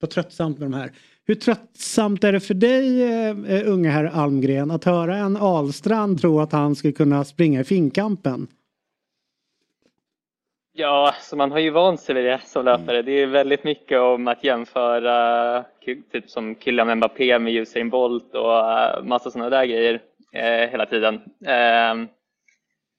[0.00, 0.92] vad tröttsamt med de här.
[1.26, 6.40] Hur tröttsamt är det för dig uh, unge herr Almgren att höra en Alstrand tro
[6.40, 8.46] att han skulle kunna springa i finkampen?
[10.80, 13.02] Ja, så man har ju vant sig vid det som löpare.
[13.02, 15.64] Det är väldigt mycket om att jämföra
[16.12, 20.00] typ som Kylian Mbappé med Usain Bolt och uh, massa sådana där grejer
[20.32, 21.14] eh, hela tiden.
[21.46, 22.08] Eh,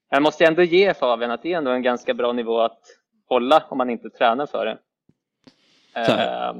[0.10, 2.82] jag måste ändå ge Fabian att det är ändå en ganska bra nivå att
[3.30, 4.78] hålla om man inte tränar för det.
[5.96, 6.54] Eh,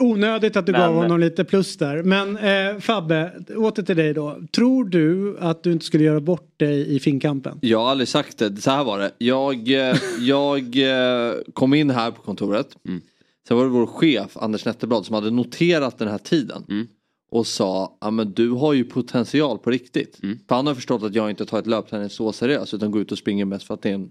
[0.00, 2.02] Onödigt att du men, gav honom lite plus där.
[2.02, 4.38] Men eh, Fabbe, åter till dig då.
[4.52, 7.58] Tror du att du inte skulle göra bort dig i finkampen?
[7.60, 8.56] Jag har aldrig sagt det.
[8.56, 9.10] Så här var det.
[9.18, 12.76] Jag, eh, jag eh, kom in här på kontoret.
[12.88, 13.00] Mm.
[13.48, 16.64] Sen var det vår chef Anders Netterblad som hade noterat den här tiden.
[16.68, 16.86] Mm
[17.30, 20.22] och sa ja men du har ju potential på riktigt.
[20.22, 20.38] Mm.
[20.48, 23.12] För han har förstått att jag inte tar ett löpträning så seriöst utan går ut
[23.12, 24.10] och springer mest för att det är en...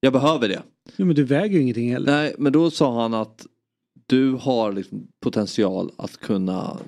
[0.00, 0.62] Jag behöver det.
[0.96, 2.12] Ja, men du väger ju ingenting heller.
[2.12, 3.46] Nej men då sa han att
[4.12, 6.78] du har liksom potential att kunna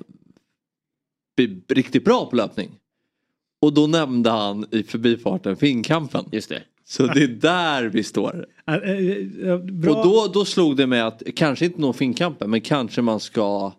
[1.37, 2.71] bli riktigt bra på löpning.
[3.61, 6.25] Och då nämnde han i förbifarten finkampen.
[6.31, 6.63] Just det.
[6.83, 8.45] Så det är där vi står.
[8.67, 12.61] Äh, äh, äh, och då, då slog det mig att kanske inte nå finkampen men
[12.61, 13.73] kanske man ska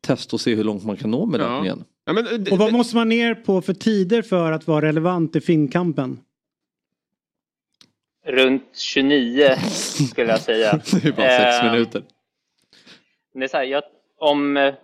[0.00, 1.64] testa och se hur långt man kan nå med ja.
[1.64, 1.84] igen.
[2.04, 5.40] Ja, men, och vad måste man ner på för tider för att vara relevant i
[5.40, 6.18] finkampen?
[8.26, 9.56] Runt 29
[10.10, 10.72] skulle jag säga.
[11.02, 12.02] det är bara sex eh, minuter.
[13.34, 13.82] Det är så här, jag,
[14.18, 14.74] om eh,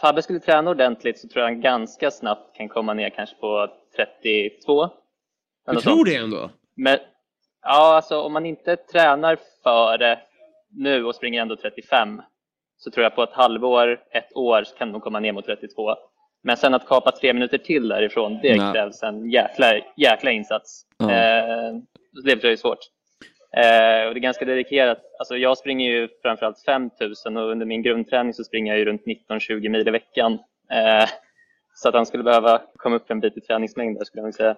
[0.00, 3.68] Fabbe skulle träna ordentligt så tror jag han ganska snabbt kan komma ner kanske på
[3.96, 4.88] 32.
[5.66, 6.06] Du tror sånt.
[6.06, 6.50] det ändå?
[6.74, 6.98] Men,
[7.62, 10.18] ja, alltså om man inte tränar före
[10.70, 12.22] nu och springer ändå 35
[12.78, 15.94] så tror jag på ett halvår, ett år så kan de komma ner mot 32.
[16.42, 18.72] Men sen att kapa tre minuter till därifrån, det Nej.
[18.72, 19.66] krävs en jäkla,
[19.96, 20.86] jäkla insats.
[20.98, 21.10] Ja.
[21.10, 21.74] Eh,
[22.24, 22.78] det blir svårt.
[23.56, 24.98] Eh, och det är ganska dedikerat.
[25.18, 29.02] Alltså jag springer ju framförallt 5000 och under min grundträning så springer jag ju runt
[29.30, 30.32] 19-20 mil i veckan.
[30.72, 31.08] Eh,
[31.74, 34.56] så att han skulle behöva komma upp en bit i träningsmängd där skulle jag säga.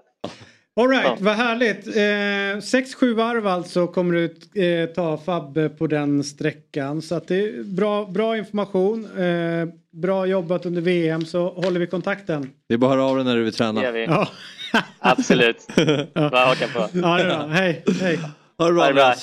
[0.80, 1.16] Alright, ja.
[1.20, 1.86] vad härligt.
[1.86, 7.02] 6-7 eh, varv alltså kommer du eh, ta Fabbe på den sträckan.
[7.02, 9.04] Så att det är bra, bra information.
[9.18, 12.50] Eh, bra jobbat under VM så håller vi kontakten.
[12.68, 13.80] Det är bara att höra av dig när du vill träna.
[13.80, 14.04] Det gör vi.
[14.04, 14.28] Ja.
[14.98, 15.56] Absolut.
[15.76, 16.30] ja.
[16.30, 16.88] Bara haka på.
[16.92, 17.46] Ja, det är bra.
[17.46, 17.84] Hej.
[18.00, 18.18] Hej.
[18.58, 19.04] Ha det bra.
[19.04, 19.14] Ha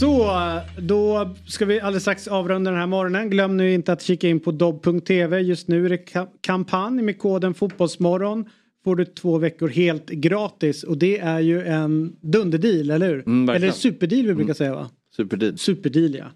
[0.00, 0.30] Så,
[0.78, 3.30] då ska vi alldeles strax avrunda den här morgonen.
[3.30, 5.40] Glöm nu inte att kika in på dobb.tv.
[5.40, 5.98] Just nu är det
[6.40, 8.44] kampanj med koden Fotbollsmorgon.
[8.84, 13.26] Får du två veckor helt gratis och det är ju en dunderdeal, eller hur?
[13.26, 14.54] Mm, eller superdeal vi brukar mm.
[14.54, 14.90] säga va?
[15.16, 15.58] Superdeal.
[15.58, 16.26] Superdeal ja.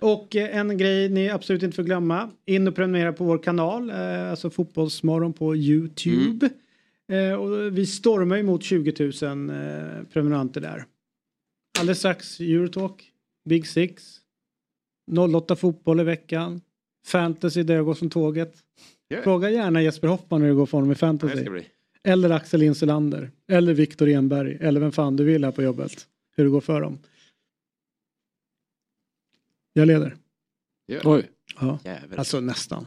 [0.00, 2.30] Och eh, en grej ni absolut inte får glömma.
[2.46, 6.50] In och prenumerera på vår kanal, eh, alltså Fotbollsmorgon på Youtube.
[7.08, 7.32] Mm.
[7.32, 9.12] Eh, och vi stormar ju mot 20 000
[10.12, 10.84] prenumeranter där.
[11.78, 13.12] Alldeles strax Eurotalk,
[13.44, 14.20] Big Six,
[15.36, 16.60] 08 fotboll i veckan,
[17.06, 18.54] fantasy där jag går som tåget.
[19.10, 19.24] Yeah.
[19.24, 21.46] Fråga gärna Jesper Hoffman hur det går för honom i fantasy.
[22.02, 23.30] Eller Axel Insulander.
[23.48, 24.58] Eller Viktor Enberg.
[24.60, 26.08] Eller vem fan du vill här på jobbet.
[26.36, 26.98] Hur det går för dem.
[29.72, 30.16] Jag leder.
[30.88, 31.06] Yeah.
[31.06, 31.30] Oj.
[31.60, 31.78] Ja,
[32.16, 32.86] alltså nästan.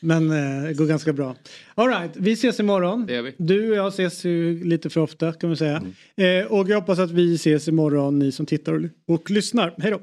[0.00, 1.36] Men eh, det går ganska bra.
[1.74, 3.06] Alright, vi ses imorgon.
[3.06, 3.34] Det gör vi.
[3.38, 5.82] Du och jag ses ju lite för ofta kan man säga.
[6.16, 6.42] Mm.
[6.42, 9.74] Eh, och jag hoppas att vi ses imorgon ni som tittar och, och lyssnar.
[9.78, 10.00] Hej då!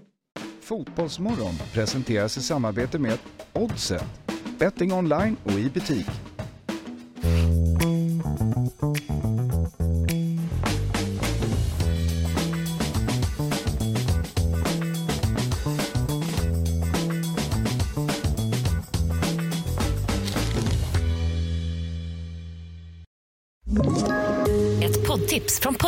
[0.61, 3.18] Fotbollsmorgon presenteras i samarbete med
[3.53, 4.06] Oddset.
[4.60, 6.07] Betting online och i butik.